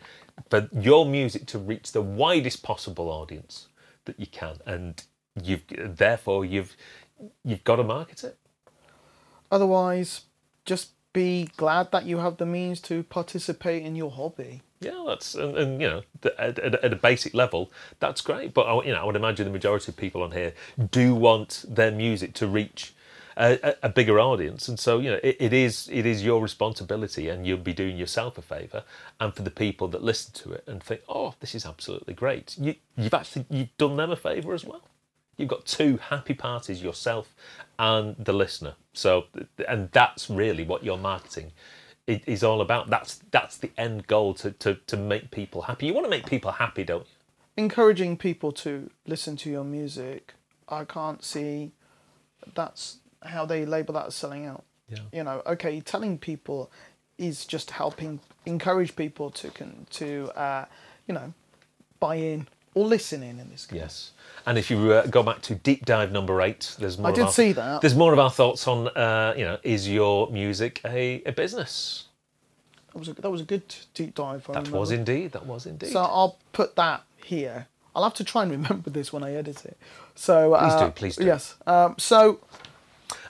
for 0.50 0.68
your 0.72 1.06
music 1.06 1.46
to 1.46 1.58
reach 1.58 1.92
the 1.92 2.02
widest 2.02 2.62
possible 2.62 3.08
audience 3.08 3.68
that 4.04 4.20
you 4.20 4.26
can, 4.26 4.56
and 4.66 5.02
you've 5.42 5.62
therefore 5.96 6.44
you've 6.44 6.76
you've 7.44 7.64
got 7.64 7.76
to 7.76 7.84
market 7.84 8.24
it. 8.24 8.36
Otherwise, 9.50 10.22
just 10.64 10.90
be 11.14 11.48
glad 11.56 11.90
that 11.92 12.04
you 12.04 12.18
have 12.18 12.36
the 12.36 12.44
means 12.44 12.80
to 12.82 13.02
participate 13.04 13.82
in 13.82 13.96
your 13.96 14.10
hobby. 14.10 14.60
Yeah, 14.80 15.02
that's 15.06 15.34
and, 15.34 15.56
and 15.56 15.80
you 15.80 15.88
know 15.88 16.02
at, 16.38 16.58
at, 16.58 16.74
at 16.74 16.92
a 16.92 16.96
basic 16.96 17.32
level, 17.32 17.72
that's 18.00 18.20
great. 18.20 18.52
But 18.52 18.66
I, 18.66 18.84
you 18.84 18.92
know, 18.92 19.00
I 19.00 19.04
would 19.04 19.16
imagine 19.16 19.46
the 19.46 19.52
majority 19.52 19.90
of 19.90 19.96
people 19.96 20.22
on 20.22 20.32
here 20.32 20.52
do 20.90 21.14
want 21.14 21.64
their 21.66 21.90
music 21.90 22.34
to 22.34 22.46
reach 22.46 22.92
a, 23.36 23.74
a, 23.82 23.88
bigger 23.88 24.20
audience, 24.20 24.68
and 24.68 24.78
so 24.78 24.98
you 24.98 25.10
know 25.10 25.20
it, 25.22 25.36
it 25.40 25.52
is 25.52 25.88
it 25.90 26.04
is 26.04 26.22
your 26.22 26.42
responsibility, 26.42 27.28
and 27.30 27.46
you'll 27.46 27.58
be 27.58 27.72
doing 27.72 27.96
yourself 27.96 28.36
a 28.36 28.42
favour, 28.42 28.84
and 29.18 29.34
for 29.34 29.42
the 29.42 29.50
people 29.50 29.88
that 29.88 30.02
listen 30.02 30.32
to 30.34 30.52
it 30.52 30.64
and 30.66 30.82
think, 30.82 31.00
oh, 31.08 31.34
this 31.40 31.54
is 31.54 31.64
absolutely 31.64 32.14
great. 32.14 32.56
You 32.58 32.74
you've 32.96 33.14
actually 33.14 33.46
you've 33.48 33.76
done 33.78 33.96
them 33.96 34.10
a 34.10 34.16
favour 34.16 34.52
as 34.52 34.64
well. 34.64 34.82
You've 35.36 35.48
got 35.48 35.64
two 35.64 35.96
happy 35.96 36.34
parties, 36.34 36.82
yourself 36.82 37.34
and 37.78 38.14
the 38.18 38.32
listener. 38.32 38.74
So, 38.94 39.24
and 39.68 39.90
that's 39.92 40.30
really 40.30 40.64
what 40.64 40.84
your 40.84 40.98
marketing 40.98 41.52
is 42.06 42.42
all 42.42 42.60
about. 42.60 42.90
That's 42.90 43.20
that's 43.30 43.58
the 43.58 43.70
end 43.76 44.06
goal 44.06 44.34
to, 44.34 44.52
to, 44.52 44.74
to 44.86 44.96
make 44.96 45.30
people 45.30 45.62
happy. 45.62 45.86
You 45.86 45.94
want 45.94 46.06
to 46.06 46.10
make 46.10 46.26
people 46.26 46.52
happy, 46.52 46.84
don't 46.84 47.02
you? 47.02 47.06
encouraging 47.56 48.16
people 48.16 48.52
to 48.52 48.90
listen 49.06 49.36
to 49.36 49.50
your 49.50 49.64
music, 49.64 50.34
I 50.68 50.84
can't 50.84 51.22
see 51.24 51.72
that's 52.54 52.98
how 53.22 53.46
they 53.46 53.64
label 53.64 53.94
that 53.94 54.06
as 54.06 54.14
selling 54.14 54.46
out. 54.46 54.64
Yeah. 54.88 54.98
You 55.12 55.24
know, 55.24 55.42
okay, 55.46 55.80
telling 55.80 56.18
people 56.18 56.70
is 57.16 57.46
just 57.46 57.70
helping 57.70 58.20
encourage 58.44 58.96
people 58.96 59.30
to 59.30 59.50
can 59.50 59.86
to 59.90 60.30
uh, 60.36 60.66
you 61.06 61.14
know 61.14 61.32
buy 62.00 62.16
in 62.16 62.48
or 62.74 62.86
listen 62.86 63.22
in 63.22 63.36
this 63.50 63.66
case. 63.66 63.78
Yes. 63.78 64.10
And 64.46 64.58
if 64.58 64.70
you 64.70 64.92
uh, 64.92 65.06
go 65.06 65.22
back 65.22 65.40
to 65.42 65.54
deep 65.54 65.86
dive 65.86 66.12
number 66.12 66.42
eight, 66.42 66.76
there's 66.78 66.98
more. 66.98 67.08
I 67.08 67.10
of 67.10 67.16
did 67.16 67.24
our, 67.24 67.32
see 67.32 67.52
that. 67.52 67.80
There's 67.80 67.94
more 67.94 68.12
of 68.12 68.18
our 68.18 68.30
thoughts 68.30 68.68
on, 68.68 68.88
uh, 68.88 69.34
you 69.36 69.44
know, 69.44 69.58
is 69.62 69.88
your 69.88 70.30
music 70.30 70.80
a, 70.84 71.22
a 71.24 71.32
business? 71.32 72.04
That 72.92 72.98
was 72.98 73.08
a, 73.08 73.14
that 73.14 73.30
was 73.30 73.40
a 73.40 73.44
good 73.44 73.74
deep 73.94 74.14
dive. 74.14 74.48
I 74.50 74.60
That 74.60 74.70
was 74.70 74.90
indeed. 74.90 75.32
That 75.32 75.46
was 75.46 75.66
indeed. 75.66 75.90
So 75.90 76.00
I'll 76.00 76.38
put 76.52 76.76
that 76.76 77.04
here. 77.16 77.68
I'll 77.96 78.02
have 78.02 78.14
to 78.14 78.24
try 78.24 78.42
and 78.42 78.50
remember 78.50 78.90
this 78.90 79.12
when 79.12 79.22
I 79.22 79.32
edit 79.34 79.64
it. 79.64 79.78
So 80.14 80.50
Please 80.50 80.72
uh, 80.72 80.86
do, 80.86 80.92
please 80.92 81.16
do. 81.16 81.24
Yes. 81.24 81.54
Um, 81.66 81.94
so 81.96 82.40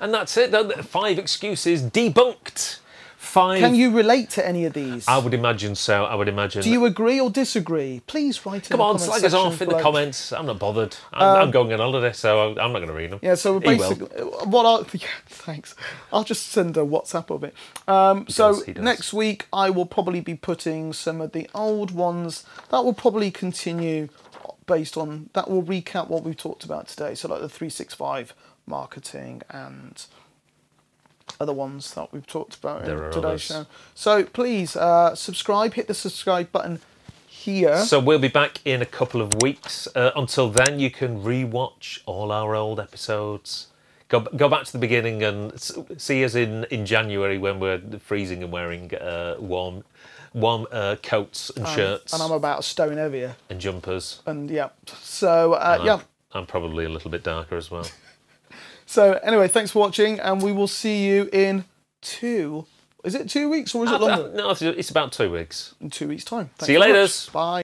and 0.00 0.12
that's 0.12 0.36
it. 0.36 0.52
Five 0.84 1.18
excuses 1.18 1.82
debunked. 1.82 2.80
Five. 3.24 3.60
can 3.60 3.74
you 3.74 3.90
relate 3.90 4.30
to 4.30 4.46
any 4.46 4.64
of 4.64 4.74
these? 4.74 5.08
I 5.08 5.18
would 5.18 5.34
imagine 5.34 5.74
so. 5.74 6.04
I 6.04 6.14
would 6.14 6.28
imagine. 6.28 6.62
Do 6.62 6.70
you 6.70 6.84
agree 6.84 7.20
or 7.20 7.30
disagree? 7.30 8.02
Please 8.06 8.44
write 8.44 8.70
in 8.70 8.76
Come 8.76 8.80
on, 8.80 8.98
slag 8.98 9.24
us 9.24 9.34
off 9.34 9.60
in 9.60 9.68
the 9.68 9.80
comments. 9.80 10.32
I'm 10.32 10.46
not 10.46 10.58
bothered. 10.58 10.96
I'm, 11.12 11.42
I'm 11.42 11.50
going 11.50 11.72
on 11.72 11.78
holiday, 11.78 12.12
so 12.12 12.50
I'm 12.50 12.72
not 12.72 12.78
going 12.78 12.88
to 12.88 12.94
read 12.94 13.10
them. 13.10 13.20
Yeah, 13.22 13.34
so 13.34 13.58
basically, 13.58 14.06
what 14.06 14.66
I'll 14.66 14.86
yeah, 14.92 15.08
thanks. 15.26 15.74
I'll 16.12 16.24
just 16.24 16.48
send 16.48 16.76
a 16.76 16.80
WhatsApp 16.80 17.34
of 17.34 17.44
it. 17.44 17.54
Um, 17.88 18.28
so 18.28 18.48
does, 18.48 18.64
does. 18.64 18.84
next 18.84 19.12
week 19.12 19.46
I 19.52 19.70
will 19.70 19.86
probably 19.86 20.20
be 20.20 20.34
putting 20.34 20.92
some 20.92 21.20
of 21.20 21.32
the 21.32 21.48
old 21.54 21.90
ones 21.90 22.44
that 22.70 22.84
will 22.84 22.94
probably 22.94 23.30
continue 23.30 24.08
based 24.66 24.96
on 24.96 25.30
that 25.32 25.50
will 25.50 25.62
recap 25.62 26.08
what 26.08 26.22
we've 26.22 26.36
talked 26.36 26.64
about 26.64 26.88
today. 26.88 27.14
So 27.14 27.28
like 27.28 27.40
the 27.40 27.48
three 27.48 27.70
six 27.70 27.94
five 27.94 28.34
marketing 28.66 29.42
and 29.50 30.04
other 31.40 31.52
ones 31.52 31.94
that 31.94 32.12
we've 32.12 32.26
talked 32.26 32.56
about 32.56 32.84
There 32.84 33.06
in 33.06 33.12
today's 33.12 33.24
others. 33.24 33.42
show. 33.42 33.66
So 33.94 34.24
please 34.24 34.76
uh, 34.76 35.14
subscribe. 35.14 35.74
Hit 35.74 35.86
the 35.88 35.94
subscribe 35.94 36.52
button 36.52 36.80
here. 37.26 37.78
So 37.84 37.98
we'll 38.00 38.18
be 38.18 38.28
back 38.28 38.60
in 38.64 38.80
a 38.82 38.86
couple 38.86 39.20
of 39.20 39.42
weeks. 39.42 39.88
Uh, 39.94 40.12
until 40.16 40.48
then, 40.50 40.78
you 40.78 40.90
can 40.90 41.22
rewatch 41.22 42.00
all 42.06 42.30
our 42.32 42.54
old 42.54 42.78
episodes. 42.80 43.68
Go 44.08 44.20
go 44.20 44.48
back 44.48 44.64
to 44.64 44.72
the 44.72 44.78
beginning 44.78 45.22
and 45.22 45.58
see 45.98 46.24
us 46.24 46.34
in, 46.34 46.64
in 46.64 46.86
January 46.86 47.38
when 47.38 47.58
we're 47.58 47.80
freezing 47.98 48.42
and 48.42 48.52
wearing 48.52 48.94
uh, 48.94 49.36
warm 49.38 49.82
warm 50.34 50.66
uh, 50.72 50.96
coats 51.02 51.50
and 51.56 51.66
shirts 51.68 52.12
and 52.12 52.20
I'm 52.22 52.32
about 52.32 52.58
a 52.58 52.62
stone 52.62 52.96
heavier. 52.96 53.36
and 53.48 53.60
jumpers. 53.60 54.20
And 54.26 54.50
yeah, 54.50 54.70
so 55.00 55.54
uh, 55.54 55.80
yeah. 55.84 56.00
I'm 56.32 56.44
probably 56.46 56.84
a 56.84 56.88
little 56.88 57.10
bit 57.10 57.22
darker 57.22 57.56
as 57.56 57.70
well. 57.70 57.86
So 58.86 59.14
anyway, 59.22 59.48
thanks 59.48 59.70
for 59.70 59.78
watching, 59.80 60.20
and 60.20 60.42
we 60.42 60.52
will 60.52 60.66
see 60.68 61.04
you 61.06 61.28
in 61.32 61.64
two. 62.02 62.66
Is 63.04 63.14
it 63.14 63.28
two 63.28 63.50
weeks 63.50 63.74
or 63.74 63.84
is 63.84 63.92
it 63.92 64.00
longer? 64.00 64.32
no, 64.34 64.50
it's- 64.50 64.90
about 64.90 65.12
two 65.12 65.30
weeks. 65.30 65.74
In 65.80 65.90
two 65.90 66.08
weeks' 66.08 66.24
time. 66.24 66.50
Thanks 66.56 66.66
See 66.66 66.72
you 66.72 66.78
later. 66.78 67.06
Bye. 67.32 67.62